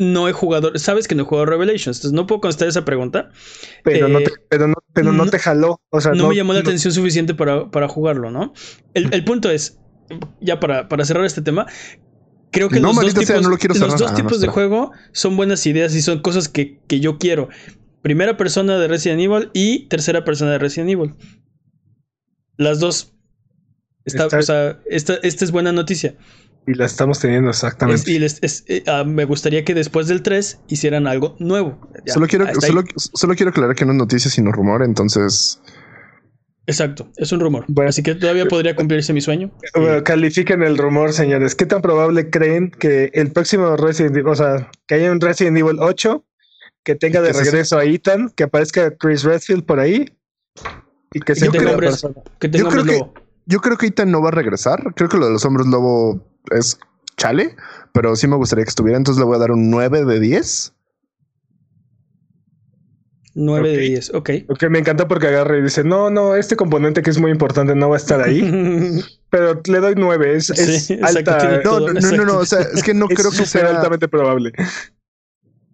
No 0.00 0.28
he 0.28 0.32
jugado. 0.32 0.78
Sabes 0.78 1.08
que 1.08 1.16
no 1.16 1.22
he 1.24 1.26
jugado 1.26 1.46
Revelations. 1.46 1.96
Entonces 1.98 2.12
no 2.12 2.28
puedo 2.28 2.40
contestar 2.42 2.68
esa 2.68 2.84
pregunta. 2.84 3.30
Pero 3.82 4.06
no 4.06 4.20
Eh, 4.20 4.24
te, 4.24 4.30
pero 4.48 4.68
no, 4.68 4.74
pero 5.02 5.12
no 5.12 5.24
no- 5.24 5.30
te 5.30 5.38
jaló. 5.38 5.80
O 5.90 6.00
sea, 6.00 6.12
no, 6.12 6.28
me 6.28 6.36
llamó 6.36 6.52
la 6.52 6.60
no- 6.60 6.68
atención 6.68 6.92
suficiente 6.92 7.34
para, 7.34 7.70
para 7.70 7.88
jugarlo, 7.88 8.30
¿no? 8.30 8.52
El, 8.94 9.12
el 9.12 9.24
punto 9.24 9.50
es, 9.50 9.78
ya 10.40 10.60
para, 10.60 10.88
para 10.88 11.04
cerrar 11.04 11.24
este 11.24 11.42
tema, 11.42 11.66
creo 12.50 12.68
que 12.68 12.80
los 12.80 12.94
dos 12.94 13.04
sea, 13.26 13.36
tipos, 13.36 13.46
los 13.68 13.78
cerrar. 13.78 13.98
dos 13.98 14.12
Ah, 14.12 14.14
tipos 14.14 14.40
de 14.40 14.46
juego 14.48 14.92
son 15.12 15.36
buenas 15.36 15.64
ideas 15.66 15.94
y 15.94 16.02
son 16.02 16.20
cosas 16.20 16.48
que, 16.48 16.80
que 16.86 17.00
yo 17.00 17.18
quiero. 17.18 17.48
Primera 18.02 18.36
persona 18.36 18.78
de 18.78 18.88
Resident 18.88 19.20
Evil 19.20 19.50
y 19.52 19.86
tercera 19.88 20.24
persona 20.24 20.52
de 20.52 20.58
Resident 20.58 20.90
Evil. 20.90 21.14
Las 22.56 22.80
dos. 22.80 23.12
Está- 24.04 24.26
o 24.26 24.42
sea, 24.42 24.80
esta, 24.86 25.14
esta 25.22 25.44
es 25.44 25.50
buena 25.50 25.72
noticia. 25.72 26.16
Y 26.70 26.74
la 26.74 26.84
estamos 26.84 27.18
teniendo 27.18 27.48
exactamente. 27.50 28.02
Es- 28.02 28.08
y 28.08 28.18
les- 28.18 28.38
es- 28.42 28.64
eh, 28.68 28.82
ah, 28.86 29.04
me 29.04 29.24
gustaría 29.24 29.64
que 29.64 29.72
después 29.74 30.06
del 30.06 30.22
3 30.22 30.60
hicieran 30.68 31.06
algo 31.06 31.34
nuevo. 31.38 31.80
Ya, 32.04 32.12
solo, 32.12 32.26
quiero, 32.26 32.46
ahí. 32.46 32.54
solo, 32.60 32.82
solo 32.96 33.34
quiero 33.34 33.50
aclarar 33.50 33.74
que 33.74 33.86
no 33.86 33.92
es 33.92 33.98
noticia 33.98 34.30
sino 34.30 34.52
rumor, 34.52 34.82
entonces... 34.82 35.60
Exacto, 36.66 37.10
es 37.16 37.32
un 37.32 37.40
rumor. 37.40 37.64
Bueno. 37.68 37.88
Así 37.88 38.02
que 38.02 38.14
todavía 38.14 38.44
podría 38.44 38.76
cumplirse 38.76 39.14
mi 39.14 39.22
sueño. 39.22 39.50
Bueno, 39.74 40.04
califiquen 40.04 40.62
el 40.62 40.76
rumor, 40.76 41.14
señores. 41.14 41.54
¿Qué 41.54 41.64
tan 41.64 41.80
probable 41.80 42.28
creen 42.28 42.70
que 42.70 43.10
el 43.14 43.32
próximo 43.32 43.74
Resident 43.78 44.14
Evil, 44.16 44.28
o 44.28 44.34
sea, 44.34 44.70
que 44.86 44.96
haya 44.96 45.10
un 45.10 45.20
Resident 45.22 45.56
Evil 45.56 45.78
8, 45.80 46.22
que 46.84 46.94
tenga 46.94 47.22
de 47.22 47.28
Que 47.28 47.34
se- 47.34 47.44
regreso 47.44 47.78
a 47.78 47.84
Ethan, 47.84 48.28
que 48.36 48.44
aparezca 48.44 48.94
Chris 48.98 49.22
Redfield 49.24 49.64
por 49.64 49.80
ahí 49.80 50.12
y 51.14 51.20
que 51.20 51.32
Y 51.32 51.36
sea 51.36 51.48
que 51.50 51.58
tenga 51.58 51.74
primera 51.74 51.94
hombres, 51.94 52.06
que 52.38 52.48
tenga 52.50 52.64
Yo 52.64 52.70
creo 52.70 52.84
que-. 52.84 53.20
Yo 53.46 53.60
creo 53.62 53.78
que 53.78 53.86
Ethan 53.86 54.10
no 54.10 54.20
va 54.20 54.28
a 54.28 54.32
regresar. 54.32 54.92
Creo 54.94 55.08
que 55.08 55.16
lo 55.16 55.24
de 55.24 55.32
los 55.32 55.44
hombres 55.46 55.66
lobo 55.68 56.22
es 56.56 56.78
chale, 57.16 57.56
pero 57.92 58.14
sí 58.16 58.26
me 58.28 58.36
gustaría 58.36 58.64
que 58.64 58.70
estuviera. 58.70 58.96
Entonces 58.96 59.18
le 59.20 59.26
voy 59.26 59.36
a 59.36 59.40
dar 59.40 59.50
un 59.52 59.70
9 59.70 60.04
de 60.04 60.20
10. 60.20 60.74
9 63.34 63.68
de 63.68 63.74
Ok. 63.74 63.80
10, 63.80 64.14
ok. 64.14 64.30
Que 64.58 64.68
me 64.68 64.78
encanta 64.80 65.06
porque 65.06 65.28
agarra 65.28 65.58
y 65.58 65.62
dice, 65.62 65.84
no, 65.84 66.10
no, 66.10 66.34
este 66.34 66.56
componente 66.56 67.02
que 67.02 67.10
es 67.10 67.18
muy 67.20 67.30
importante 67.30 67.74
no 67.76 67.88
va 67.88 67.94
a 67.96 67.98
estar 67.98 68.20
ahí, 68.20 68.40
pero 69.30 69.60
le 69.66 69.78
doy 69.80 69.94
9, 69.96 70.36
es, 70.36 70.50
es 70.50 70.86
Sí, 70.86 70.94
exacto, 70.94 71.32
alta, 71.32 71.60
No, 71.64 71.80
no, 71.80 71.92
no, 72.16 72.24
no, 72.24 72.36
O 72.38 72.44
sea, 72.44 72.60
es 72.62 72.82
que 72.82 72.94
no 72.94 73.06
es 73.10 73.16
creo 73.16 73.30
que 73.30 73.46
sea. 73.46 73.68
altamente 73.68 74.08
probable. 74.08 74.52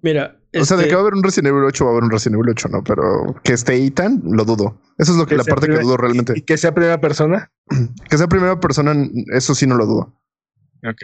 Mira, 0.03 0.39
O 0.61 0.65
sea, 0.67 0.77
de 0.77 0.83
este, 0.83 0.89
que 0.89 0.95
va 0.95 1.01
a 1.01 1.03
haber 1.05 1.15
un 1.15 1.23
Resident 1.23 1.49
Evil 1.49 1.65
8, 1.65 1.85
va 1.85 1.91
a 1.91 1.93
haber 1.95 2.05
un 2.05 2.11
Resident 2.11 2.35
Evil 2.39 2.51
8, 2.51 2.69
no, 2.69 2.85
pero 2.85 3.35
que 3.43 3.55
esté 3.55 3.77
Ethan, 3.83 4.21
lo 4.25 4.45
dudo. 4.45 4.79
Eso 4.99 5.13
es 5.13 5.19
lo 5.19 5.25
que 5.25 5.31
Que 5.31 5.39
la 5.39 5.45
parte 5.45 5.67
que 5.67 5.79
dudo 5.79 5.95
Y 5.95 5.97
realmente. 5.97 6.35
que 6.45 6.59
sea 6.59 6.75
primera 6.75 7.01
persona. 7.01 7.51
Que 8.11 8.19
sea 8.19 8.27
primera 8.29 8.61
persona, 8.61 8.95
eso 9.33 9.55
sí 9.55 9.67
no 9.67 9.77
lo 9.77 9.87
dudo. 9.87 10.13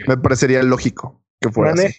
Me 0.07 0.17
parecería 0.17 0.63
lógico 0.63 1.23
que 1.39 1.49
fuera 1.49 1.73
así. 1.73 1.95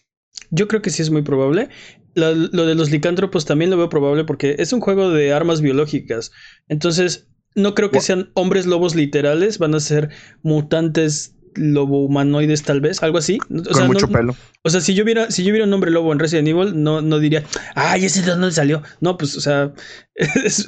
yo 0.50 0.68
creo 0.68 0.82
que 0.82 0.90
sí 0.90 1.02
es 1.02 1.10
muy 1.10 1.22
probable. 1.22 1.68
Lo, 2.14 2.34
lo 2.34 2.66
de 2.66 2.74
los 2.74 2.90
licántropos 2.90 3.44
también 3.44 3.70
lo 3.70 3.76
veo 3.76 3.88
probable 3.88 4.24
porque 4.24 4.56
es 4.58 4.72
un 4.72 4.80
juego 4.80 5.10
de 5.10 5.32
armas 5.32 5.60
biológicas. 5.60 6.30
Entonces, 6.68 7.28
no 7.54 7.74
creo 7.74 7.90
que 7.90 8.00
sean 8.00 8.30
hombres 8.34 8.66
lobos 8.66 8.94
literales, 8.94 9.58
van 9.58 9.74
a 9.74 9.80
ser 9.80 10.10
mutantes 10.42 11.36
lobo 11.54 12.04
humanoides 12.04 12.62
tal 12.62 12.80
vez, 12.80 13.02
algo 13.02 13.18
así. 13.18 13.38
O 13.50 13.62
Con 13.62 13.74
sea, 13.74 13.84
mucho 13.86 14.06
no- 14.06 14.12
pelo. 14.12 14.36
O 14.64 14.70
sea, 14.70 14.80
si 14.80 14.94
yo 14.94 15.04
viera, 15.04 15.30
si 15.32 15.42
yo 15.42 15.50
viera 15.52 15.66
un 15.66 15.72
hombre 15.72 15.90
lobo 15.90 16.12
en 16.12 16.20
Resident 16.20 16.46
Evil, 16.46 16.80
no, 16.82 17.02
no 17.02 17.18
diría, 17.18 17.42
ay, 17.74 18.04
ese 18.04 18.22
de 18.22 18.30
dónde 18.30 18.52
salió. 18.52 18.80
No, 19.00 19.16
pues, 19.18 19.36
o 19.36 19.40
sea, 19.40 19.72
es- 20.14 20.66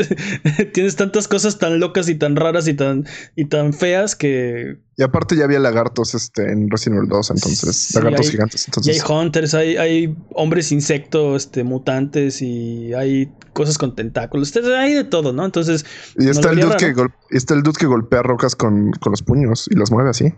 tienes 0.73 0.97
tantas 0.97 1.29
cosas 1.29 1.59
tan 1.59 1.79
locas 1.79 2.09
y 2.09 2.17
tan 2.17 2.35
raras 2.37 2.67
y 2.67 2.75
tan, 2.75 3.05
y 3.37 3.45
tan 3.47 3.73
feas 3.73 4.17
que. 4.17 4.79
Y 4.97 5.03
aparte 5.03 5.37
ya 5.37 5.45
había 5.45 5.59
lagartos 5.61 6.15
este, 6.15 6.51
en 6.53 6.71
Resident 6.71 6.99
Evil 6.99 7.09
2, 7.11 7.31
entonces, 7.31 7.77
Sí, 7.77 7.95
lagartos 7.99 8.27
hay- 8.27 8.33
gigantes. 8.33 8.63
Y 8.63 8.65
hay 8.91 8.97
Entonces, 8.97 9.05
hunters, 9.11 9.55
hay, 9.55 9.77
hay 9.77 10.17
hombres 10.35 10.73
insecto, 10.73 11.37
este, 11.37 11.63
mutantes 11.65 12.43
y 12.43 12.93
hay 12.95 13.31
cosas 13.53 13.79
con 13.79 13.95
tentáculos. 13.95 14.53
Hay 14.57 14.95
de 14.95 15.05
todo, 15.05 15.33
¿no? 15.33 15.45
Entonces, 15.45 15.85
y 16.19 16.29
está, 16.29 16.49
no 16.49 16.55
el 16.55 16.61
dude 16.61 16.77
que 16.77 16.95
está 17.31 17.55
el 17.55 17.63
dude 17.63 17.77
que 17.79 17.87
golpea 17.87 18.23
rocas 18.25 18.57
con, 18.57 18.91
con 18.93 19.11
los 19.13 19.23
puños 19.23 19.69
y 19.71 19.77
las 19.77 19.91
mueve 19.93 20.11
así. 20.11 20.33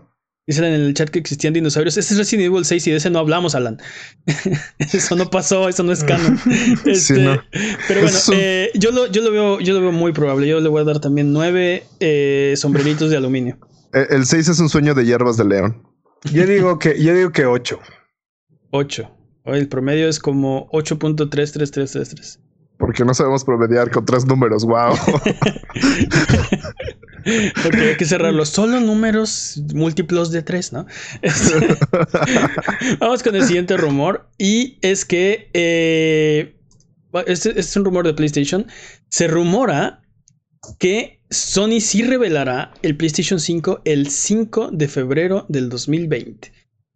Dicen 0.47 0.63
en 0.63 0.73
el 0.73 0.93
chat 0.93 1.09
que 1.09 1.19
existían 1.19 1.53
dinosaurios. 1.53 1.97
Ese 1.97 2.13
es 2.13 2.17
Resident 2.17 2.47
Evil 2.47 2.65
6 2.65 2.87
y 2.87 2.91
de 2.91 2.97
ese 2.97 3.09
no 3.09 3.19
hablamos, 3.19 3.53
Alan. 3.53 3.77
eso 4.79 5.15
no 5.15 5.29
pasó, 5.29 5.67
eso 5.67 5.83
no 5.83 5.91
es 5.91 6.03
canon. 6.03 6.39
Este, 6.85 7.19
no. 7.19 7.41
Pero 7.87 8.01
bueno, 8.01 8.17
eh, 8.33 8.71
yo, 8.73 8.91
lo, 8.91 9.07
yo, 9.07 9.21
lo 9.21 9.31
veo, 9.31 9.59
yo 9.59 9.73
lo 9.73 9.81
veo 9.81 9.91
muy 9.91 10.13
probable. 10.13 10.47
Yo 10.47 10.61
le 10.61 10.69
voy 10.69 10.81
a 10.81 10.85
dar 10.85 10.99
también 10.99 11.33
nueve 11.33 11.83
eh, 11.99 12.53
sombreritos 12.55 13.09
de 13.09 13.17
aluminio. 13.17 13.59
Eh, 13.93 14.07
El 14.09 14.25
6 14.25 14.47
es 14.47 14.59
un 14.59 14.69
sueño 14.69 14.95
de 14.95 15.05
hierbas 15.05 15.35
de 15.37 15.45
león. 15.45 15.83
yo 16.31 16.45
digo 16.45 16.79
que, 16.79 17.01
yo 17.01 17.13
digo 17.13 17.31
que 17.31 17.45
8. 17.45 17.79
Ocho. 18.71 19.11
El 19.43 19.67
promedio 19.67 20.07
es 20.07 20.19
como 20.19 20.69
8.33333. 20.71 22.39
Porque 22.77 23.03
no 23.03 23.13
sabemos 23.13 23.43
promediar 23.43 23.91
con 23.91 24.05
tres 24.05 24.25
números, 24.25 24.63
wow. 24.65 24.93
Porque 27.63 27.81
hay 27.81 27.97
que 27.97 28.05
cerrarlo. 28.05 28.45
Solo 28.45 28.79
números 28.79 29.61
múltiplos 29.73 30.31
de 30.31 30.43
tres, 30.43 30.71
¿no? 30.71 30.85
Vamos 32.99 33.23
con 33.23 33.35
el 33.35 33.43
siguiente 33.43 33.75
rumor. 33.77 34.29
Y 34.37 34.77
es 34.81 35.05
que 35.05 35.49
eh, 35.53 36.55
este, 37.25 37.59
es 37.59 37.75
un 37.75 37.85
rumor 37.85 38.05
de 38.05 38.13
PlayStation. 38.13 38.67
Se 39.09 39.27
rumora 39.27 40.03
que 40.79 41.23
Sony 41.29 41.79
sí 41.81 42.03
revelará 42.03 42.73
el 42.81 42.95
PlayStation 42.95 43.39
5 43.39 43.81
el 43.85 44.09
5 44.09 44.69
de 44.71 44.87
febrero 44.87 45.45
del 45.49 45.69
2020. 45.69 46.51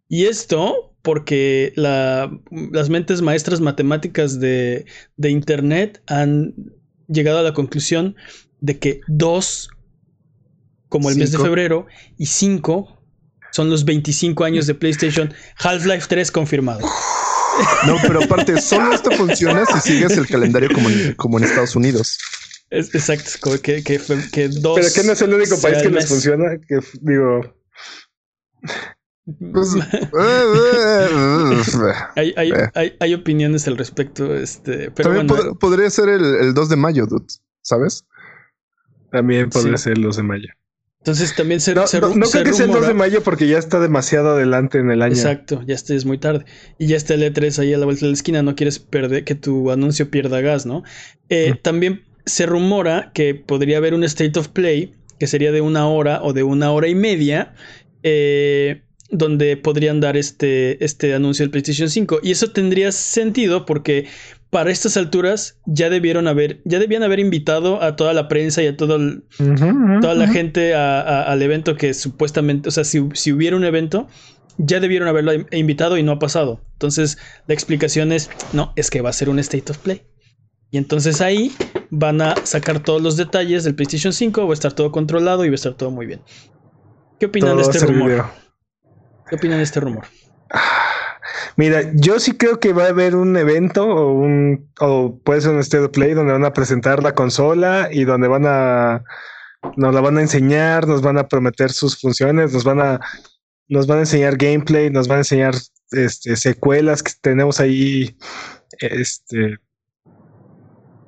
Y 0.08 0.26
esto 0.26 0.91
porque 1.02 1.72
las 1.76 2.88
mentes 2.88 3.22
maestras 3.22 3.60
matemáticas 3.60 4.40
de, 4.40 4.86
de 5.16 5.30
Internet 5.30 6.02
han 6.06 6.54
llegado 7.08 7.38
a 7.38 7.42
la 7.42 7.52
conclusión 7.52 8.16
de 8.60 8.78
que 8.78 9.00
dos 9.08 9.68
como 10.92 11.08
el 11.08 11.16
mes 11.16 11.32
de 11.32 11.38
febrero, 11.38 11.86
y 12.18 12.26
5 12.26 13.02
son 13.50 13.70
los 13.70 13.86
25 13.86 14.44
años 14.44 14.66
de 14.66 14.74
PlayStation. 14.74 15.32
Half-Life 15.58 16.06
3 16.08 16.30
confirmado. 16.30 16.86
No, 17.86 17.98
pero 18.00 18.22
aparte, 18.22 18.58
solo 18.62 18.94
esto 18.94 19.10
funciona 19.10 19.66
si 19.66 19.92
sigues 19.92 20.16
el 20.16 20.26
calendario 20.26 20.70
como 20.72 20.88
en, 20.88 21.12
como 21.16 21.36
en 21.36 21.44
Estados 21.44 21.76
Unidos. 21.76 22.16
Es, 22.70 22.94
exacto, 22.94 23.30
como 23.42 23.58
que, 23.58 23.82
que, 23.82 24.00
que 24.32 24.48
dos. 24.48 24.80
Pero 24.80 24.88
que 24.94 25.02
no 25.02 25.12
es 25.12 25.20
el 25.20 25.34
único 25.34 25.60
país 25.60 25.82
que 25.82 25.90
les 25.90 26.08
funciona. 26.08 26.46
Que 26.66 26.78
digo. 27.02 27.54
Pues, 29.24 29.74
hay, 32.16 32.34
hay, 32.36 32.52
hay, 32.74 32.96
hay, 32.98 33.14
opiniones 33.14 33.68
al 33.68 33.78
respecto. 33.78 34.34
Este, 34.34 34.90
pero 34.90 35.10
También 35.10 35.28
bueno, 35.28 35.54
podría 35.54 35.88
ser 35.90 36.08
el, 36.08 36.24
el, 36.24 36.54
2 36.54 36.68
de 36.68 36.76
mayo, 36.76 37.06
dude, 37.06 37.26
¿sabes? 37.60 38.04
También 39.12 39.50
podría 39.50 39.76
ser 39.76 39.92
el 39.92 40.02
2 40.02 40.16
de 40.16 40.22
mayo. 40.24 40.48
Entonces 40.98 41.36
también 41.36 41.60
se. 41.60 41.74
No, 41.74 41.86
se, 41.86 42.00
no, 42.00 42.14
no 42.14 42.26
se 42.26 42.40
creo 42.40 42.52
que 42.52 42.56
sea 42.56 42.66
el 42.66 42.72
2 42.72 42.88
de 42.88 42.94
mayo 42.94 43.22
porque 43.22 43.46
ya 43.46 43.58
está 43.58 43.78
demasiado 43.78 44.30
adelante 44.30 44.78
en 44.78 44.90
el 44.90 45.02
año. 45.02 45.14
Exacto, 45.14 45.62
ya 45.66 45.74
este 45.74 45.94
es 45.94 46.04
muy 46.04 46.18
tarde. 46.18 46.44
Y 46.78 46.88
ya 46.88 46.96
está 46.96 47.14
el 47.14 47.22
E3 47.22 47.60
ahí 47.60 47.74
a 47.74 47.78
la 47.78 47.84
vuelta 47.84 48.06
de 48.06 48.10
la 48.10 48.14
esquina, 48.14 48.42
no 48.42 48.56
quieres 48.56 48.80
perder 48.80 49.24
que 49.24 49.36
tu 49.36 49.70
anuncio 49.70 50.10
pierda 50.10 50.40
gas, 50.40 50.66
¿no? 50.66 50.82
Eh, 51.28 51.54
mm. 51.54 51.62
También 51.62 52.02
se 52.24 52.46
rumora 52.46 53.12
que 53.14 53.34
podría 53.34 53.78
haber 53.78 53.94
un 53.94 54.04
State 54.04 54.38
of 54.38 54.48
Play 54.48 54.94
que 55.18 55.26
sería 55.28 55.52
de 55.52 55.60
una 55.60 55.86
hora 55.86 56.20
o 56.22 56.32
de 56.32 56.42
una 56.42 56.72
hora 56.72 56.88
y 56.88 56.96
media. 56.96 57.54
Eh, 58.02 58.82
donde 59.12 59.58
podrían 59.58 60.00
dar 60.00 60.16
este, 60.16 60.82
este 60.84 61.14
anuncio 61.14 61.44
del 61.44 61.50
PlayStation 61.50 61.88
5. 61.88 62.20
Y 62.22 62.32
eso 62.32 62.50
tendría 62.50 62.90
sentido 62.90 63.66
porque 63.66 64.06
para 64.50 64.70
estas 64.70 64.96
alturas 64.96 65.58
ya 65.66 65.90
debieron 65.90 66.26
haber, 66.26 66.60
ya 66.64 66.78
debían 66.78 67.02
haber 67.02 67.20
invitado 67.20 67.82
a 67.82 67.94
toda 67.94 68.14
la 68.14 68.26
prensa 68.26 68.62
y 68.62 68.66
a 68.66 68.76
todo 68.76 68.98
toda 70.00 70.14
la 70.14 70.28
gente 70.28 70.74
al 70.74 71.40
evento 71.42 71.76
que 71.76 71.94
supuestamente, 71.94 72.68
o 72.68 72.72
sea, 72.72 72.84
si, 72.84 72.98
hubiera 73.32 73.56
un 73.56 73.64
evento, 73.64 74.08
ya 74.56 74.80
debieron 74.80 75.08
haberlo 75.08 75.32
invitado 75.52 75.98
y 75.98 76.02
no 76.02 76.12
ha 76.12 76.18
pasado. 76.18 76.62
Entonces, 76.72 77.18
la 77.46 77.54
explicación 77.54 78.12
es, 78.12 78.30
no, 78.52 78.72
es 78.76 78.90
que 78.90 79.02
va 79.02 79.10
a 79.10 79.14
ser 79.14 79.28
un 79.28 79.38
State 79.38 79.70
of 79.70 79.78
Play. 79.78 80.02
Y 80.70 80.78
entonces 80.78 81.20
ahí 81.20 81.52
van 81.90 82.22
a 82.22 82.34
sacar 82.44 82.82
todos 82.82 83.02
los 83.02 83.18
detalles 83.18 83.64
del 83.64 83.74
PlayStation 83.74 84.14
5, 84.14 84.46
va 84.46 84.50
a 84.50 84.54
estar 84.54 84.72
todo 84.72 84.90
controlado 84.90 85.44
y 85.44 85.48
va 85.48 85.52
a 85.52 85.56
estar 85.56 85.74
todo 85.74 85.90
muy 85.90 86.06
bien. 86.06 86.22
¿Qué 87.20 87.26
opinan 87.26 87.56
de 87.56 87.62
este 87.62 87.78
rumor? 87.78 88.41
¿Qué 89.32 89.36
opinan 89.36 89.56
de 89.56 89.64
este 89.64 89.80
rumor? 89.80 90.04
Mira, 91.56 91.90
yo 91.94 92.20
sí 92.20 92.36
creo 92.36 92.60
que 92.60 92.74
va 92.74 92.84
a 92.84 92.88
haber 92.88 93.16
un 93.16 93.34
evento 93.38 93.86
o 93.86 94.12
un 94.12 94.70
o 94.78 95.18
puede 95.24 95.40
ser 95.40 95.52
un 95.52 95.60
State 95.60 95.84
of 95.84 95.90
Play 95.92 96.12
donde 96.12 96.34
van 96.34 96.44
a 96.44 96.52
presentar 96.52 97.02
la 97.02 97.14
consola 97.14 97.88
y 97.90 98.04
donde 98.04 98.28
van 98.28 98.44
a 98.44 99.04
nos 99.78 99.94
la 99.94 100.02
van 100.02 100.18
a 100.18 100.20
enseñar, 100.20 100.86
nos 100.86 101.00
van 101.00 101.16
a 101.16 101.28
prometer 101.28 101.72
sus 101.72 101.98
funciones, 101.98 102.52
nos 102.52 102.64
van 102.64 102.80
a 102.80 103.00
nos 103.68 103.86
van 103.86 103.96
a 103.96 104.00
enseñar 104.02 104.36
gameplay, 104.36 104.90
nos 104.90 105.08
van 105.08 105.16
a 105.16 105.20
enseñar 105.20 105.54
este, 105.92 106.36
secuelas 106.36 107.02
que 107.02 107.12
tenemos 107.22 107.58
ahí 107.58 108.14
este 108.80 109.56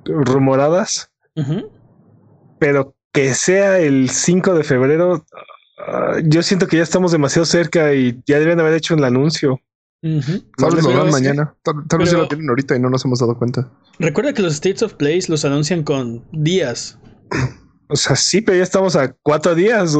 rumoradas. 0.06 1.10
Pero 2.58 2.96
que 3.12 3.34
sea 3.34 3.80
el 3.80 4.08
5 4.08 4.54
de 4.54 4.64
febrero, 4.64 5.26
uh, 5.88 6.20
yo 6.24 6.42
siento 6.42 6.66
que 6.66 6.76
ya 6.76 6.82
estamos 6.82 7.12
demasiado 7.12 7.46
cerca 7.46 7.94
y 7.94 8.20
ya 8.26 8.38
deben 8.38 8.60
haber 8.60 8.74
hecho 8.74 8.94
el 8.94 9.04
anuncio. 9.04 9.60
Tal 10.58 10.74
vez 10.74 10.84
lo 10.84 10.92
dan 10.92 11.10
mañana. 11.10 11.54
Tal, 11.62 11.98
vez 11.98 12.10
ya 12.10 12.18
lo 12.18 12.28
tienen 12.28 12.48
ahorita 12.50 12.76
y 12.76 12.80
no 12.80 12.90
nos 12.90 13.04
hemos 13.06 13.20
dado 13.20 13.38
cuenta. 13.38 13.70
Recuerda 13.98 14.34
que 14.34 14.42
los 14.42 14.52
States 14.54 14.82
of 14.82 14.94
Plays 14.94 15.30
los 15.30 15.46
anuncian 15.46 15.82
con 15.82 16.22
días. 16.32 16.98
O 17.88 17.96
sea, 17.96 18.14
sí, 18.16 18.40
pero 18.40 18.58
ya 18.58 18.64
estamos 18.64 18.96
a 18.96 19.14
cuatro 19.22 19.54
días. 19.54 19.96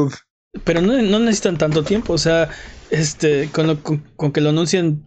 Pero 0.63 0.81
no, 0.81 1.19
necesitan 1.19 1.57
tanto 1.57 1.83
tiempo. 1.83 2.13
O 2.13 2.17
sea, 2.17 2.49
este, 2.91 3.49
con, 3.51 3.77
con, 4.15 4.31
que 4.31 4.41
lo 4.41 4.49
anuncien 4.49 5.05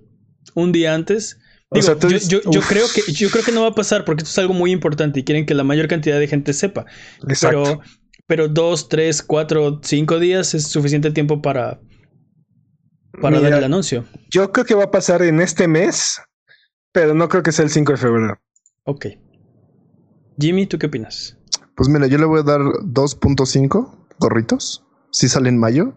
un 0.54 0.72
día 0.72 0.94
antes. 0.94 1.38
Digo, 1.70 1.98
yo, 2.08 2.40
yo, 2.50 2.60
creo 2.62 2.86
que, 2.92 3.12
yo 3.12 3.28
creo 3.30 3.44
que 3.44 3.52
no 3.52 3.62
va 3.62 3.68
a 3.68 3.74
pasar 3.74 4.04
porque 4.04 4.22
esto 4.22 4.32
es 4.32 4.38
algo 4.38 4.54
muy 4.54 4.72
importante 4.72 5.20
y 5.20 5.24
quieren 5.24 5.44
que 5.44 5.54
la 5.54 5.64
mayor 5.64 5.86
cantidad 5.86 6.18
de 6.18 6.26
gente 6.26 6.54
sepa. 6.54 6.86
Exacto. 7.28 7.62
Pero, 7.62 7.80
pero 8.28 8.46
dos, 8.46 8.90
tres, 8.90 9.22
cuatro, 9.22 9.80
cinco 9.82 10.18
días 10.18 10.54
es 10.54 10.68
suficiente 10.68 11.10
tiempo 11.10 11.40
para, 11.40 11.80
para 13.22 13.40
dar 13.40 13.54
el 13.54 13.64
anuncio. 13.64 14.04
Yo 14.30 14.52
creo 14.52 14.66
que 14.66 14.74
va 14.74 14.84
a 14.84 14.90
pasar 14.90 15.22
en 15.22 15.40
este 15.40 15.66
mes, 15.66 16.20
pero 16.92 17.14
no 17.14 17.28
creo 17.30 17.42
que 17.42 17.52
sea 17.52 17.64
el 17.64 17.70
5 17.70 17.92
de 17.92 17.98
febrero. 17.98 18.38
Ok. 18.84 19.06
Jimmy, 20.38 20.66
¿tú 20.66 20.78
qué 20.78 20.86
opinas? 20.86 21.38
Pues 21.74 21.88
mira, 21.88 22.06
yo 22.06 22.18
le 22.18 22.26
voy 22.26 22.40
a 22.40 22.42
dar 22.42 22.60
2.5 22.60 24.06
gorritos 24.18 24.84
si 25.10 25.26
sale 25.28 25.48
en 25.48 25.56
mayo 25.56 25.96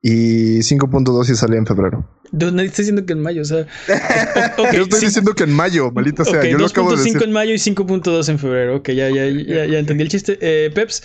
y 0.00 0.60
5.2 0.60 1.24
si 1.24 1.36
sale 1.36 1.58
en 1.58 1.66
febrero. 1.66 2.08
Nadie 2.32 2.66
está 2.66 2.82
diciendo 2.82 3.04
que 3.04 3.12
en 3.12 3.22
mayo, 3.22 3.42
o 3.42 3.44
sea. 3.44 3.66
Okay, 4.58 4.76
yo 4.76 4.82
estoy 4.84 5.00
diciendo 5.00 5.34
que 5.34 5.44
en 5.44 5.52
mayo, 5.52 5.90
malita 5.90 6.24
sea. 6.24 6.38
Okay, 6.38 6.52
yo 6.52 6.58
2.5 6.58 7.24
en 7.24 7.32
mayo 7.32 7.52
y 7.52 7.56
5.2 7.56 8.28
en 8.28 8.38
febrero. 8.38 8.76
Ok, 8.76 8.90
ya, 8.90 9.10
ya, 9.10 9.26
ya, 9.26 9.66
ya 9.66 9.78
entendí 9.78 10.04
el 10.04 10.08
chiste. 10.08 10.38
Eh, 10.40 10.70
Peps. 10.70 11.02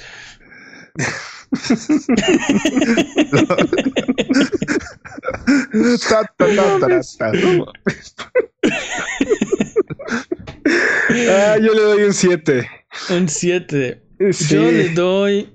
Ah, 11.29 11.57
yo 11.61 11.73
le 11.73 11.81
doy 11.81 12.03
un 12.03 12.13
7. 12.13 12.69
Un 13.09 13.27
7. 13.29 14.01
Yo 14.49 14.71
le 14.71 14.89
doy. 14.89 15.53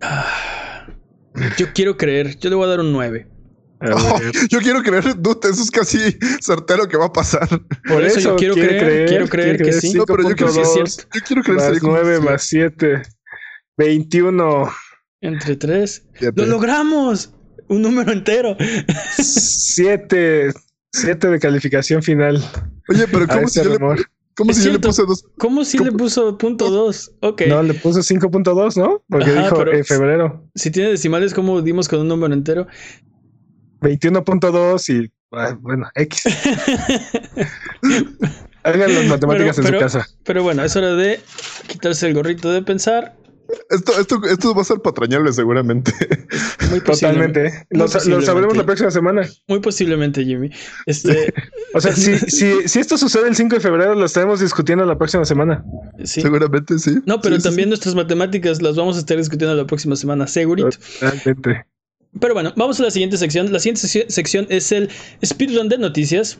Ah, 0.00 0.86
yo 1.56 1.72
quiero 1.72 1.96
creer. 1.96 2.38
Yo 2.38 2.50
le 2.50 2.56
voy 2.56 2.66
a 2.66 2.68
dar 2.68 2.80
un 2.80 2.92
9. 2.92 3.28
Oh, 3.78 4.18
yo 4.48 4.58
quiero 4.60 4.82
creer, 4.82 5.20
dude, 5.20 5.50
eso 5.50 5.62
es 5.62 5.70
casi 5.70 5.98
certero 6.40 6.88
que 6.88 6.96
va 6.96 7.06
a 7.06 7.12
pasar. 7.12 7.46
Por, 7.86 8.02
eso, 8.02 8.20
yo 8.20 8.36
quiero 8.36 8.54
creer, 8.54 9.06
quiero 9.06 9.28
creer 9.28 9.58
que 9.58 9.72
sí. 9.72 9.92
No, 9.92 10.06
pero 10.06 10.22
yo 10.28 10.34
quiero, 10.34 10.52
yo 10.54 11.20
quiero 11.26 11.42
creer 11.42 11.72
más 11.72 11.82
9 11.82 12.20
más 12.20 12.42
7. 12.44 13.02
21. 13.76 14.70
Entre 15.20 15.56
3. 15.56 16.04
¡Lo 16.34 16.46
logramos! 16.46 17.32
Un 17.68 17.82
número 17.82 18.12
entero. 18.12 18.56
7. 19.18 20.52
7 20.92 21.28
de 21.28 21.38
calificación 21.38 22.02
final. 22.02 22.42
Oye, 22.88 23.06
pero 23.08 23.26
¿cómo 23.26 23.48
si 23.48 23.62
yo 23.62 23.70
le, 23.70 23.78
¿Cómo 24.34 24.52
si 24.52 24.64
yo 24.64 24.72
le 24.72 24.78
puse 24.78 25.02
2? 25.02 25.24
¿Cómo 25.38 25.64
si 25.64 25.78
le 25.78 25.92
puso 25.92 26.38
punto 26.38 26.70
2? 26.70 27.16
Ok. 27.20 27.42
No, 27.48 27.62
le 27.62 27.74
puso 27.74 28.00
5.2, 28.00 28.76
¿no? 28.76 29.02
Porque 29.08 29.32
dijo 29.32 29.66
en 29.66 29.84
febrero. 29.84 30.48
Si 30.54 30.70
tiene 30.70 30.90
decimales, 30.90 31.34
¿cómo 31.34 31.60
dimos 31.62 31.88
con 31.88 32.00
un 32.00 32.08
número 32.08 32.32
entero? 32.34 32.66
21.2 33.80 35.04
y 35.04 35.12
ah, 35.32 35.56
bueno, 35.60 35.88
X. 35.94 36.24
Hagan 38.62 38.94
las 38.94 39.06
matemáticas 39.06 39.58
en 39.58 39.66
su 39.66 39.78
casa. 39.78 40.06
Pero 40.24 40.42
bueno, 40.42 40.64
es 40.64 40.74
hora 40.76 40.94
de 40.94 41.20
quitarse 41.68 42.08
el 42.08 42.14
gorrito 42.14 42.50
de 42.50 42.62
pensar 42.62 43.16
esto, 43.70 44.00
esto, 44.00 44.20
esto 44.28 44.54
va 44.54 44.62
a 44.62 44.64
ser 44.64 44.80
patrañable 44.80 45.32
seguramente. 45.32 45.92
Muy 46.70 46.80
Totalmente. 46.80 47.66
Lo, 47.70 47.88
sabremos 47.88 48.56
la 48.56 48.64
próxima 48.64 48.90
semana. 48.90 49.28
Muy 49.46 49.60
posiblemente, 49.60 50.24
Jimmy. 50.24 50.50
Este... 50.86 51.32
o 51.74 51.80
sea, 51.80 51.92
si, 51.94 52.18
si, 52.28 52.68
si, 52.68 52.78
esto 52.78 52.98
sucede 52.98 53.28
el 53.28 53.36
5 53.36 53.56
de 53.56 53.60
febrero, 53.60 53.94
lo 53.94 54.04
estaremos 54.04 54.40
discutiendo 54.40 54.84
la 54.84 54.98
próxima 54.98 55.24
semana. 55.24 55.64
Seguramente 56.04 56.78
sí. 56.78 56.98
No, 57.06 57.20
pero 57.20 57.38
también 57.38 57.68
nuestras 57.68 57.94
matemáticas 57.94 58.62
las 58.62 58.76
vamos 58.76 58.96
a 58.96 59.00
estar 59.00 59.16
discutiendo 59.16 59.54
la 59.54 59.66
próxima 59.66 59.96
semana, 59.96 60.26
segurito. 60.26 60.70
Totalmente. 61.00 61.66
Pero 62.20 62.34
bueno, 62.34 62.52
vamos 62.56 62.80
a 62.80 62.84
la 62.84 62.90
siguiente 62.90 63.16
sección. 63.16 63.52
La 63.52 63.58
siguiente 63.58 63.86
sección 64.08 64.46
es 64.48 64.72
el 64.72 64.90
speedrun 65.24 65.68
de 65.68 65.78
noticias. 65.78 66.38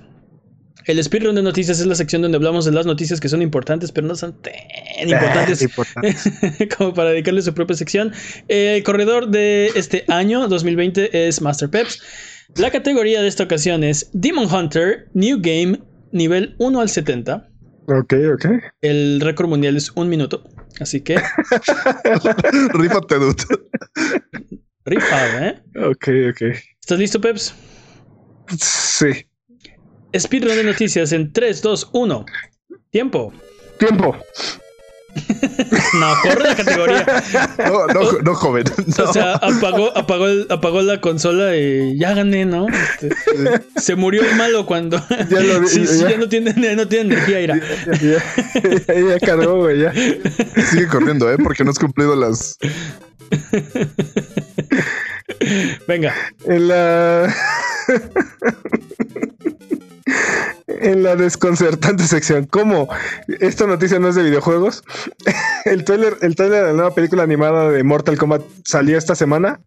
El 0.86 1.02
speedrun 1.02 1.34
de 1.34 1.42
noticias 1.42 1.80
es 1.80 1.86
la 1.86 1.96
sección 1.96 2.22
donde 2.22 2.36
hablamos 2.36 2.64
de 2.64 2.72
las 2.72 2.86
noticias 2.86 3.20
que 3.20 3.28
son 3.28 3.42
importantes, 3.42 3.90
pero 3.90 4.06
no 4.06 4.14
son 4.14 4.40
tan 4.40 4.52
importantes, 5.02 5.68
como 6.76 6.94
para 6.94 7.10
dedicarle 7.10 7.42
su 7.42 7.54
propia 7.54 7.76
sección. 7.76 8.12
El 8.48 8.82
corredor 8.82 9.28
de 9.28 9.72
este 9.74 10.04
año, 10.08 10.48
2020, 10.48 11.28
es 11.28 11.40
Master 11.40 11.70
Peps. 11.70 12.02
La 12.56 12.70
categoría 12.70 13.20
de 13.20 13.28
esta 13.28 13.44
ocasión 13.44 13.84
es 13.84 14.10
Demon 14.12 14.52
Hunter 14.52 15.08
New 15.14 15.38
Game 15.40 15.80
nivel 16.12 16.54
1 16.58 16.80
al 16.80 16.88
70. 16.88 17.48
Ok, 17.88 18.14
ok. 18.34 18.46
El 18.80 19.20
récord 19.20 19.48
mundial 19.48 19.76
es 19.76 19.92
un 19.94 20.08
minuto. 20.08 20.42
Así 20.80 21.00
que 21.00 21.16
Rífate, 22.74 23.14
dude. 23.16 23.44
rifado, 24.84 25.44
¿eh? 25.44 25.62
Ok, 25.76 26.08
ok. 26.30 26.42
¿Estás 26.80 26.98
listo, 26.98 27.20
Peps? 27.20 27.54
Sí. 28.58 29.26
Speedrun 30.16 30.56
de 30.56 30.64
noticias 30.64 31.12
en 31.12 31.32
3, 31.32 31.62
2, 31.62 31.90
1. 31.92 32.26
Tiempo. 32.90 33.32
Tiempo. 33.78 34.16
No, 35.98 36.14
corre 36.22 36.42
la 36.44 36.56
categoría. 36.56 37.06
No, 37.66 37.86
no, 37.86 38.12
no, 38.22 38.34
joven. 38.34 38.64
No. 38.98 39.04
O 39.04 39.12
sea, 39.12 39.34
apagó, 39.34 39.96
apagó, 39.96 40.26
el- 40.26 40.46
apagó 40.50 40.82
la 40.82 41.00
consola 41.00 41.56
y 41.56 41.98
ya 41.98 42.12
gané, 42.14 42.44
¿no? 42.44 42.66
Este, 42.68 43.10
se 43.76 43.94
murió 43.94 44.22
el 44.22 44.36
malo 44.36 44.66
cuando. 44.66 45.02
Ya 45.30 45.40
lo 45.40 45.60
vi, 45.60 45.68
sí, 45.68 45.86
sí, 45.86 46.00
ya. 46.00 46.10
ya 46.10 46.18
no 46.18 46.28
tiene, 46.28 46.54
ya 46.60 46.76
no 46.76 46.86
tiene 46.86 47.14
energía, 47.14 47.40
Ira. 47.40 47.60
Ya, 47.86 48.22
ya, 48.94 49.00
ya 49.00 49.18
cargó, 49.20 49.56
güey, 49.58 49.80
ya. 49.80 49.92
Sigue 50.70 50.86
corriendo, 50.88 51.32
¿eh? 51.32 51.36
Porque 51.42 51.64
no 51.64 51.70
has 51.70 51.78
cumplido 51.78 52.14
las. 52.16 52.58
Venga. 55.86 56.14
En 56.44 56.68
la. 56.68 57.34
En 60.66 61.02
la 61.02 61.14
desconcertante 61.14 62.04
sección. 62.04 62.46
¿Cómo? 62.46 62.88
Esta 63.40 63.66
noticia 63.66 63.98
no 63.98 64.08
es 64.08 64.16
de 64.16 64.24
videojuegos. 64.24 64.82
El 65.64 65.84
trailer, 65.84 66.16
el 66.22 66.36
trailer 66.36 66.60
de 66.60 66.66
la 66.68 66.72
nueva 66.72 66.94
película 66.94 67.24
animada 67.24 67.70
de 67.70 67.82
Mortal 67.82 68.18
Kombat 68.18 68.42
salió 68.64 68.98
esta 68.98 69.14
semana. 69.14 69.60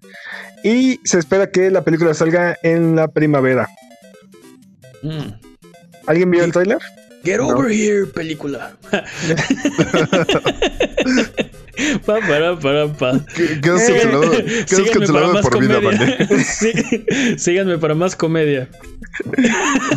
Y 0.64 1.00
se 1.04 1.20
espera 1.20 1.52
que 1.52 1.72
la 1.72 1.84
película 1.84 2.14
salga 2.14 2.58
en 2.64 2.96
la 2.96 3.10
primavera. 3.10 3.70
Mm. 5.02 5.32
¿Alguien 6.08 6.32
vio 6.32 6.44
el 6.44 6.52
trailer? 6.52 6.80
Get 7.24 7.40
over 7.40 7.72
here, 7.72 8.06
película. 8.06 8.78
pa, 12.06 12.20
para, 12.20 12.60
para, 12.60 12.88
pa. 12.94 13.20
Quedas 13.36 13.84
cancelado, 13.88 14.32
quedas 14.32 14.70
síganme 14.70 14.90
para 14.90 15.00
cancelado 15.00 15.34
más 15.34 15.42
por 15.46 15.60
vida, 15.60 15.76
comedia. 15.82 16.18
man. 16.30 16.44
Sí, 16.46 16.72
síganme 17.38 17.78
para 17.78 17.96
más 17.96 18.16
comedia. 18.16 18.70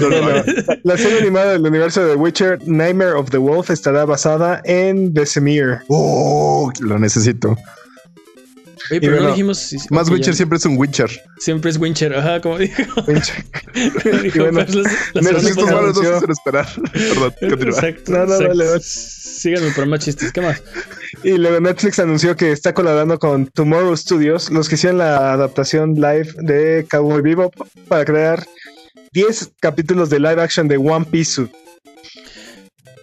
No, 0.01 0.09
no, 0.09 0.21
no. 0.21 0.45
La 0.85 0.97
serie 0.97 1.19
animada 1.21 1.53
del 1.53 1.63
universo 1.63 2.05
de 2.05 2.15
Witcher, 2.15 2.59
Nightmare 2.67 3.13
of 3.13 3.31
the 3.31 3.39
Wolf, 3.39 3.71
estará 3.71 4.05
basada 4.05 4.61
en 4.65 5.13
Vesemir. 5.13 5.79
Oh, 5.89 6.73
lo 6.81 6.99
necesito. 6.99 7.57
Oye, 8.91 9.01
pero 9.01 9.13
bueno, 9.13 9.23
no 9.29 9.31
dijimos. 9.31 9.59
si- 9.59 9.77
Más 9.91 10.11
Witcher 10.11 10.33
ya. 10.33 10.37
siempre 10.37 10.59
es 10.59 10.65
un 10.67 10.77
Witcher. 10.77 11.09
Siempre 11.39 11.71
es 11.71 11.79
Wincher, 11.79 12.15
ajá, 12.17 12.41
como 12.41 12.59
dijo. 12.59 12.83
Witcher. 13.07 13.45
dijo 14.23 14.39
bueno, 14.41 14.59
Pers 14.59 14.75
la- 14.75 14.91
la 15.15 15.21
Netflix 15.23 15.23
semana 15.23 15.49
Estos 15.49 15.55
pasada. 15.55 15.55
pasada. 15.55 15.81
malos 15.81 15.97
no 15.97 16.03
se 16.03 16.09
anunció- 16.09 16.17
hacen 16.17 16.31
esperar. 16.31 16.67
Perdón, 16.93 17.35
continúa. 17.49 17.79
Exacto. 17.79 18.13
No, 18.13 18.19
no, 18.19 18.25
exacto. 18.25 18.49
dale, 18.49 18.65
dale. 18.65 18.81
Síganme 19.43 19.73
para 19.73 19.89
más 19.89 19.99
chistes. 20.05 20.31
¿Qué 20.31 20.41
más? 20.41 20.63
Y 21.25 21.33
luego 21.33 21.59
Netflix 21.59 21.99
anunció 21.99 22.37
que 22.37 22.53
está 22.53 22.73
colaborando 22.73 23.19
con 23.19 23.47
Tomorrow 23.47 23.97
Studios, 23.97 24.51
los 24.51 24.69
que 24.69 24.77
hicieron 24.77 24.99
la 24.99 25.33
adaptación 25.33 25.97
live 25.97 26.29
de 26.43 26.87
Cowboy 26.89 27.23
Bebop, 27.23 27.53
para 27.89 28.05
crear 28.05 28.47
10 29.13 29.55
capítulos 29.61 30.11
de 30.11 30.21
live 30.21 30.41
action 30.41 30.69
de 30.69 30.77
One 30.77 31.05
Piece. 31.07 31.49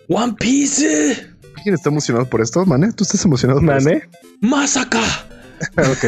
One 0.07 0.35
Piece. 0.39 1.27
¿Alguien 1.57 1.75
está 1.75 1.89
emocionado 1.89 2.29
por 2.29 2.39
esto, 2.39 2.65
Mane? 2.65 2.93
¿Tú 2.93 3.03
estás 3.03 3.25
emocionado 3.25 3.59
por 3.59 3.67
Mane. 3.67 4.03
Masaka. 4.39 5.01
Ok. 5.77 6.05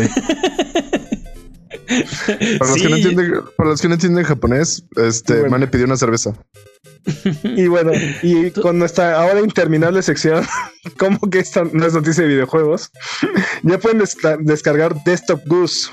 Para, 2.60 2.72
los 2.72 2.74
Sí. 2.76 2.82
que 2.84 2.90
no 2.90 2.96
entienden, 2.98 3.34
para 3.58 3.70
los 3.70 3.82
que 3.82 3.88
no 3.88 3.94
entienden 3.96 4.24
japonés, 4.24 4.84
este, 4.98 5.34
Bueno. 5.34 5.50
Mane 5.52 5.68
pidió 5.68 5.86
una 5.86 5.98
cerveza. 5.98 6.34
Y 7.44 7.68
bueno, 7.68 7.92
y 8.22 8.52
con 8.62 8.80
nuestra 8.80 9.20
ahora 9.22 9.40
interminable 9.42 10.02
sección, 10.02 10.46
como 10.98 11.20
que 11.30 11.40
esta 11.40 11.64
no 11.64 11.86
es 11.86 11.94
noticia 11.94 12.24
de 12.24 12.30
videojuegos, 12.30 12.92
ya 13.64 13.78
pueden 13.80 14.00
desca- 14.00 14.38
descargar 14.40 15.04
Desktop 15.04 15.42
Goose. 15.48 15.90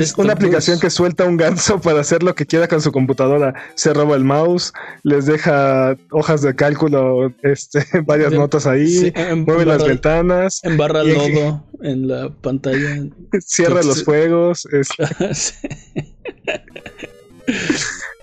Es 0.00 0.16
una 0.16 0.32
aplicación 0.32 0.80
que 0.80 0.88
suelta 0.90 1.24
un 1.24 1.36
ganso 1.36 1.80
para 1.80 2.00
hacer 2.00 2.22
lo 2.22 2.34
que 2.34 2.46
quiera 2.46 2.66
con 2.66 2.80
su 2.80 2.90
computadora. 2.92 3.54
Se 3.74 3.92
roba 3.92 4.16
el 4.16 4.24
mouse, 4.24 4.72
les 5.02 5.26
deja 5.26 5.96
hojas 6.10 6.40
de 6.42 6.54
cálculo, 6.54 7.32
este, 7.42 7.84
varias 8.06 8.30
De- 8.30 8.38
notas 8.38 8.66
ahí, 8.66 8.86
Sí, 8.88 9.12
em- 9.14 9.44
mueve 9.44 9.66
las 9.66 9.84
ventanas, 9.84 10.60
Embarra 10.64 11.04
Y- 11.04 11.12
lodo 11.12 11.64
en 11.82 12.08
la 12.08 12.30
pantalla. 12.30 13.04
cierra 13.40 13.82
los 13.82 14.02
fuegos. 14.04 14.66
es- 14.72 14.88
Sí. 15.36 15.68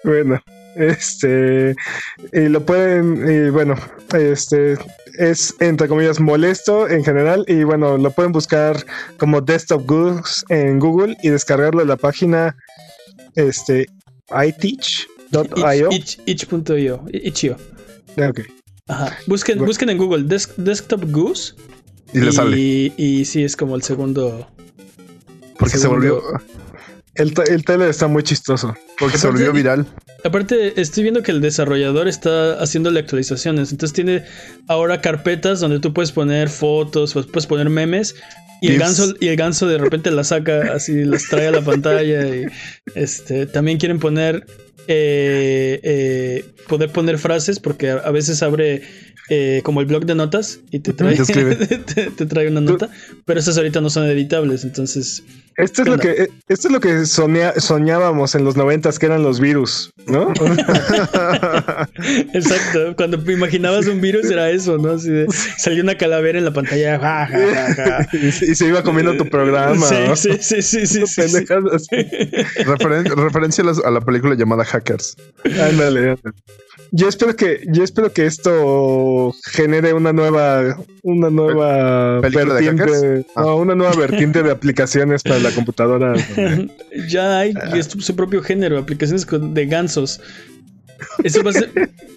Bueno, 0.03 0.41
este, 0.79 1.75
y 2.33 2.39
lo 2.49 2.65
pueden, 2.65 3.29
y 3.29 3.49
bueno, 3.51 3.75
este, 4.13 4.77
es 5.17 5.53
entre 5.59 5.87
comillas 5.87 6.19
molesto 6.19 6.87
en 6.89 7.03
general 7.03 7.43
y 7.47 7.63
bueno, 7.63 7.97
lo 7.97 8.11
pueden 8.11 8.31
buscar 8.31 8.85
como 9.17 9.41
Desktop 9.41 9.85
Goose 9.85 10.43
en 10.49 10.79
Google 10.79 11.17
y 11.21 11.29
descargarlo 11.29 11.81
de 11.81 11.87
la 11.87 11.97
página, 11.97 12.55
este, 13.35 13.87
iteach.io. 14.31 15.89
Itch- 15.89 16.19
Itch.io. 16.25 17.03
Itch.io. 17.11 17.57
Ok. 18.29 18.39
Ajá. 18.87 19.17
Busquen, 19.27 19.57
Bueno. 19.57 19.67
busquen 19.69 19.89
en 19.89 19.97
Google 19.97 20.23
Desk- 20.23 20.55
Desktop 20.57 21.03
Goose. 21.11 21.53
Y 22.13 22.19
le 22.21 22.31
sale. 22.31 22.57
Y, 22.57 22.93
y 22.97 23.25
sí, 23.25 23.43
es 23.43 23.55
como 23.55 23.75
el 23.75 23.83
segundo. 23.83 24.47
Porque 25.59 25.75
se 25.75 25.81
segundo- 25.81 26.15
volvió, 26.21 26.41
El, 27.19 27.33
el 27.49 27.63
trailer 27.63 27.89
está 27.89 28.07
muy 28.07 28.23
chistoso. 28.23 28.75
porque 28.97 29.17
se 29.17 29.27
volvió 29.27 29.53
viral. 29.53 29.85
Aparte, 30.23 30.79
estoy 30.81 31.03
viendo 31.03 31.21
que 31.21 31.31
el 31.31 31.41
desarrollador 31.41 32.07
está 32.07 32.53
haciéndole 32.61 32.99
actualizaciones. 32.99 33.71
Entonces 33.71 33.93
tiene 33.93 34.23
ahora 34.67 35.01
carpetas 35.01 35.59
donde 35.59 35.79
tú 35.79 35.93
puedes 35.93 36.11
poner 36.11 36.49
fotos, 36.49 37.13
pues, 37.13 37.25
puedes 37.27 37.45
poner 37.45 37.69
memes. 37.69 38.15
Y 38.61 38.69
el, 38.69 38.79
ganso, 38.79 39.13
y 39.21 39.27
el 39.29 39.37
ganso 39.37 39.67
de 39.67 39.77
repente 39.77 40.11
las 40.11 40.27
saca 40.29 40.73
así, 40.73 41.05
las 41.05 41.27
trae 41.29 41.47
a 41.47 41.51
la 41.51 41.61
pantalla. 41.61 42.27
Y 42.35 42.45
este, 42.95 43.45
también 43.45 43.77
quieren 43.77 43.99
poner. 43.99 44.45
eh, 44.91 45.79
eh, 45.83 46.45
poder 46.67 46.91
poner 46.91 47.19
frases 47.19 47.59
porque 47.59 47.91
a 47.91 48.09
veces 48.11 48.41
abre 48.41 48.81
eh, 49.29 49.61
como 49.63 49.79
el 49.81 49.85
blog 49.87 50.05
de 50.05 50.15
notas 50.15 50.59
y 50.71 50.79
te 50.79 50.93
trae, 50.93 51.15
Te 51.15 51.21
escribe. 51.23 51.55
te, 51.95 52.09
te 52.11 52.25
trae 52.25 52.47
una 52.47 52.61
nota. 52.61 52.89
Pero 53.25 53.39
esas 53.39 53.57
ahorita 53.57 53.81
no 53.81 53.89
son 53.89 54.05
editables. 54.09 54.63
Entonces, 54.63 55.23
Esto 55.57 55.81
es 55.81 55.85
¿Qué 55.85 55.91
lo 55.91 55.97
que, 55.97 56.29
esto 56.47 56.67
es 56.67 56.71
lo 56.73 56.79
que 56.79 57.05
soñábamos 57.05 58.35
en 58.35 58.43
los 58.45 58.55
noventas 58.55 58.97
que 58.99 59.05
eran 59.07 59.23
los 59.23 59.39
virus, 59.39 59.91
¿no? 60.07 60.33
Exacto, 62.33 62.95
cuando 62.95 63.17
imaginabas 63.31 63.87
un 63.87 64.01
virus 64.01 64.25
era 64.29 64.49
eso, 64.49 64.77
¿no? 64.77 64.91
Así 64.91 65.09
de, 65.09 65.27
salió 65.57 65.83
una 65.83 65.95
calavera 65.97 66.37
en 66.39 66.45
la 66.45 66.53
pantalla. 66.53 66.99
ja, 66.99 67.27
ja, 67.27 67.37
ja, 67.55 67.73
ja. 67.75 68.07
y, 68.17 68.31
se- 68.31 68.51
y 68.51 68.55
se 68.55 68.67
iba 68.67 68.83
comiendo 68.83 69.15
tu 69.17 69.25
programa. 69.29 69.85
Sí, 69.85 69.95
¿no? 70.07 70.15
sí, 70.15 70.29
sí, 70.39 70.61
sí, 70.61 70.85
sí, 70.87 70.87
sí, 70.87 71.07
sí. 71.07 71.21
Pendejadas 71.21 71.73
así. 71.73 71.95
Referen- 72.63 73.15
referencia 73.15 73.63
a, 73.63 73.67
las- 73.67 73.83
a 73.83 73.91
la 73.91 74.01
película 74.01 74.35
llamada 74.35 74.63
Hackers. 74.65 75.15
Ándale, 75.45 76.11
ándale. 76.11 76.17
Yo 76.91 77.07
espero 77.07 77.35
que, 77.35 77.61
yo 77.67 77.83
espero 77.83 78.11
que 78.13 78.25
esto 78.25 79.18
genere 79.45 79.93
una 79.93 80.11
nueva, 80.13 80.77
una 81.03 81.29
nueva 81.29 82.21
¿Película 82.21 82.53
de 82.55 82.71
vertiente? 82.71 83.25
Ah. 83.35 83.41
no, 83.43 83.55
una 83.57 83.75
nueva 83.75 83.93
vertiente 83.95 84.43
de 84.43 84.51
aplicaciones 84.51 85.23
para 85.23 85.39
la 85.39 85.51
computadora. 85.51 86.13
donde- 86.13 86.71
Ya 87.09 87.39
hay 87.39 87.53
es 87.75 87.87
su 87.87 88.15
propio 88.15 88.41
género, 88.41 88.77
aplicaciones 88.77 89.25
de 89.29 89.65
gansos. 89.65 90.21
Eso 91.23 91.43
va 91.43 91.51
a 91.51 91.53
ser, 91.53 91.69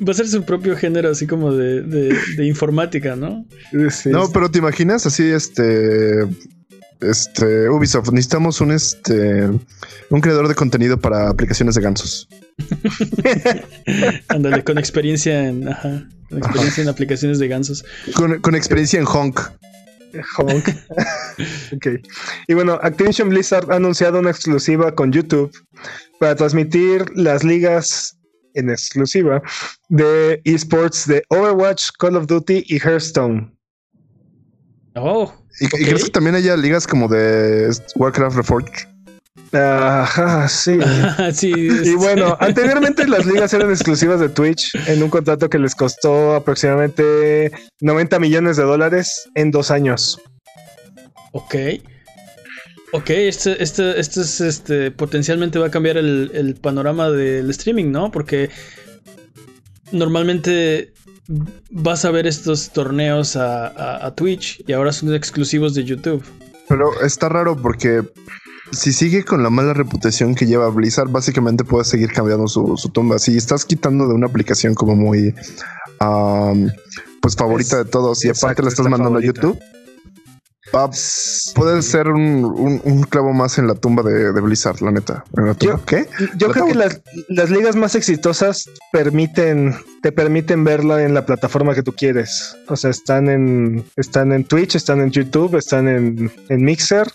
va 0.06 0.10
a 0.10 0.14
ser 0.14 0.26
su 0.28 0.42
propio 0.44 0.76
género, 0.76 1.10
así 1.10 1.26
como 1.26 1.52
de, 1.52 1.82
de- 1.82 2.16
de 2.36 2.46
informática, 2.46 3.14
¿no? 3.16 3.44
sí, 3.90 4.08
No, 4.10 4.30
pero 4.32 4.50
te 4.50 4.58
imaginas 4.58 5.06
así, 5.06 5.24
este. 5.30 6.26
Este, 7.00 7.68
Ubisoft, 7.68 8.12
necesitamos 8.12 8.60
un 8.60 8.70
este 8.70 9.48
un 10.10 10.20
creador 10.20 10.46
de 10.46 10.54
contenido 10.54 11.00
para 11.00 11.28
aplicaciones 11.30 11.74
de 11.74 11.80
gansos. 11.82 12.28
Ándale, 14.28 14.62
con 14.64 14.78
experiencia 14.78 15.48
en, 15.48 15.68
ajá, 15.68 16.04
con 16.32 16.38
experiencia 16.38 16.82
en 16.82 16.88
aplicaciones 16.88 17.38
de 17.38 17.48
gansos. 17.48 17.84
Con, 18.14 18.40
con 18.40 18.54
experiencia 18.54 18.98
en 18.98 19.06
Honk. 19.06 19.40
Honk. 20.38 20.68
ok. 21.74 21.86
Y 22.48 22.54
bueno, 22.54 22.78
Activision 22.82 23.28
Blizzard 23.28 23.70
ha 23.70 23.76
anunciado 23.76 24.18
una 24.18 24.30
exclusiva 24.30 24.94
con 24.94 25.12
YouTube 25.12 25.52
para 26.18 26.34
transmitir 26.36 27.04
las 27.14 27.44
ligas 27.44 28.16
en 28.54 28.70
exclusiva 28.70 29.42
de 29.88 30.40
esports 30.44 31.06
de 31.06 31.22
Overwatch, 31.28 31.88
Call 31.98 32.16
of 32.16 32.26
Duty 32.26 32.64
y 32.66 32.78
Hearthstone. 32.78 33.54
Oh, 34.94 35.32
¿Y, 35.60 35.64
y 35.64 35.66
Ok. 35.66 35.72
crees 35.88 36.04
que 36.04 36.10
también 36.10 36.34
haya 36.34 36.56
ligas 36.56 36.86
como 36.86 37.08
de 37.08 37.70
Warcraft 37.96 38.36
Reforged? 38.36 38.91
Ajá, 39.52 40.48
sí. 40.48 40.78
sí. 41.32 41.52
Y 41.84 41.94
bueno, 41.94 42.36
anteriormente 42.40 43.06
las 43.06 43.26
ligas 43.26 43.52
eran 43.52 43.70
exclusivas 43.70 44.18
de 44.20 44.28
Twitch 44.28 44.74
en 44.88 45.02
un 45.02 45.10
contrato 45.10 45.48
que 45.50 45.58
les 45.58 45.74
costó 45.74 46.34
aproximadamente 46.34 47.52
90 47.80 48.18
millones 48.18 48.56
de 48.56 48.62
dólares 48.64 49.28
en 49.34 49.50
dos 49.50 49.70
años. 49.70 50.20
Ok. 51.32 51.54
Ok, 52.94 53.10
este, 53.10 53.62
este, 53.62 53.98
este 53.98 54.20
es 54.20 54.40
este. 54.40 54.90
Potencialmente 54.90 55.58
va 55.58 55.66
a 55.68 55.70
cambiar 55.70 55.96
el, 55.96 56.30
el 56.34 56.54
panorama 56.56 57.10
del 57.10 57.48
streaming, 57.50 57.90
¿no? 57.90 58.10
Porque 58.10 58.50
normalmente 59.92 60.92
vas 61.70 62.04
a 62.04 62.10
ver 62.10 62.26
estos 62.26 62.70
torneos 62.70 63.36
a, 63.36 63.68
a- 63.68 64.06
a 64.06 64.14
Twitch 64.14 64.62
y 64.66 64.72
ahora 64.72 64.92
son 64.92 65.14
exclusivos 65.14 65.74
de 65.74 65.84
YouTube. 65.84 66.22
Pero 66.68 67.00
está 67.02 67.28
raro 67.28 67.56
porque 67.56 68.02
si 68.72 68.92
sigue 68.92 69.24
con 69.24 69.42
la 69.42 69.50
mala 69.50 69.74
reputación 69.74 70.34
que 70.34 70.46
lleva 70.46 70.68
Blizzard, 70.70 71.08
básicamente 71.10 71.62
puedes 71.64 71.88
seguir 71.88 72.12
cambiando 72.12 72.48
su, 72.48 72.76
su 72.76 72.88
tumba. 72.88 73.18
Si 73.18 73.36
estás 73.36 73.64
quitando 73.64 74.08
de 74.08 74.14
una 74.14 74.26
aplicación 74.26 74.74
como 74.74 74.96
muy 74.96 75.34
am, 76.00 76.70
pues 77.20 77.36
favorita 77.36 77.78
Es- 77.80 77.84
de 77.84 77.90
todos 77.90 78.24
y 78.24 78.28
aparte 78.30 78.62
la 78.62 78.68
estás 78.68 78.86
está 78.86 78.90
mandando 78.90 79.20
favorita. 79.20 79.40
a 79.40 79.44
YouTube, 79.44 79.58
va- 80.74 80.90
puede 81.54 81.82
ser 81.82 82.08
un, 82.08 82.44
un- 82.44 82.80
un 82.84 83.02
clavo 83.04 83.32
más 83.32 83.58
en 83.58 83.66
la 83.66 83.74
tumba 83.74 84.02
de, 84.02 84.32
de 84.32 84.40
Blizzard, 84.40 84.80
la 84.80 84.90
neta. 84.90 85.24
La. 85.34 85.54
Yo- 85.58 85.84
¿Qué? 85.84 86.08
Yo 86.36 86.50
creo 86.50 86.66
que 86.66 86.74
las, 86.74 87.00
las 87.28 87.50
ligas 87.50 87.76
más 87.76 87.94
exitosas 87.94 88.68
permiten, 88.90 89.74
te 90.02 90.12
permiten 90.12 90.64
verla 90.64 91.02
en 91.04 91.14
la 91.14 91.26
plataforma 91.26 91.74
que 91.74 91.82
tú 91.82 91.92
quieres. 91.92 92.56
O 92.68 92.76
sea, 92.76 92.90
están 92.90 93.28
en, 93.28 93.84
están 93.96 94.32
en 94.32 94.44
Twitch, 94.44 94.74
están 94.76 95.00
en 95.00 95.10
YouTube, 95.10 95.56
están 95.56 95.88
en, 95.88 96.32
en 96.48 96.64
Mixer. 96.64 97.12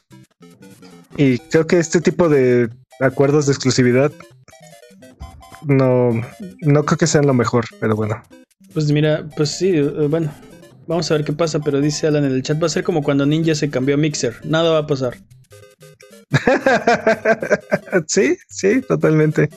Y 1.17 1.39
creo 1.39 1.65
que 1.65 1.79
este 1.79 1.99
tipo 1.99 2.29
de 2.29 2.69
acuerdos 2.99 3.47
de 3.47 3.53
exclusividad 3.53 4.11
no, 5.65 6.11
no 6.61 6.85
creo 6.85 6.97
que 6.97 7.07
sean 7.07 7.25
lo 7.25 7.33
mejor, 7.33 7.65
pero 7.79 7.95
bueno. 7.95 8.21
Pues 8.73 8.91
mira, 8.91 9.27
pues 9.35 9.49
sí, 9.49 9.71
eh, 9.75 10.07
bueno, 10.09 10.31
vamos 10.87 11.09
a 11.09 11.15
ver 11.15 11.25
qué 11.25 11.33
pasa, 11.33 11.59
pero 11.59 11.81
dice 11.81 12.07
Alan 12.07 12.25
en 12.25 12.31
el 12.31 12.43
chat, 12.43 12.61
va 12.61 12.67
a 12.67 12.69
ser 12.69 12.83
como 12.83 13.03
cuando 13.03 13.25
Ninja 13.25 13.55
se 13.55 13.69
cambió 13.69 13.95
a 13.95 13.97
Mixer, 13.97 14.35
nada 14.45 14.71
va 14.71 14.79
a 14.79 14.87
pasar. 14.87 15.17
sí, 18.07 18.37
sí, 18.49 18.81
totalmente, 18.81 19.49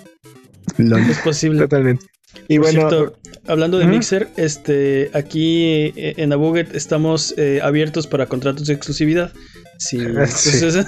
Lol. 0.78 1.00
Es 1.11 1.18
posible. 1.18 1.61
totalmente. 1.61 2.06
Y 2.48 2.58
Por 2.58 2.66
bueno, 2.66 2.88
cierto, 2.88 3.18
hablando 3.46 3.78
de. 3.78 3.86
Mixer, 3.86 4.28
este, 4.36 5.11
aquí 5.14 5.92
eh, 5.96 6.14
en 6.16 6.32
Abuget 6.32 6.74
estamos 6.74 7.34
eh, 7.36 7.61
abiertos 7.62 8.06
para 8.06 8.26
contratos 8.26 8.66
de 8.66 8.74
exclusividad. 8.74 9.32
Sí, 9.81 9.99
sí. 10.28 10.51
entonces, 10.53 10.87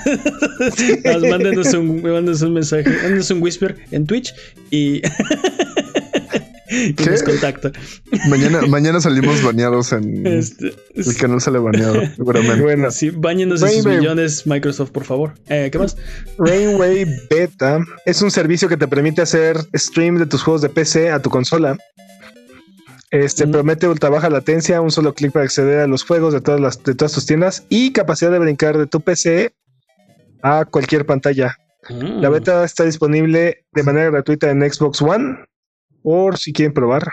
más 1.05 1.23
mándenos 1.23 1.73
un, 1.73 2.03
mándenos 2.03 2.43
un 2.43 2.53
mensaje, 2.53 2.85
mándenos 2.89 3.31
un 3.31 3.43
whisper 3.43 3.75
en 3.91 4.07
Twitch 4.07 4.35
y, 4.71 5.01
y 6.71 6.95
nos 7.07 7.23
contactan. 7.23 7.73
mañana, 8.29 8.63
mañana 8.67 9.01
salimos 9.01 9.43
baneados 9.43 9.93
en 9.93 10.27
Este, 10.27 10.75
el 10.95 11.17
canal 11.17 11.41
sale 11.41 11.59
baneado, 11.59 12.03
seguramente. 12.17 12.61
bueno, 12.61 12.91
sí, 12.91 13.09
bañenos 13.11 13.61
sus 13.61 13.71
Rainbow. 13.71 13.95
millones, 13.95 14.47
Microsoft, 14.47 14.91
por 14.91 15.05
favor. 15.05 15.35
Eh, 15.49 15.71
¿Qué 15.73 15.79
más? 15.79 15.97
Rainway 16.39 17.07
Beta 17.31 17.81
es 18.05 18.21
un 18.23 18.31
servicio 18.31 18.69
que 18.69 18.77
te 18.77 18.89
permite 18.89 19.23
hacer 19.23 19.57
stream 19.75 20.19
de 20.19 20.27
tus 20.27 20.43
juegos 20.43 20.61
de 20.63 20.69
PC 20.69 21.11
a 21.11 21.21
tu 21.21 21.31
consola. 21.31 21.79
Este 23.13 23.47
Mm. 23.47 23.53
promete 23.53 23.87
ultra 23.89 24.09
baja 24.09 24.31
latencia, 24.31 24.81
un 24.81 24.91
solo 24.91 25.13
clic 25.15 25.33
para 25.33 25.45
acceder 25.45 25.81
a 25.81 25.87
los 25.87 26.03
juegos 26.03 26.33
de 26.33 26.41
todas 26.41 26.61
las 26.61 26.83
de 26.83 26.95
todas 26.95 27.13
tus 27.13 27.27
tiendas 27.27 27.65
y 27.69 27.93
capacidad 27.93 28.31
de 28.33 28.39
brincar 28.39 28.77
de 28.79 28.87
tu 28.87 29.01
PC 29.03 29.53
a 30.43 30.65
cualquier 30.65 31.05
pantalla. 31.07 31.57
La 31.89 32.31
Mm. 32.31 32.33
beta 32.33 32.65
está 32.65 32.85
disponible 32.85 33.65
de 33.73 33.83
manera 33.83 34.11
gratuita 34.11 34.51
en 34.51 34.63
Xbox 34.63 35.03
One 35.03 35.45
por 36.03 36.39
si 36.39 36.53
quieren 36.53 36.73
probar. 36.73 37.13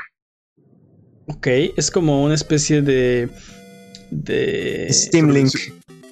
Ok, 1.28 1.47
es 1.76 1.91
como 1.91 2.24
una 2.24 2.34
especie 2.36 2.82
de. 2.82 3.30
de. 4.10 4.88
Steam 4.91 5.30
Link. 5.30 5.54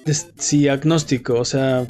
de- 0.04 0.14
sí, 0.38 0.68
agnóstico, 0.68 1.34
o 1.34 1.44
sea. 1.44 1.86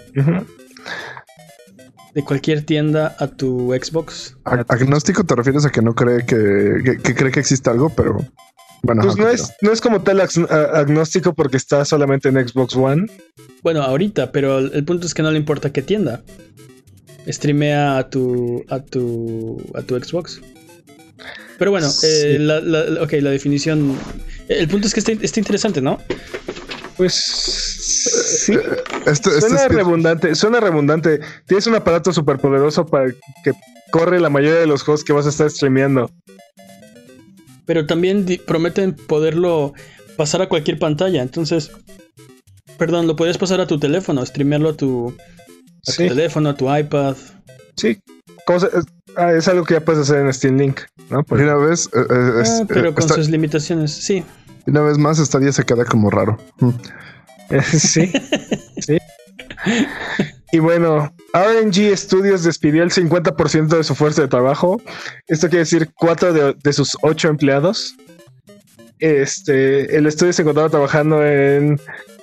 De 2.18 2.24
cualquier 2.24 2.62
tienda 2.64 3.14
a 3.20 3.28
tu 3.28 3.72
Xbox. 3.80 4.34
Ag- 4.44 4.64
Agnóstico 4.68 5.22
te 5.22 5.36
refieres 5.36 5.64
a 5.64 5.70
que 5.70 5.80
no 5.82 5.94
cree 5.94 6.26
que, 6.26 6.80
que, 6.84 6.98
que 6.98 7.14
cree 7.14 7.30
que 7.30 7.38
existe 7.38 7.70
algo, 7.70 7.90
pero 7.90 8.14
bueno. 8.82 9.02
Pues 9.02 9.14
ajá, 9.14 9.22
no 9.22 9.28
es, 9.30 9.52
no 9.62 9.70
es 9.70 9.80
como 9.80 10.02
tal 10.02 10.20
agnóstico 10.20 11.32
porque 11.32 11.56
está 11.56 11.84
solamente 11.84 12.28
en 12.28 12.48
Xbox 12.48 12.74
One. 12.74 13.06
Bueno, 13.62 13.82
ahorita, 13.82 14.32
pero 14.32 14.58
el, 14.58 14.72
el 14.74 14.84
punto 14.84 15.06
es 15.06 15.14
que 15.14 15.22
no 15.22 15.30
le 15.30 15.38
importa 15.38 15.70
qué 15.72 15.80
tienda. 15.80 16.22
Streamea 17.28 17.98
a 17.98 18.10
tu. 18.10 18.64
a 18.68 18.80
tu. 18.80 19.62
a 19.74 19.82
tu 19.82 19.96
Xbox. 19.96 20.40
Pero 21.56 21.70
bueno, 21.70 21.86
eh, 21.86 21.90
Sí. 22.36 22.38
la, 22.38 22.58
la- 22.60 23.00
ok, 23.02 23.12
la 23.20 23.30
definición. 23.30 23.96
El 24.48 24.66
punto 24.66 24.88
es 24.88 24.94
que 24.94 24.98
está, 25.00 25.12
está 25.12 25.38
interesante, 25.38 25.80
¿no? 25.80 26.00
Pues 26.98 27.14
sí. 27.14 28.52
Este, 29.06 29.10
este 29.30 29.40
Suena 29.40 29.56
es 29.62 29.68
que- 29.68 29.74
redundante, 29.74 30.34
suena 30.34 30.60
redundante. 30.60 31.20
Tienes 31.46 31.66
un 31.66 31.76
aparato 31.76 32.12
súper 32.12 32.38
poderoso 32.38 32.84
para 32.84 33.10
que 33.42 33.52
corre 33.90 34.20
la 34.20 34.28
mayoría 34.28 34.58
de 34.60 34.66
los 34.66 34.82
juegos 34.82 35.02
que 35.04 35.12
vas 35.14 35.24
a 35.24 35.30
estar 35.30 35.48
streameando. 35.50 36.10
Pero 37.64 37.86
también 37.86 38.26
prometen 38.46 38.94
poderlo 38.94 39.72
pasar 40.16 40.42
a 40.42 40.48
cualquier 40.48 40.78
pantalla. 40.78 41.22
Entonces, 41.22 41.70
perdón, 42.78 43.06
lo 43.06 43.14
puedes 43.16 43.38
pasar 43.38 43.60
a 43.60 43.66
tu 43.66 43.78
teléfono, 43.78 44.24
streamearlo 44.26 44.70
a 44.70 44.76
tu, 44.76 45.08
a 45.10 45.12
tu 45.86 45.92
Sí, 45.92 46.08
teléfono, 46.08 46.50
a 46.50 46.54
tu 46.56 46.74
iPad. 46.74 47.16
sí. 47.76 48.00
Cosa- 48.46 48.70
es, 48.72 48.84
ah, 49.16 49.32
es 49.34 49.46
algo 49.46 49.64
que 49.64 49.74
ya 49.74 49.80
puedes 49.84 50.00
hacer 50.02 50.20
en 50.24 50.32
Steam 50.32 50.56
Link, 50.56 50.80
¿no? 51.10 51.22
Pues, 51.22 51.42
una 51.42 51.54
vez, 51.56 51.86
eh, 51.94 51.98
eh, 51.98 52.40
es- 52.42 52.48
Ah, 52.62 52.64
pero 52.66 52.88
eh, 52.88 52.94
con 52.94 53.06
sus 53.06 53.28
limitaciones, 53.28 53.92
sí. 53.92 54.24
Una 54.68 54.82
vez 54.82 54.98
más, 54.98 55.18
esta 55.18 55.38
día 55.38 55.52
se 55.52 55.64
queda 55.64 55.84
como 55.84 56.10
raro. 56.10 56.38
Sí, 57.72 58.12
sí. 58.76 58.98
Y 60.52 60.58
bueno, 60.58 61.10
RNG 61.32 61.96
Studios 61.96 62.42
despidió 62.42 62.82
el 62.82 62.90
50% 62.90 63.68
de 63.68 63.84
su 63.84 63.94
fuerza 63.94 64.20
de 64.20 64.28
trabajo. 64.28 64.82
Esto 65.28 65.48
quiere 65.48 65.60
decir 65.60 65.90
cuatro 65.94 66.34
de, 66.34 66.54
de 66.62 66.72
sus 66.74 66.94
ocho 67.00 67.28
empleados. 67.28 67.96
Este, 69.00 69.96
el 69.96 70.06
estudio 70.06 70.32
se 70.32 70.42
encontraba 70.42 70.68
trabajando 70.68 71.24
en 71.24 71.80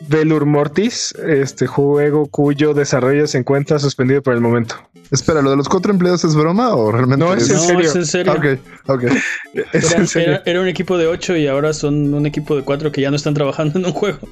Velur 0.09 0.45
Mortis, 0.45 1.13
este 1.25 1.67
juego 1.67 2.25
cuyo 2.27 2.73
desarrollo 2.73 3.27
se 3.27 3.37
encuentra 3.37 3.79
suspendido 3.79 4.21
por 4.21 4.33
el 4.33 4.41
momento. 4.41 4.75
Espera, 5.11 5.41
¿lo 5.41 5.51
de 5.51 5.55
los 5.57 5.69
cuatro 5.69 5.91
empleados 5.91 6.23
es 6.25 6.35
broma 6.35 6.75
o 6.75 6.91
realmente 6.91 7.23
No, 7.23 7.33
es 7.33 7.47
en 7.49 7.55
no, 7.57 7.61
serio. 7.61 7.89
es 7.89 7.95
en 7.95 8.05
serio. 8.05 8.33
Ok, 8.33 8.45
ok. 8.87 9.03
Es 9.73 9.91
Era, 9.91 10.01
en 10.01 10.07
serio. 10.07 10.29
era- 10.33 10.43
era 10.45 10.61
un 10.61 10.67
equipo 10.67 10.97
de 10.97 11.07
8 11.07 11.37
y 11.37 11.47
ahora 11.47 11.71
son 11.73 12.13
un 12.13 12.25
equipo 12.25 12.55
de 12.55 12.63
4 12.63 12.91
que 12.91 13.01
ya 13.01 13.09
no 13.09 13.15
están 13.15 13.33
trabajando 13.35 13.79
en 13.79 13.85
un 13.85 13.91
juego. 13.93 14.19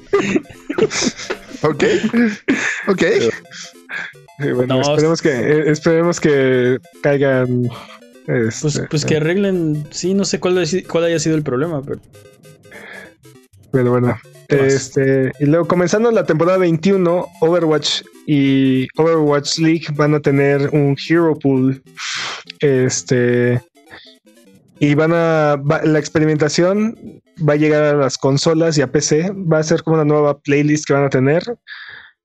Ok. 1.62 1.82
Ok. 2.88 3.02
Sí, 4.38 4.50
bueno, 4.52 4.74
No, 4.74 4.80
esperemos 4.82 5.22
que 5.22 5.30
eh, 5.30 5.70
esperemos 5.70 6.20
que 6.20 6.78
caigan. 7.02 7.62
Pues, 8.26 8.64
este, 8.64 8.84
pues 8.88 9.04
que 9.04 9.16
arreglen. 9.18 9.86
Sí, 9.90 10.14
no 10.14 10.24
sé 10.24 10.40
cuál, 10.40 10.58
haya- 10.58 10.82
cuál 10.88 11.04
haya 11.04 11.18
sido 11.18 11.36
el 11.36 11.42
problema, 11.42 11.82
pero. 11.82 12.00
Pero 13.70 13.90
bueno, 13.90 14.16
este, 14.48 15.32
y 15.40 15.46
luego 15.46 15.66
comenzando 15.66 16.10
la 16.12 16.24
temporada 16.24 16.58
21, 16.58 17.26
Overwatch 17.40 18.02
y 18.26 18.86
Overwatch 18.96 19.58
League 19.58 19.86
van 19.94 20.14
a 20.14 20.20
tener 20.20 20.68
un 20.72 20.96
Hero 21.08 21.36
Pool. 21.38 21.82
Este, 22.60 23.60
y 24.78 24.94
van 24.94 25.12
a, 25.12 25.56
va- 25.56 25.82
la 25.82 25.98
experimentación 25.98 26.96
va 27.46 27.54
a 27.54 27.56
llegar 27.56 27.82
a 27.82 27.94
las 27.96 28.16
consolas 28.16 28.78
y 28.78 28.82
a 28.82 28.92
PC. 28.92 29.32
Va 29.32 29.58
a 29.58 29.62
ser 29.64 29.82
como 29.82 29.96
una 29.96 30.04
nueva 30.04 30.38
playlist 30.38 30.84
que 30.86 30.92
van 30.92 31.04
a 31.04 31.10
tener. 31.10 31.42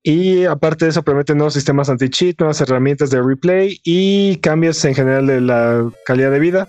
Y 0.03 0.45
aparte 0.45 0.85
de 0.85 0.91
eso, 0.91 1.03
prometen 1.03 1.37
nuevos 1.37 1.53
sistemas 1.53 1.89
anti-cheat, 1.89 2.39
nuevas 2.39 2.61
herramientas 2.61 3.09
de 3.09 3.21
replay 3.21 3.79
y 3.83 4.37
cambios 4.37 4.83
en 4.85 4.95
general 4.95 5.27
de 5.27 5.41
la 5.41 5.89
calidad 6.05 6.31
de 6.31 6.39
vida. 6.39 6.67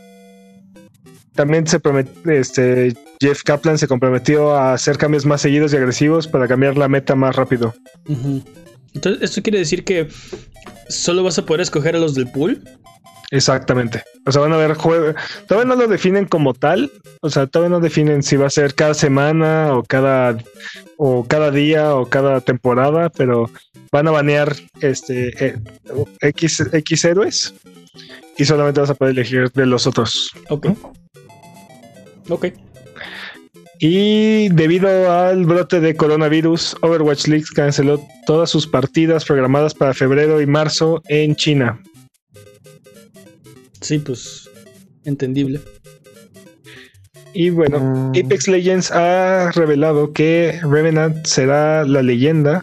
También 1.34 1.66
se 1.66 1.78
promete, 1.78 2.38
este, 2.38 2.94
Jeff 3.20 3.42
Kaplan 3.44 3.78
se 3.78 3.86
comprometió 3.86 4.54
a 4.54 4.74
hacer 4.74 4.98
cambios 4.98 5.26
más 5.26 5.42
seguidos 5.42 5.72
y 5.72 5.76
agresivos 5.76 6.26
para 6.26 6.48
cambiar 6.48 6.76
la 6.76 6.88
meta 6.88 7.14
más 7.14 7.36
rápido. 7.36 7.72
Entonces, 8.94 9.22
¿esto 9.22 9.42
quiere 9.42 9.58
decir 9.58 9.84
que 9.84 10.08
solo 10.88 11.22
vas 11.22 11.38
a 11.38 11.46
poder 11.46 11.60
escoger 11.60 11.94
a 11.94 12.00
los 12.00 12.14
del 12.14 12.30
pool? 12.30 12.62
Exactamente. 13.30 14.02
O 14.26 14.32
sea, 14.32 14.42
van 14.42 14.52
a 14.52 14.56
ver 14.56 14.74
juegos. 14.74 15.14
Todavía 15.46 15.68
no 15.68 15.80
lo 15.80 15.88
definen 15.88 16.26
como 16.26 16.52
tal. 16.52 16.90
O 17.20 17.30
sea, 17.30 17.46
todavía 17.46 17.76
no 17.76 17.80
definen 17.80 18.22
si 18.22 18.36
va 18.36 18.46
a 18.46 18.50
ser 18.50 18.74
cada 18.74 18.94
semana 18.94 19.74
o 19.74 19.84
cada 19.84 20.36
o 20.96 21.24
cada 21.24 21.50
día 21.50 21.94
o 21.94 22.06
cada 22.06 22.40
temporada, 22.40 23.08
pero 23.10 23.50
van 23.92 24.08
a 24.08 24.10
banear 24.10 24.54
este 24.80 25.32
eh, 25.44 25.58
X, 26.20 26.62
X 26.72 27.04
héroes 27.04 27.54
y 28.36 28.44
solamente 28.44 28.80
vas 28.80 28.90
a 28.90 28.94
poder 28.94 29.12
elegir 29.12 29.50
de 29.52 29.66
los 29.66 29.86
otros. 29.86 30.30
Ok. 30.48 30.68
Ok. 32.28 32.46
Y 33.78 34.50
debido 34.50 35.10
al 35.10 35.46
brote 35.46 35.80
de 35.80 35.96
coronavirus, 35.96 36.76
Overwatch 36.82 37.28
League 37.28 37.46
canceló 37.54 37.98
todas 38.26 38.50
sus 38.50 38.66
partidas 38.66 39.24
programadas 39.24 39.72
para 39.72 39.94
febrero 39.94 40.40
y 40.42 40.46
marzo 40.46 41.02
en 41.08 41.34
China. 41.34 41.80
Sí, 43.80 43.98
pues. 43.98 44.48
Entendible. 45.04 45.60
Y 47.32 47.50
bueno, 47.50 47.78
Mm, 47.80 48.10
Apex 48.10 48.48
Legends 48.48 48.90
ha 48.90 49.50
revelado 49.52 50.12
que 50.12 50.60
Revenant 50.62 51.24
será 51.26 51.84
la 51.84 52.02
leyenda 52.02 52.62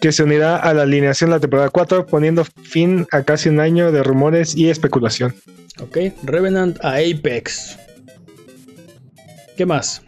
que 0.00 0.10
se 0.12 0.22
unirá 0.24 0.56
a 0.56 0.74
la 0.74 0.82
alineación 0.82 1.30
de 1.30 1.36
la 1.36 1.40
temporada 1.40 1.68
4, 1.68 2.06
poniendo 2.06 2.44
fin 2.44 3.06
a 3.12 3.22
casi 3.22 3.48
un 3.50 3.60
año 3.60 3.92
de 3.92 4.02
rumores 4.02 4.56
y 4.56 4.68
especulación. 4.70 5.34
Ok, 5.80 5.98
Revenant 6.24 6.84
a 6.84 6.96
Apex. 6.96 7.78
¿Qué 9.56 9.64
más? 9.66 10.02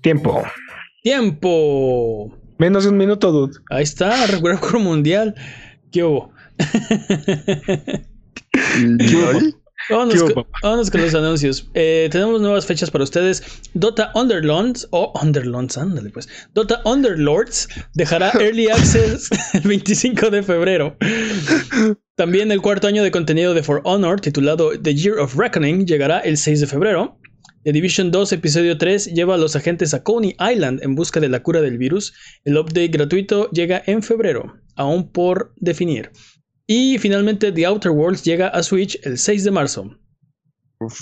Tiempo. 0.00 0.44
Tiempo. 1.02 2.38
Menos 2.58 2.84
de 2.84 2.90
un 2.90 2.98
minuto, 2.98 3.32
dude. 3.32 3.58
Ahí 3.70 3.82
está, 3.82 4.26
récord 4.26 4.78
mundial. 4.80 5.34
¿Qué 5.90 6.04
hubo? 6.04 6.30
Vámonos, 9.88 10.14
¿Qué 10.14 10.20
hubo, 10.20 10.34
con, 10.34 10.44
papá? 10.44 10.58
vámonos 10.62 10.90
con 10.90 11.00
los 11.00 11.14
anuncios. 11.14 11.68
Eh, 11.74 12.08
tenemos 12.10 12.40
nuevas 12.40 12.66
fechas 12.66 12.90
para 12.90 13.04
ustedes. 13.04 13.42
Dota 13.74 14.12
Underlords, 14.14 14.86
o 14.90 15.12
Underlords, 15.20 15.76
ándale 15.76 16.10
pues. 16.10 16.28
Dota 16.54 16.80
Underlords 16.84 17.68
dejará 17.94 18.30
Early 18.40 18.68
Access 18.68 19.28
el 19.54 19.62
25 19.62 20.30
de 20.30 20.42
febrero. 20.42 20.96
También 22.14 22.52
el 22.52 22.60
cuarto 22.60 22.86
año 22.86 23.02
de 23.02 23.10
contenido 23.10 23.54
de 23.54 23.62
For 23.62 23.80
Honor, 23.84 24.20
titulado 24.20 24.78
The 24.80 24.94
Year 24.94 25.18
of 25.18 25.34
Reckoning, 25.36 25.86
llegará 25.86 26.20
el 26.20 26.36
6 26.36 26.60
de 26.60 26.66
febrero. 26.66 27.18
The 27.64 27.72
Division 27.72 28.10
2, 28.10 28.32
episodio 28.32 28.76
3, 28.76 29.14
lleva 29.14 29.36
a 29.36 29.38
los 29.38 29.54
agentes 29.54 29.94
a 29.94 30.02
Coney 30.02 30.34
Island 30.40 30.82
en 30.82 30.96
busca 30.96 31.20
de 31.20 31.28
la 31.28 31.44
cura 31.44 31.60
del 31.60 31.78
virus. 31.78 32.12
El 32.44 32.58
update 32.58 32.88
gratuito 32.88 33.48
llega 33.50 33.82
en 33.86 34.02
febrero, 34.02 34.56
aún 34.74 35.12
por 35.12 35.54
definir. 35.58 36.10
Y 36.66 36.98
finalmente 36.98 37.52
The 37.52 37.66
Outer 37.66 37.90
Worlds 37.92 38.22
llega 38.24 38.48
a 38.48 38.62
Switch 38.62 38.98
el 39.04 39.18
6 39.18 39.44
de 39.44 39.50
marzo. 39.50 39.98
Uf, 40.80 40.98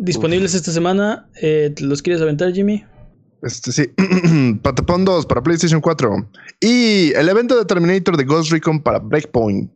Disponibles 0.00 0.54
esta 0.54 0.72
semana. 0.72 1.28
Eh, 1.40 1.72
¿te 1.74 1.84
¿Los 1.84 2.02
quieres 2.02 2.22
aventar, 2.22 2.52
Jimmy? 2.52 2.84
este 3.42 3.70
sí. 3.72 3.86
Patapon 4.62 5.04
2 5.04 5.26
para 5.26 5.42
PlayStation 5.42 5.80
4. 5.80 6.30
Y 6.60 7.12
el 7.14 7.28
evento 7.28 7.56
de 7.56 7.64
Terminator 7.64 8.16
de 8.16 8.24
Ghost 8.24 8.50
Recon 8.50 8.82
para 8.82 8.98
Breakpoint. 8.98 9.72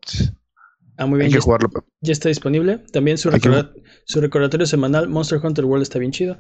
Ah, 0.99 1.07
muy 1.07 1.21
Hay 1.21 1.27
bien. 1.29 1.31
que 1.31 1.39
Ya, 1.39 1.41
jugarlo. 1.43 1.69
Pep. 1.71 1.85
ya 2.01 2.13
está 2.13 2.29
disponible. 2.29 2.79
También 2.93 3.19
su, 3.19 3.31
Hay 3.31 3.41
que- 3.41 3.65
su 4.05 4.21
recordatorio 4.21 4.67
semanal 4.67 5.09
Monster 5.09 5.41
Hunter 5.43 5.65
World 5.65 5.83
está 5.83 5.99
bien 5.99 6.13
chido. 6.13 6.39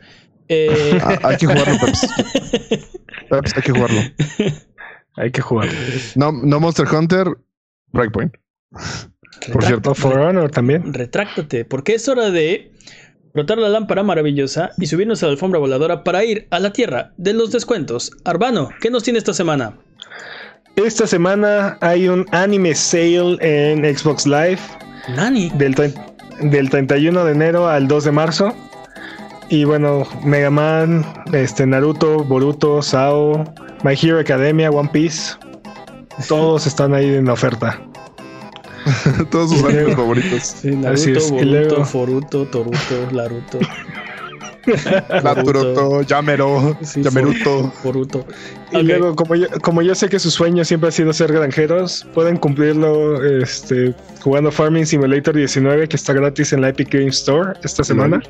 Eh, 0.48 0.68
Ah, 1.02 1.18
hay 1.22 1.36
que 1.36 1.46
jugarlo, 1.46 1.74
Peps. 1.84 2.06
Peps, 3.30 3.52
hay 3.56 3.62
que 3.62 3.72
jugarlo. 3.72 4.00
Hay 5.16 5.30
que 5.30 5.40
jugar. 5.42 5.68
No, 6.16 6.32
no 6.32 6.60
Monster 6.60 6.86
Hunter, 6.92 7.26
Breakpoint. 7.92 8.34
Por 9.52 9.64
cierto. 9.64 9.94
For 9.94 10.50
también. 10.50 10.92
retráctate, 10.92 11.64
porque 11.64 11.94
es 11.94 12.08
hora 12.08 12.30
de 12.30 12.72
rotar 13.34 13.58
la 13.58 13.68
lámpara 13.68 14.02
maravillosa 14.02 14.70
y 14.78 14.86
subirnos 14.86 15.22
a 15.22 15.26
la 15.26 15.32
alfombra 15.32 15.58
voladora 15.58 16.04
para 16.04 16.24
ir 16.24 16.46
a 16.50 16.60
la 16.60 16.72
tierra 16.72 17.12
de 17.16 17.32
los 17.32 17.50
descuentos. 17.50 18.12
Arbano, 18.24 18.70
¿qué 18.80 18.90
nos 18.90 19.02
tiene 19.02 19.18
esta 19.18 19.34
semana? 19.34 19.78
Esta 20.76 21.06
semana 21.06 21.76
hay 21.80 22.08
un 22.08 22.26
anime 22.32 22.74
sale 22.74 23.36
en 23.40 23.96
Xbox 23.96 24.26
Live 24.26 24.60
Nani. 25.14 25.50
del, 25.50 25.74
del 26.40 26.70
31 26.70 27.24
de 27.24 27.32
enero 27.32 27.68
al 27.68 27.88
2 27.88 28.04
de 28.04 28.12
marzo. 28.12 28.54
Y 29.48 29.64
bueno, 29.64 30.04
Mega 30.24 30.50
Man, 30.50 31.04
este, 31.32 31.66
Naruto, 31.66 32.24
Boruto, 32.24 32.80
Sao, 32.80 33.44
My 33.84 33.92
Hero 34.00 34.18
Academia, 34.18 34.70
One 34.70 34.88
Piece. 34.90 35.34
Todos 36.28 36.66
están 36.66 36.94
ahí 36.94 37.14
en 37.14 37.28
oferta. 37.28 37.78
Todos 39.30 39.50
sus 39.50 39.64
animes 39.64 39.94
favoritos. 39.96 40.42
Sí, 40.42 40.68
Así 40.86 41.12
Naruto, 41.12 41.18
es, 41.18 41.30
Boruto, 41.30 41.44
luego- 41.50 41.84
Foruto, 41.84 42.44
Toruto, 42.46 43.10
Laruto. 43.12 43.58
Naturoto, 45.22 46.02
Yamero, 46.02 46.76
Sí, 46.82 47.02
Yameruto. 47.02 47.72
Boruto. 47.82 48.24
Y 48.72 48.82
luego, 48.82 49.14
como 49.16 49.34
yo, 49.34 49.46
como 49.60 49.82
yo 49.82 49.94
sé 49.94 50.08
que 50.08 50.18
su 50.18 50.30
sueño 50.30 50.64
siempre 50.64 50.88
ha 50.88 50.92
sido 50.92 51.12
ser 51.12 51.32
granjeros, 51.32 52.06
pueden 52.14 52.36
cumplirlo 52.36 53.22
este, 53.24 53.94
jugando 54.22 54.50
Farming 54.52 54.86
Simulator 54.86 55.34
19, 55.34 55.88
que 55.88 55.96
está 55.96 56.12
gratis 56.12 56.52
en 56.52 56.60
la 56.60 56.68
Epic 56.68 56.92
Games 56.92 57.16
Store 57.18 57.54
esta 57.64 57.82
semana. 57.84 58.22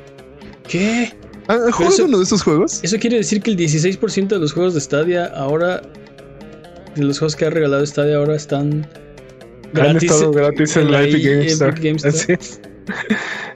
¿Qué? 0.67 1.13
¿Han 1.47 1.71
jugado 1.71 1.93
eso- 1.93 2.05
uno 2.05 2.17
de 2.17 2.23
esos 2.23 2.41
juegos? 2.43 2.79
Eso 2.83 2.97
quiere 2.97 3.17
decir 3.17 3.41
que 3.41 3.51
el 3.51 3.57
16% 3.57 4.27
de 4.27 4.39
los 4.39 4.53
juegos 4.53 4.73
de 4.73 4.81
Stadia 4.81 5.25
ahora. 5.35 5.81
De 6.95 7.03
los 7.03 7.17
juegos 7.19 7.35
que 7.35 7.45
ha 7.45 7.49
regalado 7.49 7.85
Stadia 7.85 8.17
ahora 8.17 8.35
están. 8.35 8.87
Han 9.75 9.97
estado 9.97 10.31
gratis 10.31 10.75
en, 10.77 10.91
la 10.91 11.03
Epic 11.03 11.25
Games 11.25 11.51
Store. 11.53 11.91
Store. 11.95 12.09
Así 12.09 12.31
es. 12.33 12.61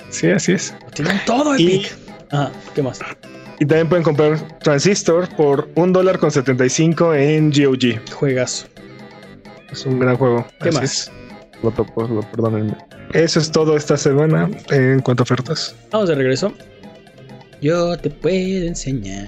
Sí, 0.09 0.27
así 0.31 0.51
es. 0.53 0.73
Tienen 0.93 1.19
todo 1.25 1.55
Y- 1.57 1.67
Epic. 1.77 1.95
Ajá, 2.31 2.51
¿qué 2.73 2.81
más? 2.81 2.99
Y 3.59 3.65
también 3.65 3.89
pueden 3.89 4.03
comprar 4.03 4.59
Transistor 4.59 5.27
por 5.35 5.67
un 5.75 5.91
dólar 5.93 6.19
con 6.19 6.29
75 6.31 7.13
en 7.15 7.51
GOG. 7.51 7.99
Juegazo. 8.13 8.67
Es 9.71 9.85
un 9.85 9.99
gran 9.99 10.15
juego. 10.15 10.45
¿Qué 10.61 10.69
Así 10.69 10.77
más? 10.77 10.83
es. 10.83 11.11
Lo 11.63 11.71
topo, 11.71 12.07
lo- 12.07 12.21
perdónenme. 12.21 12.75
Eso 13.13 13.39
es 13.39 13.51
todo 13.51 13.75
esta 13.75 13.97
semana 13.97 14.49
en 14.69 14.99
cuanto 15.01 15.21
a 15.21 15.25
ofertas. 15.25 15.75
Vamos 15.91 16.09
de 16.09 16.15
regreso. 16.15 16.53
Yo 17.61 17.97
te 17.97 18.09
puedo 18.11 18.67
enseñar. 18.67 19.27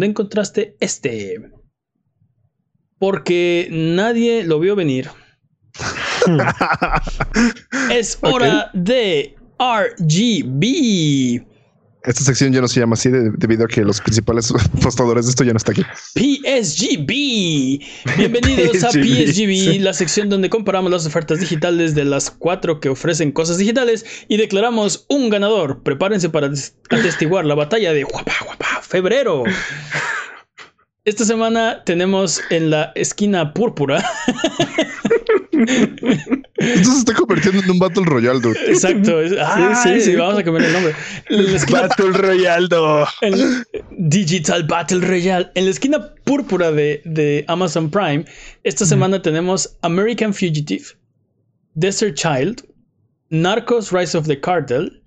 encontraste 0.05 0.75
este. 0.79 1.51
Porque 2.97 3.67
nadie 3.71 4.43
lo 4.43 4.59
vio 4.59 4.75
venir. 4.75 5.09
Es 7.91 8.17
hora 8.21 8.69
de 8.73 9.35
RGB. 9.59 11.45
Esta 12.03 12.23
sección 12.23 12.51
ya 12.51 12.61
no 12.61 12.67
se 12.67 12.79
llama 12.79 12.93
así 12.95 13.09
de- 13.09 13.29
debido 13.37 13.65
a 13.65 13.67
que 13.67 13.81
los 13.83 14.01
principales 14.01 14.51
postadores 14.81 15.25
de 15.25 15.29
esto 15.31 15.43
ya 15.43 15.53
no 15.53 15.57
está 15.57 15.71
aquí. 15.71 15.83
PSGB. 16.15 17.07
Bienvenidos 18.17 18.83
a 18.83 18.89
PSGB, 18.89 19.79
la 19.81 19.93
sección 19.93 20.27
donde 20.29 20.49
comparamos 20.49 20.89
las 20.91 21.05
ofertas 21.05 21.39
digitales 21.39 21.93
de 21.93 22.05
las 22.05 22.31
cuatro 22.31 22.79
que 22.79 22.89
ofrecen 22.89 23.31
cosas 23.31 23.59
digitales 23.59 24.05
y 24.27 24.37
declaramos 24.37 25.05
un 25.09 25.29
ganador. 25.29 25.83
Prepárense 25.83 26.29
para 26.29 26.49
atestiguar 26.89 27.45
la 27.45 27.53
batalla 27.55 27.93
de 27.93 28.03
guapa, 28.03 28.33
guapa, 28.45 28.81
febrero. 28.81 29.43
Esta 31.03 31.25
semana 31.25 31.83
tenemos 31.83 32.39
en 32.51 32.69
la 32.69 32.91
esquina 32.93 33.53
púrpura. 33.55 34.03
Esto 36.57 36.91
se 36.91 36.99
está 36.99 37.13
convirtiendo 37.15 37.63
en 37.63 37.71
un 37.71 37.79
Battle 37.79 38.03
Royale, 38.05 38.39
dude. 38.39 38.59
Exacto. 38.67 39.19
es- 39.19 39.33
ah, 39.39 39.79
sí, 39.81 39.99
sí. 39.99 40.15
Vamos 40.15 40.37
a 40.37 40.43
cambiar 40.43 40.65
el 40.67 40.73
nombre. 40.73 40.93
En 41.29 41.45
la 41.51 41.57
esquina 41.57 41.81
Battle 41.81 42.11
Royaldo. 42.11 43.07
El 43.21 43.63
Digital 43.97 44.63
Battle 44.63 44.99
Royale. 44.99 45.49
En 45.55 45.65
la 45.65 45.71
esquina 45.71 46.13
púrpura 46.23 46.71
de, 46.71 47.01
de 47.05 47.45
Amazon 47.47 47.89
Prime, 47.89 48.23
esta 48.63 48.85
semana 48.85 49.19
tenemos 49.23 49.75
American 49.81 50.31
Fugitive, 50.35 50.83
Desert 51.73 52.13
Child, 52.15 52.63
Narcos 53.31 53.91
Rise 53.91 54.15
of 54.15 54.27
the 54.27 54.39
Cartel, 54.39 55.01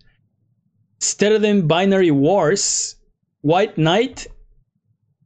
Sterling 1.01 1.68
Binary 1.68 2.11
Wars, 2.11 2.99
White 3.42 3.74
Knight 3.76 4.26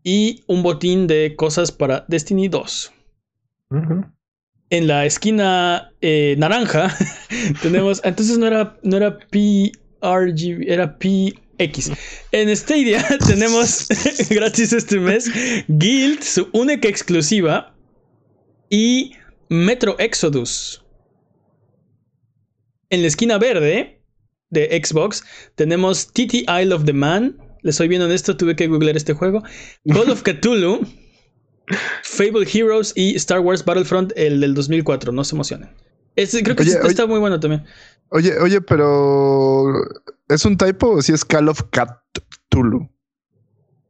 y 0.09 0.43
un 0.47 0.63
botín 0.63 1.07
de 1.07 1.37
cosas 1.37 1.71
para 1.71 2.07
Destiny 2.09 2.49
2. 2.49 2.93
Ujú. 3.73 4.07
En 4.71 4.87
la 4.87 5.05
esquina 5.05 5.93
eh, 6.01 6.35
naranja 6.39 6.97
tenemos. 7.63 8.01
Entonces 8.05 8.39
no 8.39 8.47
era, 8.47 8.79
no 8.83 8.97
era 8.97 9.19
PRG, 9.19 10.67
era 10.67 10.99
PX. 10.99 11.93
En 12.33 12.57
Stadia 12.57 13.05
tenemos 13.27 13.87
gratis 14.31 14.73
este 14.73 14.99
mes 14.99 15.31
Guild, 15.69 16.23
su 16.23 16.49
única 16.53 16.89
exclusiva, 16.89 17.77
y 18.71 19.13
Metro 19.51 19.95
Exodus. 19.99 20.83
En 22.89 23.03
la 23.03 23.09
esquina 23.09 23.37
verde 23.37 24.01
de 24.49 24.83
Xbox 24.83 25.23
tenemos 25.55 26.07
TT 26.07 26.49
Isle 26.49 26.73
of 26.73 26.87
the 26.87 26.95
Man. 26.95 27.48
Les 27.69 27.77
soy 27.77 27.87
bien 27.87 28.01
honesto, 28.01 28.35
tuve 28.35 28.57
que 28.57 28.67
googlear 28.67 28.97
este 28.97 29.13
juego. 29.13 29.43
Call 29.93 30.09
of 30.09 30.23
Cthulhu. 30.23 30.87
Fable 32.03 32.47
Heroes 32.51 32.95
y 32.97 33.15
Star 33.17 33.41
Wars 33.41 33.63
Battlefront, 33.63 34.11
el 34.17 34.41
del 34.41 34.55
2004, 34.55 35.13
no 35.13 35.23
se 35.23 35.35
emocionen. 35.35 35.69
Este, 36.17 36.43
creo 36.43 36.57
que 36.57 36.63
Oye, 36.63 36.71
este 36.71 36.81
oye. 36.83 36.91
está 36.93 37.07
muy 37.07 37.19
bueno 37.19 37.39
también. 37.39 37.67
Oye, 38.09 38.39
oye, 38.39 38.63
pero 38.63 39.75
¿es 40.31 40.47
un 40.47 40.57
typo 40.57 40.93
o 40.93 41.03
si 41.03 41.13
es 41.13 41.27
Call 41.27 41.51
of 41.51 41.61
Cthulhu? 41.71 42.89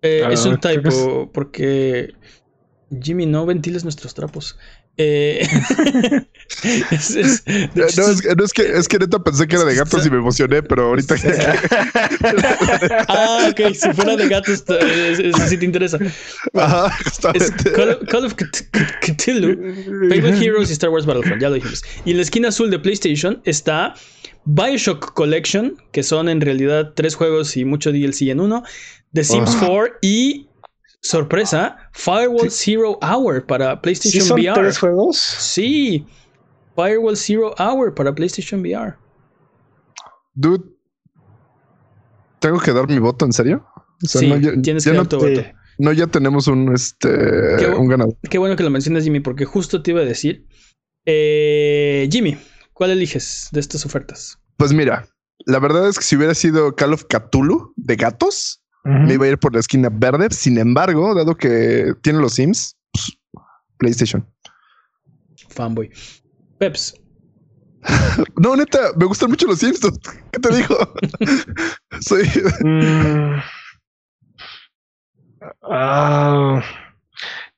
Eh, 0.03 0.24
Ah, 0.26 0.33
es 0.33 0.45
un 0.45 0.59
typo 0.59 1.31
porque 1.33 2.14
Jimmy, 3.01 3.26
no 3.26 3.47
ventiles 3.47 3.85
nuestros 3.85 4.12
trapos. 4.12 4.59
Eh, 4.97 5.47
Es- 6.90 7.42
Eh, 7.46 7.68
No, 7.74 7.84
es- 7.86 8.22
que- 8.22 8.34
no, 8.34 8.44
es 8.44 8.53
que 8.53 8.62
es 8.78 8.88
que 8.88 8.99
neta 8.99 9.18
pensé 9.22 9.46
que 9.46 9.57
era 9.57 9.64
de 9.64 9.74
gatos 9.74 10.07
y 10.07 10.11
me 10.11 10.16
emocioné, 10.16 10.62
pero 10.62 10.86
ahorita 10.88 11.14
Ah, 13.09 13.49
ok. 13.51 13.74
Si 13.74 13.92
fuera 13.92 14.16
de 14.16 14.28
gatos, 14.28 14.64
eso 14.68 15.46
sí 15.49 15.57
te 15.59 15.64
interesa. 15.64 15.99
Ajá, 16.55 16.88
Es 16.88 17.03
justamente. 17.05 17.72
Call 17.72 18.24
of, 18.24 18.34
Call 18.34 18.51
Cthulhu, 19.03 19.74
Fable 20.09 20.44
Heroes 20.44 20.70
y 20.70 20.72
Star 20.72 20.90
Wars 20.90 21.07
Battlefront, 21.07 21.40
ya 21.40 21.49
lo 21.49 21.55
dijimos. 21.57 21.82
Y 22.05 22.12
en 22.12 22.16
la 22.16 22.22
esquina 22.22 22.49
azul 22.49 22.70
de 22.70 22.78
PlayStation 22.78 23.40
está 23.44 23.94
Bioshock 24.44 25.12
Collection, 25.12 25.76
que 25.92 26.03
son 26.03 26.28
en 26.28 26.40
realidad 26.40 26.92
tres 26.94 27.14
juegos 27.14 27.57
y 27.57 27.64
mucho 27.64 27.92
DLC 27.92 28.22
en 28.30 28.40
uno, 28.40 28.62
The 29.12 29.24
Sims 29.24 29.51
Ah. 29.57 29.66
4 29.66 29.94
y, 30.03 30.49
sorpresa, 31.01 31.76
Firewall 31.92 32.51
Zero 32.51 32.99
Hour 33.03 33.46
para 33.46 33.74
¿Sí 33.74 33.78
PlayStation 33.82 34.24
son 34.26 34.40
VR. 34.40 34.61
tres 34.62 34.78
juegos? 34.78 35.16
Sí, 35.18 36.05
Firewall 36.79 37.16
Zero 37.16 37.55
Hour 37.59 37.93
para 37.93 38.14
PlayStation 38.14 38.61
VR. 38.61 38.95
Dude, 40.35 40.64
¿tengo 42.39 42.61
que 42.61 42.72
dar 42.72 42.87
mi 42.89 43.01
voto 43.01 43.24
en 43.24 43.33
serio? 43.33 43.66
O 44.05 44.07
sea, 44.07 44.20
Sí, 44.20 44.29
no, 44.29 44.37
ya, 44.37 44.53
tienes 44.62 44.85
ya 44.85 44.93
que 44.93 44.97
no, 44.97 45.03
dar 45.03 45.09
tu 45.09 45.16
voto. 45.18 45.43
no, 45.79 45.93
ya 45.93 46.07
tenemos 46.07 46.47
un, 46.47 46.72
este, 46.72 47.09
Qué 47.59 47.66
un 47.76 47.89
ganador. 47.89 48.16
Qué 48.31 48.39
bueno 48.39 48.55
que 48.55 48.62
lo 48.62 48.70
mencionas, 48.70 49.03
Jimmy, 49.03 49.18
porque 49.18 49.45
justo 49.45 49.83
te 49.83 49.91
iba 49.91 50.03
a 50.03 50.05
decir. 50.05 50.47
Eh, 51.05 52.09
Jimmy, 52.12 52.39
¿cuál 52.72 52.91
eliges 52.91 53.49
de 53.51 53.59
estas 53.59 53.85
ofertas? 53.85 54.39
Pues 54.57 54.72
mira, 54.72 55.09
la 55.47 55.59
verdad 55.59 55.89
es 55.89 55.99
que 55.99 56.05
si 56.05 56.14
hubiera 56.14 56.35
sido 56.35 56.76
Call 56.76 56.93
of 56.93 57.07
Cthulhu 57.09 57.72
de 57.74 57.97
gatos, 57.97 58.62
me 58.85 59.14
iba 59.14 59.26
a 59.26 59.31
ir 59.31 59.39
por 59.39 59.53
la 59.53 59.61
esquina 59.61 59.91
verde. 59.93 60.29
Sin 60.31 60.59
embargo, 60.59 61.12
dado 61.14 61.37
que 61.37 61.93
tiene 62.03 62.20
los 62.20 62.35
Sims, 62.35 62.76
pues, 62.93 63.18
PlayStation. 63.79 64.24
Fanboy. 65.49 65.91
Peps, 66.59 66.95
No, 68.37 68.57
neta, 68.57 68.79
me 68.97 69.07
gustan 69.07 69.31
mucho 69.31 69.47
los 69.47 69.59
Sims. 69.61 69.81
dude. 69.81 69.99
¿Qué 70.33 70.41
te 70.41 70.55
digo? 70.57 70.77
Soy. 72.01 72.25
Mm. 72.65 73.41
Ah, 75.63 76.63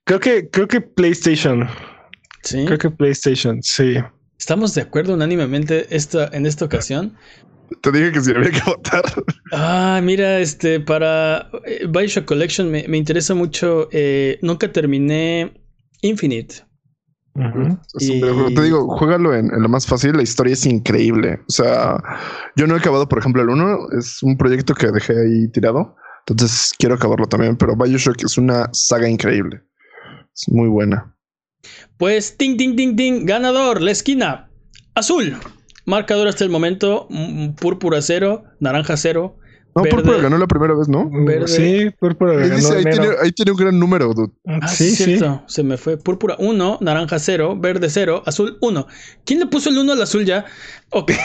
creo 0.04 0.20
que 0.20 0.50
creo 0.50 0.68
que 0.68 0.80
PlayStation. 0.80 1.68
¿sí? 2.42 2.64
Creo 2.66 2.78
que 2.78 2.90
PlayStation, 2.90 3.62
sí. 3.62 3.96
Estamos 4.38 4.74
de 4.74 4.82
acuerdo 4.82 5.14
unánimemente 5.14 5.86
esta, 5.94 6.28
en 6.32 6.46
esta 6.46 6.64
ocasión. 6.64 7.16
Te 7.82 7.92
dije 7.92 8.10
que 8.12 8.20
si 8.20 8.30
había 8.32 8.50
que 8.50 8.62
votar. 8.66 9.02
Ah, 9.52 10.00
mira, 10.02 10.40
este, 10.40 10.80
para 10.80 11.50
eh, 11.64 11.86
Bioshock 11.88 12.24
Collection 12.24 12.70
me, 12.70 12.86
me 12.88 12.96
interesa 12.96 13.34
mucho. 13.34 13.88
eh, 13.92 14.38
nunca 14.42 14.70
terminé 14.72 15.52
Infinite. 16.02 16.64
Ujú. 17.48 17.78
Es 17.98 18.08
un 18.08 18.16
Y- 18.16 18.20
videojuego. 18.20 18.48
Te 18.54 18.62
digo, 18.62 18.96
juégalo 18.98 19.34
en, 19.34 19.46
en 19.52 19.62
lo 19.62 19.68
más 19.68 19.86
fácil. 19.86 20.12
La 20.16 20.22
historia 20.22 20.52
es 20.52 20.66
increíble. 20.66 21.40
O 21.48 21.52
sea, 21.52 21.96
yo 22.56 22.66
no 22.66 22.74
he 22.74 22.78
acabado, 22.78 23.08
por 23.08 23.18
ejemplo, 23.18 23.42
el 23.42 23.48
1. 23.48 23.88
Es 23.98 24.22
un 24.22 24.36
proyecto 24.36 24.74
que 24.74 24.88
dejé 24.92 25.14
ahí 25.20 25.48
tirado. 25.52 25.96
Entonces 26.26 26.72
quiero 26.78 26.94
acabarlo 26.96 27.26
también. 27.26 27.56
Pero 27.56 27.74
Bioshock 27.76 28.22
es 28.24 28.36
una 28.38 28.68
saga 28.72 29.08
increíble. 29.08 29.62
Es 30.34 30.48
muy 30.48 30.68
buena. 30.68 31.16
Pues, 31.96 32.36
ting, 32.36 32.56
ting, 32.56 32.76
ting, 32.76 32.96
ting, 32.96 33.26
ganador, 33.26 33.80
la 33.82 33.90
esquina 33.90 34.50
azul. 34.94 35.36
Marcador 35.86 36.28
hasta 36.28 36.44
el 36.44 36.50
momento: 36.50 37.08
púrpura 37.60 38.00
cero, 38.02 38.44
naranja 38.60 38.96
cero. 38.96 39.36
No, 39.80 39.84
Verde. 39.84 39.96
Púrpura 39.96 40.18
ganó 40.22 40.38
la 40.38 40.46
primera 40.46 40.74
vez, 40.74 40.88
¿no? 40.88 41.08
Verde. 41.10 41.48
Sí, 41.48 41.90
Púrpura 41.98 42.32
Ahí, 42.32 42.48
ganó 42.48 42.56
dice, 42.56 42.76
ahí, 42.76 42.84
tiene, 42.84 43.08
ahí 43.22 43.32
tiene 43.32 43.50
un 43.52 43.56
gran 43.56 43.78
número, 43.78 44.12
dude. 44.14 44.32
Ah, 44.46 44.68
sí, 44.68 44.90
sí, 44.90 44.96
sí. 44.96 45.04
cierto. 45.04 45.42
Se 45.46 45.62
me 45.62 45.76
fue. 45.76 45.96
Púrpura 45.96 46.36
1, 46.38 46.78
naranja 46.80 47.18
0, 47.18 47.56
verde 47.58 47.88
0, 47.90 48.22
azul 48.26 48.58
1. 48.60 48.86
¿Quién 49.24 49.40
le 49.40 49.46
puso 49.46 49.70
el 49.70 49.78
1 49.78 49.92
al 49.92 50.02
azul 50.02 50.24
ya? 50.24 50.44
Ok. 50.90 51.12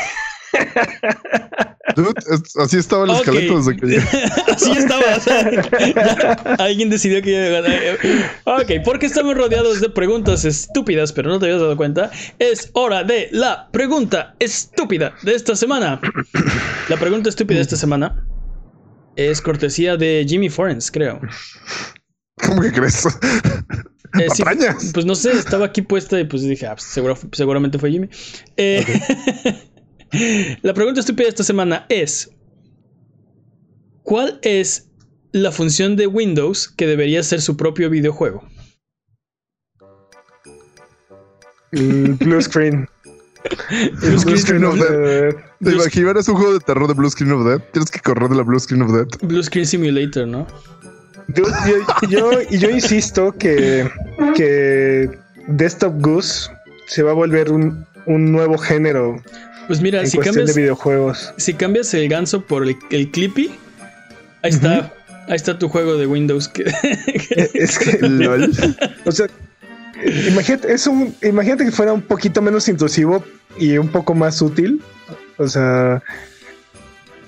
Dude, 1.95 2.13
así 2.61 2.77
estaba 2.77 3.03
el 3.05 3.11
Ok. 3.11 3.17
esqueleto 3.19 3.57
desde 3.57 3.77
que. 3.77 3.97
Así 4.51 4.71
estaba. 4.71 5.03
o 5.17 5.19
sea, 5.19 5.51
ya 5.51 6.55
alguien 6.59 6.89
decidió 6.89 7.21
que 7.21 7.31
iba 7.31 7.57
a 7.57 7.61
ganar. 7.61 7.79
Ok, 8.45 8.71
porque 8.83 9.05
estamos 9.05 9.35
rodeados 9.35 9.81
de 9.81 9.89
preguntas 9.89 10.45
estúpidas, 10.45 11.13
pero 11.13 11.29
no 11.29 11.39
te 11.39 11.45
habías 11.45 11.61
dado 11.61 11.77
cuenta. 11.77 12.09
Es 12.39 12.69
hora 12.73 13.03
de 13.03 13.29
la 13.31 13.69
pregunta 13.71 14.35
estúpida 14.39 15.13
de 15.23 15.35
esta 15.35 15.55
semana. 15.55 16.01
La 16.89 16.97
pregunta 16.97 17.29
estúpida 17.29 17.57
de 17.57 17.63
esta 17.63 17.77
semana 17.77 18.25
es 19.15 19.41
cortesía 19.41 19.97
de 19.97 20.25
Jimmy 20.27 20.49
Forens, 20.49 20.91
creo. 20.91 21.19
¿Cómo 22.47 22.61
que 22.61 22.71
crees? 22.71 23.07
Eh, 24.17 24.27
sí, 24.33 24.43
pues 24.93 25.05
no 25.05 25.13
sé, 25.13 25.31
estaba 25.33 25.65
aquí 25.65 25.81
puesta 25.81 26.17
y 26.17 26.23
pues 26.23 26.41
dije, 26.43 26.65
ah, 26.67 26.75
pues 26.75 26.85
seguro- 26.87 27.17
seguramente 27.33 27.77
fue 27.77 27.91
Jimmy. 27.91 28.07
Eh, 28.55 28.85
la 30.61 30.73
pregunta 30.73 31.01
estúpida 31.01 31.25
de 31.25 31.29
esta 31.31 31.43
semana 31.43 31.85
es: 31.89 32.29
¿Cuál 34.03 34.39
es 34.41 34.89
la 35.33 35.51
función 35.51 35.97
de 35.97 36.07
Windows 36.07 36.69
que 36.69 36.87
debería 36.87 37.21
ser 37.23 37.41
su 37.41 37.57
propio 37.57 37.89
videojuego? 37.89 38.47
El 41.73 42.13
Blue 42.13 42.41
Screen. 42.41 42.87
Blue 44.01 44.17
Screen 44.19 44.37
Screen 44.37 44.63
of 44.65 44.75
Eh, 44.89 45.35
¿Te 45.63 45.71
imaginas 45.71 46.27
un 46.27 46.35
juego 46.35 46.53
de 46.53 46.59
terror 46.59 46.87
de 46.87 46.93
Blue 46.93 47.09
Screen 47.09 47.31
of 47.33 47.45
Death? 47.45 47.61
Tienes 47.71 47.91
que 47.91 47.99
correr 47.99 48.29
de 48.29 48.35
la 48.35 48.43
Blue 48.43 48.59
Screen 48.59 48.81
of 48.83 48.91
Death. 48.91 49.21
Blue 49.21 49.43
Screen 49.43 49.65
Simulator, 49.65 50.27
¿no? 50.27 50.47
Yo, 51.29 51.43
yo, 51.67 52.07
yo, 52.09 52.29
y 52.51 52.57
yo 52.59 52.69
insisto 52.69 53.31
que, 53.37 53.89
que 54.35 55.09
Desktop 55.47 55.99
Goose 56.01 56.49
se 56.87 57.01
va 57.01 57.11
a 57.11 57.13
volver 57.15 57.51
un, 57.51 57.83
un 58.05 58.31
nuevo 58.31 58.59
género 58.59 59.19
Pues 59.65 59.81
mira, 59.81 60.01
en 60.01 60.07
si 60.07 60.17
cuestión 60.17 60.35
cambias, 60.35 60.55
de 60.55 60.61
videojuegos. 60.61 61.33
si 61.37 61.55
cambias 61.55 61.91
el 61.95 62.07
ganso 62.09 62.41
por 62.41 62.61
el, 62.63 62.75
el 62.91 63.09
Clippy, 63.09 63.49
ahí 64.43 64.51
está. 64.51 64.93
Ahí 65.27 65.35
está 65.37 65.57
tu 65.57 65.67
juego 65.67 65.97
de 65.97 66.05
Windows. 66.05 66.47
Que, 66.47 66.63
Es 67.55 67.79
que, 67.79 67.97
LOL. 68.07 68.51
o 69.05 69.11
sea, 69.11 69.25
imagínate, 70.27 70.71
es 70.71 70.85
un, 70.85 71.15
imagínate 71.23 71.65
que 71.65 71.71
fuera 71.71 71.91
un 71.93 72.03
poquito 72.03 72.43
menos 72.43 72.67
intrusivo 72.67 73.23
y 73.57 73.77
un 73.77 73.89
poco 73.89 74.13
más 74.13 74.41
útil. 74.41 74.81
O 75.37 75.47
sea, 75.47 76.01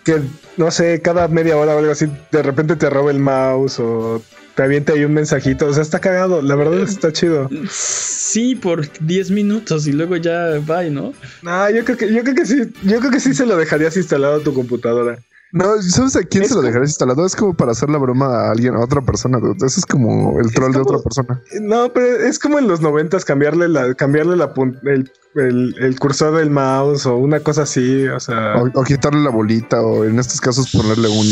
que 0.03 0.21
no 0.57 0.71
sé, 0.71 1.01
cada 1.01 1.27
media 1.27 1.57
hora 1.57 1.75
o 1.75 1.79
algo 1.79 1.91
así, 1.91 2.07
de 2.31 2.43
repente 2.43 2.75
te 2.75 2.89
roba 2.89 3.11
el 3.11 3.19
mouse 3.19 3.79
o 3.79 4.21
te 4.55 4.63
avienta 4.63 4.93
ahí 4.93 5.05
un 5.05 5.13
mensajito. 5.13 5.67
O 5.67 5.73
sea, 5.73 5.83
está 5.83 5.99
cagado. 5.99 6.41
La 6.41 6.55
verdad 6.55 6.81
está 6.81 7.13
chido. 7.13 7.49
sí, 7.69 8.55
por 8.55 8.89
10 8.99 9.31
minutos 9.31 9.85
y 9.87 9.91
luego 9.91 10.15
ya 10.15 10.59
bye, 10.65 10.89
¿no? 10.89 11.13
No, 11.43 11.69
yo 11.69 11.85
creo 11.85 11.97
que, 11.97 12.11
yo 12.11 12.23
creo 12.23 12.35
que 12.35 12.45
sí, 12.45 12.63
yo 12.83 12.99
creo 12.99 13.11
que 13.11 13.19
sí 13.19 13.33
se 13.33 13.45
lo 13.45 13.55
dejarías 13.55 13.95
instalado 13.97 14.37
a 14.37 14.43
tu 14.43 14.53
computadora. 14.53 15.19
No, 15.53 15.81
¿sabes 15.81 16.15
a 16.17 16.23
quién 16.23 16.43
Es 16.43 16.49
se 16.49 16.55
lo 16.55 16.61
dejarías 16.61 16.89
instalado? 16.89 17.25
Es 17.25 17.35
como 17.35 17.53
para 17.55 17.71
hacer 17.71 17.89
la 17.89 17.97
broma 17.97 18.25
a 18.27 18.51
alguien, 18.51 18.75
a 18.75 18.81
otra 18.81 19.01
persona. 19.01 19.37
dude. 19.39 19.65
Eso 19.65 19.79
es 19.79 19.85
como 19.85 20.39
el 20.41 20.51
troll 20.53 20.73
de 20.73 20.79
otra 20.81 20.97
persona. 20.99 21.41
No, 21.61 21.91
pero 21.93 22.05
es 22.27 22.37
como 22.37 22.59
en 22.59 22.67
los 22.67 22.81
noventas 22.81 23.23
cambiarle 23.23 23.69
la, 23.69 23.93
cambiarle 23.93 24.35
la 24.35 24.53
el, 24.83 25.11
el, 25.35 25.75
el 25.79 25.99
cursor 25.99 26.35
del 26.35 26.49
mouse 26.49 27.05
o 27.05 27.15
una 27.15 27.39
cosa 27.39 27.61
así. 27.63 28.05
O 28.07 28.19
sea, 28.19 28.55
O, 28.57 28.69
o 28.81 28.83
quitarle 28.83 29.21
la 29.23 29.29
bolita, 29.29 29.81
o 29.81 30.03
en 30.03 30.19
estos 30.19 30.41
casos 30.41 30.69
ponerle 30.71 31.07
un. 31.07 31.25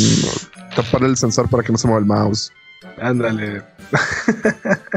taparle 0.76 1.09
el 1.09 1.18
sensor 1.18 1.49
para 1.49 1.63
que 1.63 1.72
no 1.74 1.78
se 1.78 1.88
mueva 1.88 1.99
el 1.99 2.05
mouse. 2.05 2.51
ándale. 2.99 3.63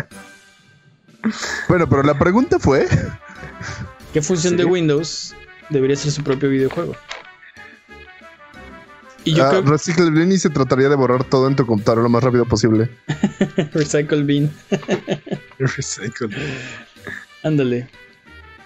Bueno, 1.68 1.88
pero 1.88 2.02
la 2.02 2.18
pregunta 2.18 2.58
fue. 2.58 2.86
¿Qué 4.12 4.22
función 4.22 4.52
Sí. 4.52 4.56
de 4.58 4.64
Windows 4.64 5.34
debería 5.68 5.96
ser 5.96 6.12
su 6.12 6.22
propio 6.22 6.48
videojuego? 6.48 6.94
Y 9.28 9.34
yo 9.34 9.44
ah, 9.44 9.50
creo 9.50 9.62
Recycle 9.62 10.10
Bin 10.10 10.32
y 10.32 10.38
se 10.38 10.48
trataría 10.48 10.88
de 10.88 10.96
borrar 10.96 11.22
todo 11.22 11.48
en 11.48 11.54
tu 11.54 11.66
computadora 11.66 12.02
lo 12.02 12.08
más 12.08 12.24
rápido 12.24 12.46
posible. 12.46 12.88
Recycle 13.74 14.22
Bin, 14.22 14.50
Recycle. 15.58 16.30
ándale. 17.42 17.86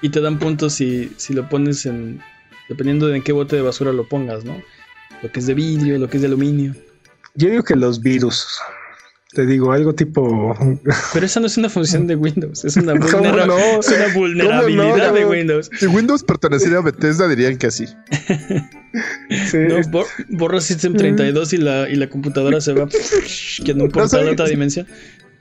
Y 0.03 0.09
te 0.11 0.21
dan 0.21 0.39
puntos 0.39 0.75
si, 0.75 1.13
si 1.17 1.35
lo 1.35 1.49
pones 1.49 1.85
en. 1.85 2.23
Dependiendo 2.69 3.09
de 3.09 3.17
en 3.17 3.25
qué 3.25 3.33
bote 3.33 3.57
de 3.57 3.63
basura 3.63 3.93
lo 3.93 4.09
pongas, 4.09 4.45
¿no? 4.45 4.63
Lo 5.21 5.33
que 5.33 5.41
es 5.41 5.47
de 5.47 5.55
vidrio, 5.55 5.99
lo 5.99 6.09
que 6.09 6.19
es 6.19 6.21
de 6.21 6.29
aluminio. 6.29 6.77
Yo 7.35 7.51
digo 7.51 7.65
que 7.65 7.75
los 7.75 8.01
virus. 8.01 8.61
Te 9.35 9.47
digo, 9.47 9.73
algo 9.73 9.95
tipo. 9.95 10.55
Pero 11.15 11.25
esa 11.27 11.41
no 11.41 11.47
es 11.47 11.57
una 11.57 11.71
función 11.71 12.07
de 12.07 12.17
Windows, 12.17 12.65
es 12.67 12.77
una, 12.77 12.93
¿Cómo 12.99 13.07
vulnera- 13.23 13.47
no? 13.47 13.57
es 13.57 13.89
una 13.89 14.15
vulnerabilidad 14.15 15.09
no? 15.09 15.13
de 15.15 15.25
Windows. 15.25 15.71
Si 15.79 15.87
Windows 15.87 16.23
perteneciera 16.23 16.79
a 16.79 16.83
Bethesda, 16.83 17.27
dirían 17.29 17.57
que 17.57 17.71
sí. 17.71 17.87
Sí, 19.51 19.57
No, 19.69 19.77
bor- 19.91 20.07
borra 20.29 20.61
System 20.61 20.95
32 20.95 21.53
y 21.55 21.57
la, 21.59 21.89
y 21.89 21.97
la 21.97 22.09
computadora 22.11 22.61
se 22.61 22.75
va 22.75 22.87
que 23.65 23.71
en 23.71 23.81
un 23.81 23.89
portal 23.91 24.11
¿sabes? 24.11 24.29
a 24.29 24.33
otra 24.33 24.47
dimensión. 24.49 24.87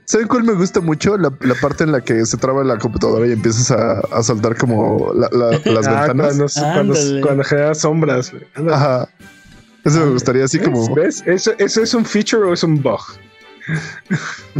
¿Saben 0.04 0.26
cuál 0.26 0.42
me 0.44 0.54
gusta 0.54 0.80
mucho? 0.80 1.16
La, 1.18 1.30
la 1.40 1.54
parte 1.54 1.84
en 1.84 1.92
la 1.92 2.00
que 2.00 2.24
se 2.26 2.36
traba 2.36 2.64
la 2.64 2.78
computadora 2.78 3.26
y 3.26 3.32
empiezas 3.32 3.70
a, 3.70 4.00
a 4.00 4.22
saltar 4.22 4.56
como 4.56 5.12
la- 5.14 5.28
la- 5.32 5.50
las 5.72 5.86
Ah, 5.86 6.06
ventanas. 6.06 6.54
cuando, 6.54 6.94
cuando, 7.22 7.44
genera 7.44 7.74
sombras. 7.74 8.32
güey. 8.32 8.68
Ajá. 8.70 9.08
Eso 9.84 10.00
me 10.06 10.12
gustaría 10.12 10.44
así 10.44 10.58
¿Ves? 10.58 10.66
como. 10.68 10.94
¿Ves? 10.94 11.22
¿Eso, 11.26 11.52
¿Eso 11.58 11.82
es 11.82 11.92
un 11.94 12.04
feature 12.06 12.42
o 12.44 12.52
es 12.54 12.62
un 12.64 12.82
bug? 12.82 13.00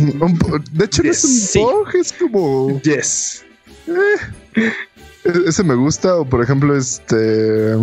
de 0.73 0.85
hecho, 0.85 1.03
no 1.03 1.11
es 1.11 1.25
un 1.25 1.31
Sí. 1.31 1.59
bug, 1.61 1.89
es 1.95 2.13
como. 2.13 2.81
Yes. 2.83 3.45
Es, 3.87 5.35
e- 5.37 5.49
ese 5.49 5.65
me 5.65 5.75
gusta. 5.75 6.17
O 6.17 6.25
por 6.25 6.43
ejemplo, 6.43 6.77
este. 6.77 7.77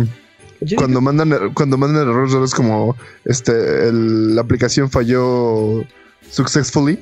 Cuando 0.76 1.00
mandan, 1.00 1.54
cuando 1.54 1.78
mandan 1.78 2.02
errores 2.02 2.32
raros 2.32 2.54
como 2.54 2.94
este, 3.24 3.52
el- 3.88 4.34
la 4.34 4.42
aplicación 4.42 4.90
falló 4.90 5.84
successfully. 6.30 6.98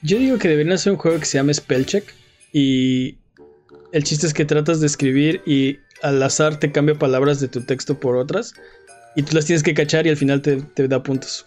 Yo 0.00 0.18
digo 0.18 0.38
que 0.38 0.48
deberían 0.48 0.74
hacer 0.74 0.92
un 0.92 0.98
juego 0.98 1.18
que 1.18 1.26
se 1.26 1.36
llame 1.38 1.52
Spellcheck 1.52 2.04
y 2.52 3.18
el 3.92 4.04
chiste 4.04 4.26
es 4.26 4.32
que 4.32 4.44
tratas 4.46 4.80
de 4.80 4.86
escribir 4.86 5.42
y 5.44 5.78
al 6.02 6.22
azar 6.22 6.58
te 6.58 6.72
cambia 6.72 6.98
palabras 6.98 7.40
de 7.40 7.48
tu 7.48 7.60
texto 7.60 8.00
por 8.00 8.16
otras 8.16 8.54
y 9.16 9.22
tú 9.22 9.34
las 9.36 9.44
tienes 9.44 9.62
que 9.62 9.74
cachar 9.74 10.06
y 10.06 10.10
al 10.10 10.16
final 10.16 10.40
te, 10.40 10.62
te 10.62 10.88
da 10.88 11.02
puntos. 11.02 11.44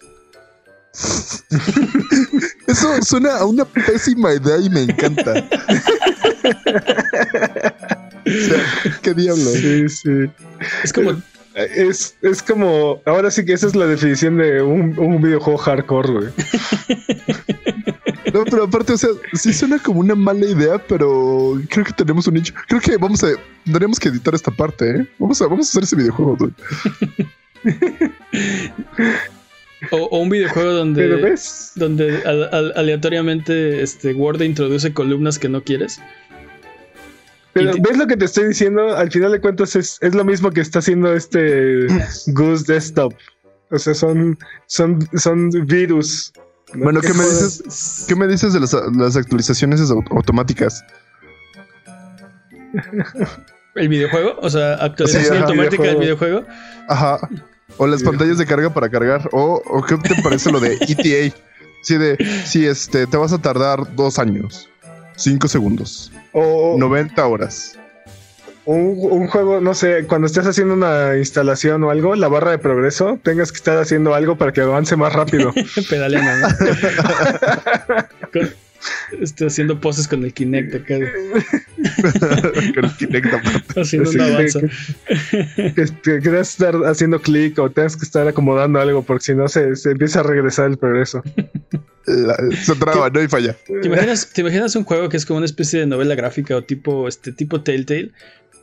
Eso 2.66 3.02
suena 3.02 3.38
a 3.38 3.44
una 3.44 3.64
pésima 3.64 4.34
idea 4.34 4.58
y 4.58 4.70
me 4.70 4.82
encanta. 4.82 5.34
O 8.28 8.30
sea, 8.30 8.98
¿Qué 9.00 9.14
diablos? 9.14 9.54
Sí, 9.54 9.88
sí. 9.88 10.10
Es 10.84 10.92
como, 10.92 11.12
Es, 11.54 12.14
es 12.20 12.42
como, 12.42 13.00
ahora 13.06 13.30
sí 13.30 13.44
que 13.44 13.54
esa 13.54 13.68
es 13.68 13.74
la 13.74 13.86
definición 13.86 14.36
de 14.36 14.60
un, 14.60 14.98
un 14.98 15.22
videojuego 15.22 15.58
hardcore, 15.58 16.12
güey. 16.12 16.28
No, 18.34 18.44
pero 18.44 18.64
aparte, 18.64 18.92
o 18.92 18.98
sea, 18.98 19.10
sí 19.32 19.52
suena 19.52 19.78
como 19.78 20.00
una 20.00 20.14
mala 20.14 20.46
idea, 20.46 20.78
pero 20.78 21.60
creo 21.70 21.84
que 21.84 21.92
tenemos 21.92 22.26
un 22.26 22.34
nicho. 22.34 22.52
Creo 22.66 22.80
que 22.80 22.96
vamos 22.96 23.22
a, 23.24 23.28
tendríamos 23.64 23.98
que 23.98 24.08
editar 24.10 24.34
esta 24.34 24.50
parte, 24.50 24.90
¿eh? 24.90 25.08
Vamos 25.18 25.40
a, 25.40 25.46
vamos 25.46 25.66
a 25.66 25.70
hacer 25.70 25.84
ese 25.84 25.96
videojuego. 25.96 26.36
dude. 26.36 26.54
o, 29.92 29.96
o 29.96 30.18
un 30.20 30.28
videojuego 30.30 30.68
Pero 30.70 30.78
donde, 30.78 31.06
ves, 31.16 31.72
donde 31.76 32.22
al- 32.24 32.48
al- 32.52 32.72
aleatoriamente 32.76 33.82
este, 33.82 34.12
Word 34.14 34.40
introduce 34.42 34.92
columnas 34.92 35.38
que 35.38 35.48
no 35.48 35.62
quieres. 35.62 36.00
pero 37.52 37.72
ves 37.80 37.96
lo 37.96 38.06
que 38.06 38.16
te 38.16 38.24
estoy 38.24 38.48
diciendo, 38.48 38.96
al 38.96 39.10
final 39.10 39.32
de 39.32 39.40
cuentas 39.40 39.74
es, 39.76 39.98
es 40.00 40.14
lo 40.14 40.24
mismo 40.24 40.50
que 40.50 40.60
está 40.60 40.78
haciendo 40.80 41.12
este 41.14 41.86
Goose 42.28 42.72
Desktop. 42.72 43.14
O 43.70 43.78
sea, 43.78 43.92
son, 43.94 44.38
son, 44.66 45.06
son 45.16 45.50
virus. 45.66 46.32
¿no? 46.74 46.84
Bueno, 46.84 47.00
¿qué 47.00 47.12
me 47.14 47.22
dices? 47.24 48.04
¿Qué 48.08 48.14
me 48.16 48.26
dices 48.26 48.52
de 48.54 48.60
las, 48.60 48.72
las 48.96 49.16
actualizaciones 49.16 49.80
au- 49.90 50.04
automáticas? 50.16 50.82
El 53.74 53.88
videojuego, 53.88 54.36
o 54.40 54.50
sea, 54.50 54.74
actualización 54.74 55.24
Sí, 55.24 55.30
ajá, 55.36 55.44
automática 55.46 55.82
del 55.82 55.96
videojuego. 55.98 56.44
Ajá. 56.88 57.28
O 57.78 57.86
las 57.86 58.00
Sí. 58.00 58.06
pantallas 58.06 58.38
de 58.38 58.46
carga 58.46 58.72
para 58.74 58.88
cargar. 58.88 59.28
O, 59.32 59.62
o 59.64 59.82
¿qué 59.82 59.96
te 59.96 60.20
parece 60.22 60.50
lo 60.52 60.60
de 60.60 60.74
ETA? 60.80 61.36
Sí, 61.82 61.96
de, 61.96 62.16
sí, 62.44 62.66
este, 62.66 63.06
te 63.06 63.16
vas 63.16 63.32
a 63.32 63.38
tardar 63.38 63.94
dos 63.94 64.18
años, 64.18 64.68
cinco 65.16 65.46
segundos, 65.48 66.12
O, 66.32 66.74
90 66.76 67.24
horas. 67.26 67.78
un, 68.64 68.96
un 69.00 69.28
juego, 69.28 69.60
no 69.60 69.74
sé, 69.74 70.04
cuando 70.06 70.26
estés 70.26 70.46
haciendo 70.46 70.74
una 70.74 71.16
instalación 71.16 71.82
o 71.84 71.90
algo, 71.90 72.16
la 72.16 72.28
barra 72.28 72.50
de 72.50 72.58
progreso, 72.58 73.18
tengas 73.22 73.52
que 73.52 73.56
estar 73.58 73.78
haciendo 73.78 74.14
algo 74.14 74.36
para 74.36 74.52
que 74.52 74.60
avance 74.60 74.96
más 74.96 75.12
rápido. 75.12 75.52
Pedaleando, 75.88 76.48
este, 79.20 79.46
haciendo 79.46 79.80
poses 79.80 80.06
con 80.08 80.24
el 80.24 80.32
Kinect 80.32 80.74
acá, 80.74 80.94
Con 82.74 82.84
el 82.84 82.96
Kinect 82.98 83.26
aparte. 83.34 83.80
haciendo 83.80 84.10
Sí, 84.10 84.18
un 84.18 84.24
que- 84.26 84.32
avanza. 84.32 84.60
que, 84.60 85.74
que 85.74 86.20
tengas 86.20 86.22
que 86.56 86.64
estar 86.64 86.74
haciendo 86.86 87.20
clic 87.20 87.58
o 87.58 87.70
tengas 87.70 87.96
que 87.96 88.04
estar 88.04 88.26
acomodando 88.28 88.80
algo 88.80 89.02
porque 89.02 89.24
si 89.24 89.34
no 89.34 89.48
se, 89.48 89.76
se 89.76 89.90
empieza 89.92 90.20
a 90.20 90.22
regresar 90.24 90.66
el 90.70 90.76
progreso. 90.78 91.22
La- 92.06 92.36
se 92.62 92.74
traba, 92.76 93.10
no 93.10 93.22
y 93.22 93.28
falla. 93.28 93.54
¿Te 93.66 93.86
imaginas, 93.86 94.30
¿Te 94.32 94.40
imaginas 94.40 94.74
un 94.76 94.84
juego 94.84 95.08
que 95.08 95.16
es 95.16 95.26
como 95.26 95.38
una 95.38 95.46
especie 95.46 95.80
de 95.80 95.86
novela 95.86 96.14
gráfica 96.14 96.56
o 96.56 96.62
tipo, 96.62 97.06
este, 97.08 97.32
tipo 97.32 97.62
Telltale? 97.62 98.12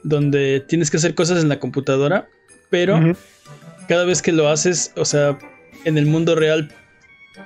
Donde 0.03 0.63
tienes 0.67 0.91
que 0.91 0.97
hacer 0.97 1.15
cosas 1.15 1.41
en 1.41 1.49
la 1.49 1.59
computadora, 1.59 2.27
pero 2.69 2.99
cada 3.87 4.05
vez 4.05 4.21
que 4.21 4.31
lo 4.31 4.49
haces, 4.49 4.91
o 4.95 5.05
sea, 5.05 5.37
en 5.83 5.97
el 5.97 6.05
mundo 6.05 6.35
real 6.35 6.71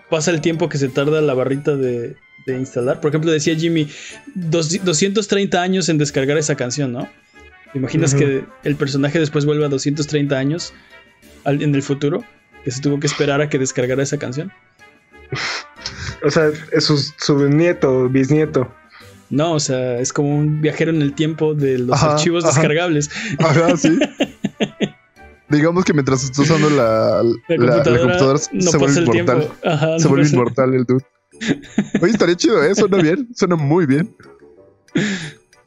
pasa 0.09 0.31
el 0.31 0.41
tiempo 0.41 0.67
que 0.69 0.77
se 0.77 0.89
tarda 0.89 1.21
la 1.21 1.33
barrita 1.33 1.75
de, 1.77 2.15
de 2.51 2.59
instalar. 2.59 2.99
Por 3.01 3.09
ejemplo, 3.09 3.31
decía 3.31 3.55
Jimmy, 3.55 3.87
dos- 4.35 4.83
230 4.83 5.61
años 5.61 5.89
en 5.89 5.97
descargar 5.97 6.37
esa 6.37 6.55
canción, 6.55 6.91
¿no? 6.93 7.09
¿Te 7.73 7.79
imaginas 7.79 8.15
que 8.15 8.43
el 8.63 8.75
personaje 8.75 9.19
después 9.19 9.45
vuelva 9.45 9.67
a 9.67 9.69
230 9.69 10.37
años 10.37 10.73
al- 11.43 11.61
en 11.61 11.75
el 11.75 11.83
futuro? 11.83 12.23
Que 12.63 12.71
se 12.71 12.81
tuvo 12.81 12.99
que 12.99 13.07
esperar 13.07 13.41
a 13.41 13.49
que 13.49 13.57
descargara 13.59 14.03
esa 14.03 14.17
canción. 14.17 14.51
O 16.21 16.29
sea, 16.29 16.49
es 16.73 16.83
su, 16.83 16.97
su 16.97 17.47
nieto, 17.47 18.09
bisnieto. 18.09 18.69
No, 19.29 19.53
o 19.53 19.59
sea, 19.61 19.99
es 19.99 20.11
como 20.11 20.35
un 20.37 20.59
viajero 20.59 20.91
en 20.91 21.01
el 21.01 21.13
tiempo 21.13 21.53
de 21.53 21.77
los 21.79 21.95
Ajá, 21.95 22.13
archivos 22.15 22.43
ajá. 22.43 22.53
descargables. 22.59 23.09
Ajá, 23.39 23.77
sí. 23.77 23.97
Digamos 25.49 25.85
que 25.85 25.93
mientras 25.93 26.23
estás 26.23 26.39
usando 26.39 26.69
la, 26.69 27.23
La 27.23 27.55
la- 27.57 27.65
la 27.77 27.83
computadora, 27.83 27.99
computadora, 28.01 28.39
no 28.51 28.71
se 28.71 28.77
vuelve 28.77 28.99
inmortal. 29.01 29.47
Ajá, 29.63 29.97
Se 29.97 30.03
no 30.03 30.09
vuelve 30.09 30.27
inmortal 30.29 30.73
el 30.73 30.83
dude. 30.83 31.05
Oye, 32.01 32.11
estaría 32.11 32.35
chido, 32.35 32.63
¿eh? 32.63 32.73
Suena 32.75 32.97
bien. 33.01 33.27
Suena 33.35 33.55
muy 33.55 33.85
bien. 33.85 34.13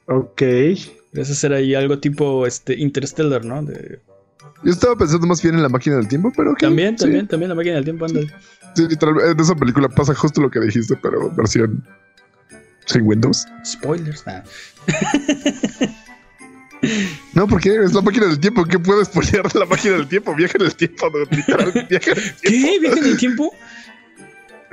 Ok. 0.07 0.41
Debe 0.41 1.25
ser 1.25 1.53
ahí 1.53 1.75
algo 1.75 1.99
tipo 1.99 2.47
este 2.47 2.75
Interstellar, 2.79 3.45
¿no? 3.45 3.62
De- 3.62 4.01
Yo 4.64 4.70
estaba 4.73 4.97
pensando 4.97 5.27
más 5.27 5.43
bien 5.43 5.55
en 5.55 5.62
la 5.62 5.68
máquina 5.68 5.97
del 5.97 6.09
tiempo, 6.09 6.33
pero 6.37 6.53
ok, 6.53 6.61
También, 6.61 6.97
sí. 6.99 7.05
también, 7.05 7.27
también 7.29 7.49
la 7.51 7.55
máquina 7.55 7.75
del 7.77 7.85
tiempo, 7.85 8.05
ándale. 8.07 8.29
Sí, 8.75 8.87
literalmente, 8.89 9.31
en 9.33 9.41
esa 9.41 9.55
película 9.55 9.89
pasa 9.89 10.14
justo 10.14 10.41
lo 10.41 10.51
que 10.51 10.61
dijiste, 10.61 10.97
pero 11.03 11.31
versión 11.35 11.85
sin 12.87 13.03
Windows. 13.03 13.47
Spoilers, 13.64 14.27
nada. 14.27 14.45
No, 17.35 17.47
porque 17.47 17.77
es 17.77 17.93
la 17.95 18.03
máquina 18.03 18.27
del 18.27 18.41
tiempo. 18.41 18.64
¿Qué 18.64 18.77
puedes 18.77 19.07
spoilear 19.07 19.49
de 19.53 19.57
la 19.61 19.66
máquina 19.66 19.95
del 19.95 20.09
tiempo? 20.09 20.35
Viaja 20.35 20.59
en 20.59 20.66
el 20.66 20.75
tiempo, 20.75 21.09
no, 21.11 21.18
literal, 21.37 21.73
viaja 21.89 22.11
en 22.11 22.18
el 22.18 22.35
¿Qué? 22.43 22.79
¿Viaje 22.81 22.99
en 22.99 23.07
el 23.07 23.16
tiempo? 23.16 23.55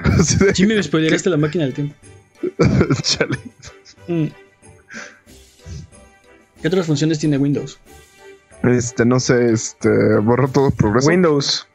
Jimmy, 0.56 0.76
me 0.76 0.84
spoileraste 0.84 1.30
la 1.30 1.38
máquina 1.38 1.66
del 1.66 1.74
tiempo. 1.74 1.96
Chale. 3.02 3.38
Mm. 4.08 4.28
¿Qué 6.62 6.68
otras 6.68 6.86
funciones 6.86 7.20
tiene 7.20 7.38
Windows? 7.38 7.80
Este, 8.64 9.06
no 9.06 9.20
sé, 9.20 9.52
este, 9.52 9.90
borra 10.18 10.48
todo 10.48 10.72
progreso. 10.72 11.08
Windows. 11.08 11.68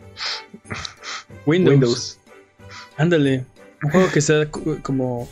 Windows. 1.47 1.73
Windows. 1.73 2.19
Ándale. 2.98 3.44
Un 3.82 3.90
juego 3.90 4.11
que 4.11 4.20
sea 4.20 4.51
como 4.51 5.28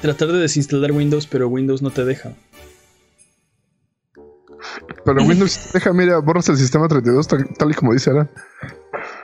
tratar 0.00 0.28
de 0.28 0.38
desinstalar 0.38 0.92
Windows, 0.92 1.26
pero 1.26 1.48
Windows 1.48 1.82
no 1.82 1.90
te 1.90 2.04
deja. 2.04 2.32
Pero 5.04 5.24
Windows, 5.24 5.72
deja, 5.72 5.92
mira, 5.92 6.18
borras 6.18 6.48
el 6.48 6.56
sistema 6.56 6.88
32 6.88 7.26
tal, 7.26 7.48
tal 7.56 7.70
y 7.70 7.74
como 7.74 7.92
dice 7.92 8.10
Alan. 8.10 8.30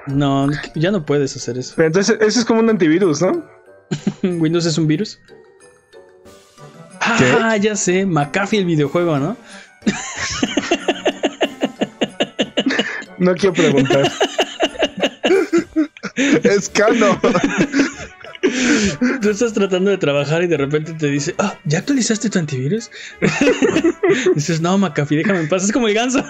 No, 0.07 0.49
ya 0.75 0.91
no 0.91 1.05
puedes 1.05 1.37
hacer 1.37 1.59
eso. 1.59 1.75
Pero 1.77 1.89
entonces, 1.89 2.17
eso 2.21 2.39
es 2.41 2.45
como 2.45 2.61
un 2.61 2.71
antivirus, 2.71 3.23
¿no? 3.23 3.45
¿Windows 4.23 4.67
es 4.67 4.79
un 4.79 4.87
virus? 4.87 5.19
Ah, 7.01 7.57
ya 7.57 7.77
sé, 7.77 8.05
McAfee 8.05 8.59
el 8.59 8.65
videojuego, 8.65 9.19
¿no? 9.19 9.37
No 13.19 13.35
quiero 13.35 13.55
preguntar. 13.55 14.11
Es 16.45 16.71
cano. 16.71 17.21
Tú 19.21 19.31
estás 19.31 19.53
tratando 19.53 19.91
de 19.91 19.99
trabajar 19.99 20.43
y 20.43 20.47
de 20.47 20.57
repente 20.57 20.95
te 20.95 21.09
dice, 21.09 21.35
ah, 21.39 21.59
¿ya 21.65 21.81
actualizaste 21.81 22.31
tu 22.31 22.39
antivirus? 22.39 22.91
Dices, 24.35 24.63
no, 24.63 24.79
McAfee, 24.79 25.17
déjame 25.17 25.41
en 25.41 25.49
paz. 25.49 25.65
Es 25.65 25.73
como 25.73 25.89
el 25.89 25.95
ganso. 25.95 26.25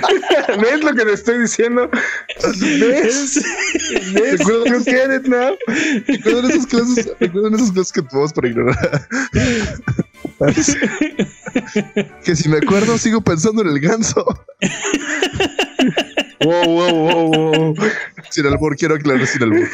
¿Ves 0.60 0.82
lo 0.82 0.94
que 0.94 1.04
te 1.04 1.12
estoy 1.12 1.40
diciendo?¿ 1.40 1.90
Ves? 2.60 3.42
¿Ves? 4.14 4.40
You 4.40 4.84
get 4.84 5.10
it 5.14 5.26
now? 5.26 5.56
Recuerdan 6.06 6.50
esas 6.50 6.66
clases, 6.66 7.12
recuerdan 7.20 7.54
esas 7.54 7.72
clases 7.72 7.92
que 7.92 8.02
tomamos 8.02 8.32
para 8.32 8.48
ignorar. 8.48 9.08
que 12.24 12.36
si 12.36 12.48
me 12.48 12.58
acuerdo, 12.58 12.98
sigo 12.98 13.20
pensando 13.20 13.62
en 13.62 13.68
el 13.68 13.80
ganso. 13.80 14.24
Wow, 16.44 16.64
wow, 16.64 16.90
wow, 16.90 17.74
wow. 17.74 17.88
Sin 18.30 18.46
albur, 18.46 18.76
quiero 18.76 18.96
aclarar 18.96 19.26
sin 19.26 19.42
albur. 19.44 19.68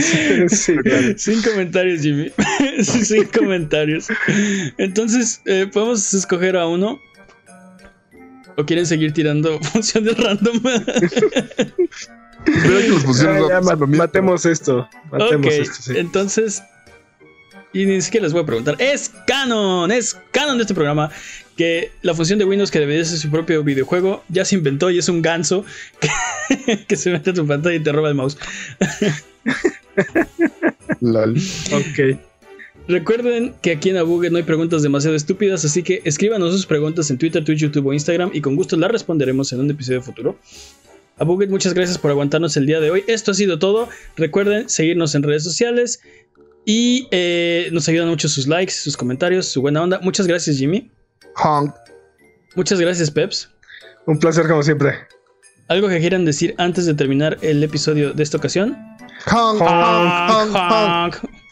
sí, 0.00 0.48
sí, 0.48 0.76
claro. 0.78 1.14
Sin 1.16 1.42
comentarios, 1.42 2.00
Jimmy. 2.02 2.32
Sin 2.82 3.26
comentarios. 3.26 4.08
Entonces, 4.78 5.40
eh, 5.44 5.68
¿podemos 5.72 6.12
escoger 6.14 6.56
a 6.56 6.66
uno? 6.66 7.00
¿O 8.56 8.64
quieren 8.64 8.86
seguir 8.86 9.12
tirando 9.12 9.58
funciones 9.72 10.16
random? 10.18 10.60
Las 12.46 13.02
funciones 13.02 13.42
Ya, 13.42 13.48
ya, 13.48 13.60
ma- 13.60 13.70
son 13.72 13.80
lo 13.80 13.86
mismo. 13.86 14.02
matemos 14.04 14.46
esto. 14.46 14.88
Matemos 15.10 15.52
esto, 15.52 15.74
sí. 15.82 15.92
entonces. 15.96 16.62
Y 17.72 17.84
ni 17.84 18.00
siquiera 18.00 18.24
les 18.24 18.32
voy 18.32 18.42
a 18.42 18.46
preguntar. 18.46 18.76
Es 18.78 19.10
canon, 19.26 19.90
es 19.92 20.16
canon 20.30 20.56
de 20.56 20.62
este 20.62 20.74
programa. 20.74 21.10
Que 21.56 21.90
la 22.02 22.14
función 22.14 22.38
de 22.38 22.44
Windows 22.44 22.70
que 22.70 22.78
debería 22.80 23.04
ser 23.04 23.18
su 23.18 23.30
propio 23.30 23.62
videojuego 23.64 24.22
ya 24.28 24.44
se 24.44 24.54
inventó 24.56 24.90
y 24.90 24.98
es 24.98 25.08
un 25.08 25.22
ganso 25.22 25.64
que, 26.00 26.84
que 26.88 26.96
se 26.96 27.10
mete 27.10 27.30
a 27.30 27.34
tu 27.34 27.46
pantalla 27.46 27.74
y 27.76 27.80
te 27.82 27.92
roba 27.92 28.08
el 28.10 28.14
mouse. 28.14 28.36
Lol. 31.00 31.36
Ok. 31.72 32.18
Recuerden 32.88 33.54
que 33.62 33.72
aquí 33.72 33.90
en 33.90 33.96
Abuget 33.96 34.30
no 34.30 34.38
hay 34.38 34.44
preguntas 34.44 34.82
demasiado 34.82 35.16
estúpidas, 35.16 35.64
así 35.64 35.82
que 35.82 36.02
escríbanos 36.04 36.52
sus 36.52 36.66
preguntas 36.66 37.10
en 37.10 37.18
Twitter, 37.18 37.44
Twitch, 37.44 37.58
YouTube 37.58 37.86
o 37.86 37.92
Instagram 37.92 38.30
y 38.32 38.40
con 38.40 38.54
gusto 38.54 38.76
las 38.76 38.90
responderemos 38.90 39.52
en 39.52 39.60
un 39.60 39.70
episodio 39.70 40.02
futuro. 40.02 40.38
Abuget, 41.18 41.50
muchas 41.50 41.74
gracias 41.74 41.98
por 41.98 42.12
aguantarnos 42.12 42.56
el 42.56 42.66
día 42.66 42.78
de 42.78 42.90
hoy. 42.90 43.04
Esto 43.08 43.32
ha 43.32 43.34
sido 43.34 43.58
todo. 43.58 43.88
Recuerden 44.16 44.68
seguirnos 44.68 45.14
en 45.16 45.24
redes 45.24 45.42
sociales 45.42 46.00
y 46.64 47.08
eh, 47.10 47.68
nos 47.72 47.88
ayudan 47.88 48.08
mucho 48.08 48.28
sus 48.28 48.46
likes, 48.46 48.72
sus 48.72 48.96
comentarios, 48.96 49.46
su 49.46 49.60
buena 49.62 49.82
onda. 49.82 49.98
Muchas 50.02 50.26
gracias, 50.28 50.58
Jimmy. 50.58 50.90
Honk. 51.42 51.74
Muchas 52.54 52.80
gracias, 52.80 53.10
Peps. 53.10 53.50
Un 54.06 54.18
placer 54.18 54.46
como 54.46 54.62
siempre. 54.62 54.94
¿Algo 55.68 55.88
que 55.88 55.98
quieran 55.98 56.24
decir 56.24 56.54
antes 56.58 56.86
de 56.86 56.94
terminar 56.94 57.38
el 57.42 57.64
episodio 57.64 58.12
de 58.12 58.22
esta 58.22 58.36
ocasión? 58.36 58.76
Honk, 59.26 59.60
honk, 59.60 60.30
honk, 60.30 60.54
honk. 60.54 61.14
honk. 61.14 61.45